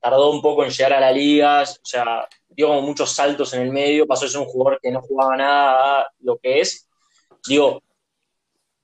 tardó 0.00 0.30
un 0.30 0.40
poco 0.40 0.64
en 0.64 0.70
llegar 0.70 0.92
a 0.94 1.00
la 1.00 1.12
liga, 1.12 1.62
o 1.62 1.84
sea, 1.86 2.28
dio 2.48 2.68
como 2.68 2.82
muchos 2.82 3.12
saltos 3.12 3.52
en 3.54 3.62
el 3.62 3.70
medio, 3.70 4.06
pasó 4.06 4.26
a 4.26 4.28
ser 4.28 4.40
un 4.40 4.46
jugador 4.46 4.80
que 4.80 4.90
no 4.90 5.02
jugaba 5.02 5.36
nada 5.36 6.00
a 6.00 6.08
lo 6.20 6.38
que 6.38 6.60
es. 6.60 6.88
Digo, 7.46 7.82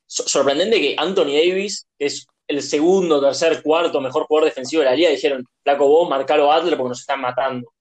sorprendente 0.07 0.81
que 0.81 0.97
Anthony 0.99 1.33
Davis, 1.37 1.87
es 1.99 2.27
el 2.47 2.63
segundo, 2.63 3.21
tercer, 3.21 3.63
cuarto 3.63 4.01
mejor 4.01 4.25
jugador 4.27 4.49
defensivo 4.49 4.83
de 4.83 4.89
la 4.89 4.97
liga, 4.97 5.11
dijeron, 5.11 5.47
flaco 5.63 5.87
vos, 5.87 6.09
marcalo 6.09 6.47
Butler 6.47 6.77
porque 6.77 6.89
nos 6.89 7.01
están 7.01 7.21
matando. 7.21 7.73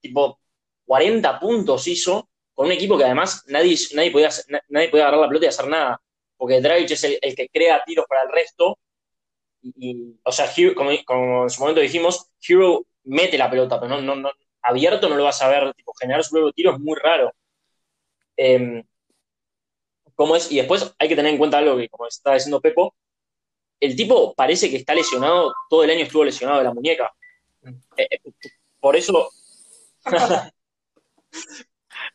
Tipo, 0.00 0.38
40 0.86 1.38
puntos 1.38 1.86
hizo 1.86 2.28
con 2.52 2.66
un 2.66 2.72
equipo 2.72 2.98
que 2.98 3.04
además 3.04 3.44
nadie, 3.46 3.76
nadie, 3.94 4.10
podía, 4.10 4.30
nadie 4.68 4.88
podía 4.88 5.04
agarrar 5.04 5.20
la 5.20 5.28
pelota 5.28 5.46
y 5.46 5.48
hacer 5.48 5.68
nada. 5.68 6.00
Porque 6.38 6.60
Dragic 6.60 6.92
es 6.92 7.04
el, 7.04 7.36
que 7.36 7.48
crea 7.48 7.82
tiros 7.84 8.06
para 8.08 8.22
el 8.22 8.32
resto. 8.32 8.78
Y, 9.60 10.16
o 10.22 10.32
sea, 10.32 10.50
como, 10.74 11.42
en 11.42 11.50
su 11.50 11.60
momento 11.60 11.80
dijimos, 11.80 12.30
Hero 12.40 12.86
mete 13.04 13.36
la 13.36 13.50
pelota, 13.50 13.80
pero 13.80 14.00
no, 14.00 14.14
no, 14.14 14.30
abierto 14.62 15.08
no 15.08 15.16
lo 15.16 15.24
vas 15.24 15.42
a 15.42 15.48
ver. 15.48 15.74
Tipo, 15.74 15.92
generar 16.00 16.24
su 16.24 16.30
propio 16.30 16.52
tiro 16.52 16.72
es 16.72 16.78
muy 16.78 16.96
raro. 16.98 17.32
Em, 18.36 18.82
¿Cómo 20.14 20.36
es? 20.36 20.50
Y 20.50 20.56
después 20.56 20.94
hay 20.98 21.08
que 21.08 21.16
tener 21.16 21.32
en 21.32 21.38
cuenta 21.38 21.58
algo 21.58 21.76
que, 21.76 21.88
como 21.88 22.06
estaba 22.06 22.34
diciendo 22.34 22.60
Pepo, 22.60 22.94
el 23.80 23.96
tipo 23.96 24.34
parece 24.34 24.70
que 24.70 24.76
está 24.76 24.94
lesionado, 24.94 25.52
todo 25.68 25.84
el 25.84 25.90
año 25.90 26.04
estuvo 26.04 26.24
lesionado 26.24 26.58
de 26.58 26.64
la 26.64 26.74
muñeca. 26.74 27.12
Eh, 27.96 28.08
eh, 28.10 28.20
por 28.80 28.96
eso. 28.96 29.30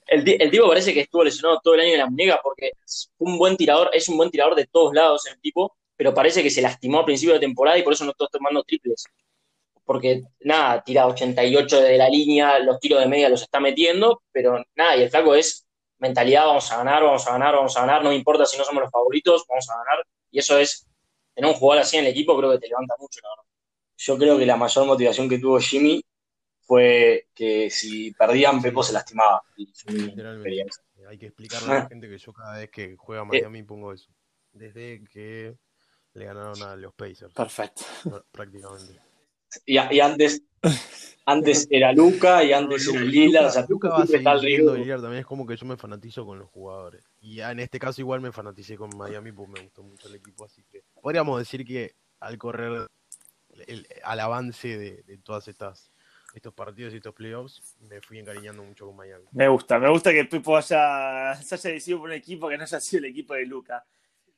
el, 0.07 0.51
tipo 0.51 0.67
parece 0.67 0.93
que 0.93 1.01
estuvo 1.01 1.23
lesionado 1.23 1.59
todo 1.63 1.75
el 1.75 1.81
año 1.81 1.91
de 1.91 1.97
la 1.97 2.09
muñeca 2.09 2.39
porque 2.43 2.71
es 2.85 3.09
un 3.17 3.37
buen 3.37 3.57
tirador, 3.57 3.89
es 3.93 4.07
un 4.09 4.17
buen 4.17 4.29
tirador 4.29 4.55
de 4.55 4.67
todos 4.67 4.93
lados 4.93 5.25
el 5.27 5.39
tipo, 5.39 5.75
pero 5.95 6.13
parece 6.13 6.43
que 6.43 6.49
se 6.49 6.61
lastimó 6.61 6.99
a 6.99 7.05
principio 7.05 7.33
de 7.33 7.39
temporada 7.39 7.77
y 7.77 7.83
por 7.83 7.93
eso 7.93 8.05
no 8.05 8.11
está 8.11 8.27
tomando 8.27 8.63
triples. 8.63 9.05
Porque 9.85 10.21
nada, 10.41 10.81
tira 10.83 11.07
88 11.07 11.81
de 11.81 11.97
la 11.97 12.09
línea, 12.09 12.59
los 12.59 12.79
tiros 12.79 12.99
de 12.99 13.07
media 13.07 13.29
los 13.29 13.41
está 13.41 13.59
metiendo, 13.59 14.21
pero 14.31 14.63
nada, 14.75 14.95
y 14.95 15.03
el 15.03 15.09
flaco 15.09 15.35
es 15.35 15.65
mentalidad, 15.97 16.45
vamos 16.45 16.71
a 16.71 16.77
ganar, 16.77 17.03
vamos 17.03 17.27
a 17.27 17.31
ganar, 17.31 17.55
vamos 17.55 17.77
a 17.77 17.81
ganar, 17.81 18.03
no 18.03 18.13
importa 18.13 18.45
si 18.45 18.57
no 18.57 18.63
somos 18.63 18.83
los 18.83 18.91
favoritos, 18.91 19.45
vamos 19.47 19.69
a 19.69 19.77
ganar. 19.77 20.05
Y 20.31 20.39
eso 20.39 20.57
es, 20.57 20.87
tener 21.33 21.49
un 21.49 21.55
jugador 21.57 21.83
así 21.83 21.97
en 21.97 22.05
el 22.05 22.11
equipo 22.11 22.37
creo 22.37 22.51
que 22.51 22.59
te 22.59 22.67
levanta 22.67 22.95
mucho, 22.99 23.19
la 23.21 23.29
verdad. 23.29 23.43
Yo 23.97 24.17
creo 24.17 24.37
que 24.37 24.45
la 24.45 24.57
mayor 24.57 24.85
motivación 24.85 25.29
que 25.29 25.37
tuvo 25.37 25.59
Jimmy 25.59 26.03
fue 26.73 27.27
que 27.35 27.69
si 27.69 28.11
perdían, 28.13 28.59
Pepo 28.59 28.81
se 28.81 28.93
lastimaba. 28.93 29.43
Hay 31.07 31.17
que 31.19 31.27
explicarle 31.27 31.71
a 31.71 31.75
la 31.75 31.85
gente 31.87 32.09
que 32.09 32.17
yo 32.17 32.33
cada 32.33 32.57
vez 32.57 32.71
que 32.71 32.95
juega 32.97 33.21
eh. 33.21 33.25
Miami 33.25 33.61
pongo 33.61 33.93
eso. 33.93 34.09
Desde 34.51 35.03
que 35.03 35.55
le 36.15 36.25
ganaron 36.25 36.63
a 36.63 36.75
los 36.75 36.91
Pacers. 36.95 37.31
Perfecto. 37.31 37.83
Prácticamente. 38.31 38.99
Y, 39.67 39.73
y 39.73 39.99
antes, 39.99 40.41
antes 41.27 41.67
era 41.69 41.93
Luca 41.93 42.43
y 42.43 42.53
antes 42.53 42.87
era 42.87 43.01
Lila. 43.01 43.65
Luca 43.69 43.89
va 43.89 44.01
a 44.01 44.07
seguir 44.07 44.65
también 44.65 45.19
es 45.19 45.25
como 45.27 45.45
que 45.45 45.55
yo 45.55 45.67
me 45.67 45.77
fanatizo 45.77 46.25
con 46.25 46.39
los 46.39 46.49
jugadores. 46.49 47.05
Y 47.21 47.39
en 47.39 47.59
este 47.59 47.77
caso 47.77 48.01
igual 48.01 48.19
me 48.21 48.31
fanaticé 48.31 48.77
con 48.77 48.89
Miami 48.97 49.31
porque 49.31 49.51
me 49.51 49.61
gustó 49.61 49.83
mucho 49.83 50.07
el 50.07 50.15
equipo. 50.15 50.45
Así 50.45 50.63
que 50.71 50.81
podríamos 50.99 51.37
decir 51.37 51.63
que 51.63 51.93
al 52.19 52.39
correr 52.39 52.87
al 54.03 54.19
avance 54.19 54.75
de, 54.75 55.03
de 55.03 55.17
todas 55.19 55.47
estas 55.47 55.92
estos 56.33 56.53
partidos 56.53 56.93
y 56.93 56.97
estos 56.97 57.13
playoffs, 57.13 57.61
me 57.81 58.01
fui 58.01 58.19
encariñando 58.19 58.63
mucho 58.63 58.87
con 58.87 58.95
Miami. 58.95 59.25
Me 59.31 59.47
gusta, 59.47 59.77
me 59.79 59.89
gusta 59.89 60.11
que 60.11 60.25
Pipo 60.25 60.57
haya, 60.57 61.35
se 61.35 61.55
haya 61.55 61.71
decidido 61.71 61.99
por 61.99 62.09
un 62.09 62.15
equipo 62.15 62.49
que 62.49 62.57
no 62.57 62.63
haya 62.63 62.79
sido 62.79 63.05
el 63.05 63.11
equipo 63.11 63.33
de 63.35 63.45
Luca. 63.45 63.85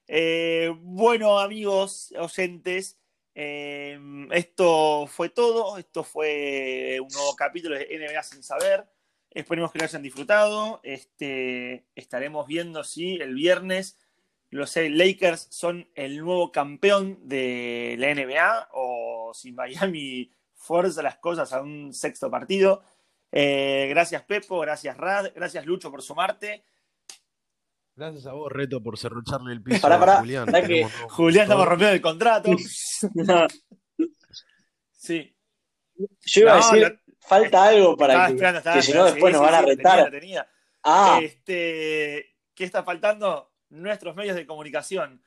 Eh, 0.08 0.72
bueno, 0.82 1.39
amigos, 1.39 2.14
oyentes, 2.18 2.98
eh, 3.34 4.00
esto 4.32 5.08
fue 5.08 5.30
todo. 5.30 5.78
Esto 5.78 6.04
fue 6.04 7.00
un 7.02 7.10
nuevo 7.10 7.36
capítulo 7.36 7.78
de 7.78 7.88
NBA 7.98 8.24
sin 8.24 8.43
saber. 8.43 8.86
Esperemos 9.32 9.72
que 9.72 9.80
lo 9.80 9.86
hayan 9.86 10.02
disfrutado. 10.02 10.80
Este, 10.84 11.86
estaremos 11.96 12.48
viendo 12.48 12.84
si 12.84 13.16
el 13.16 13.36
viernes 13.36 13.98
los 14.50 14.76
Lakers 14.78 15.48
son 15.50 15.89
el 15.96 16.18
nuevo 16.20 16.52
campeón 16.52 17.20
de 17.28 17.96
la 18.00 18.14
NBA 18.14 18.70
o 18.72 19.32
si 19.34 19.52
Miami 19.52 20.32
fuerza 20.66 21.01
las 21.01 21.18
cosas 21.18 21.53
a 21.53 21.61
un 21.61 21.93
sexto 21.93 22.30
partido. 22.30 22.84
Eh, 23.32 23.88
gracias 23.89 24.24
Pepo, 24.24 24.59
gracias 24.59 24.95
Rad, 24.97 25.32
gracias 25.36 25.66
Lucho 25.66 25.91
por 25.91 26.01
sumarte. 26.01 26.66
Gracias 27.95 28.26
a 28.26 28.34
vos, 28.34 28.51
Reto, 28.51 28.84
por 28.84 28.97
cerrucharle 28.97 29.53
el 29.53 29.63
piso 29.63 29.88
a 29.88 30.18
Julián. 30.20 30.47
Julián 31.09 31.43
estamos 31.43 31.66
rompiendo 31.66 31.95
el 31.95 32.01
contrato. 32.01 32.51
sí. 34.91 35.34
Yo 36.26 36.41
iba 36.41 36.53
a 36.53 36.57
decir, 36.57 36.99
falta 37.20 37.66
algo 37.68 37.95
para 37.95 38.28
que, 38.28 38.82
si 38.82 38.91
no 38.91 39.05
después 39.05 39.34
nos 39.34 39.41
van 39.41 39.53
a 39.53 39.61
retar. 39.61 40.11
Ah. 40.84 41.20
Este, 41.22 42.36
¿Qué 42.53 42.66
está 42.66 42.84
faltando? 42.84 43.53
Nuestros 43.70 44.16
medios 44.16 44.36
de 44.36 44.45
comunicación. 44.45 45.24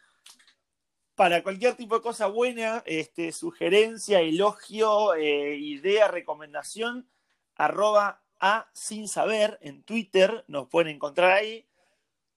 Para 1.18 1.42
cualquier 1.42 1.74
tipo 1.74 1.96
de 1.96 2.00
cosa 2.00 2.28
buena, 2.28 2.84
este, 2.86 3.32
sugerencia, 3.32 4.20
elogio, 4.20 5.16
eh, 5.16 5.56
idea, 5.56 6.06
recomendación, 6.06 7.08
arroba 7.56 8.22
a 8.38 8.70
sin 8.72 9.08
saber 9.08 9.58
en 9.60 9.82
Twitter, 9.82 10.44
nos 10.46 10.68
pueden 10.68 10.94
encontrar 10.94 11.32
ahí 11.32 11.66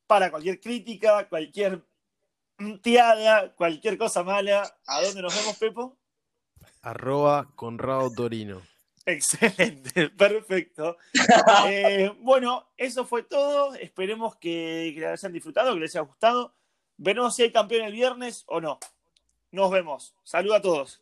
para 0.08 0.32
cualquier 0.32 0.60
crítica, 0.60 1.30
cualquier 1.30 1.84
tiada, 2.82 3.54
cualquier 3.54 4.00
cosa 4.00 4.24
mala. 4.24 4.64
¿A 4.88 5.04
dónde 5.04 5.22
nos 5.22 5.36
vemos, 5.36 5.58
Pepo? 5.58 6.00
Arroba 6.82 7.52
Conrado 7.56 8.12
Torino. 8.12 8.64
Excelente, 9.06 10.10
perfecto. 10.18 10.98
Eh, 11.68 12.12
bueno, 12.22 12.72
eso 12.78 13.06
fue 13.06 13.22
todo. 13.22 13.76
Esperemos 13.76 14.38
que, 14.38 14.92
que 14.96 15.02
les 15.02 15.24
hayan 15.24 15.34
disfrutado, 15.34 15.76
que 15.76 15.82
les 15.82 15.96
haya 15.96 16.02
gustado. 16.02 16.56
Veremos 17.04 17.36
si 17.36 17.42
hay 17.42 17.52
campeón 17.52 17.86
el 17.86 17.94
viernes 17.94 18.44
o 18.46 18.62
no. 18.62 18.78
Nos 19.50 19.72
vemos. 19.72 20.14
Saludos 20.24 20.58
a 20.58 20.62
todos. 20.62 21.02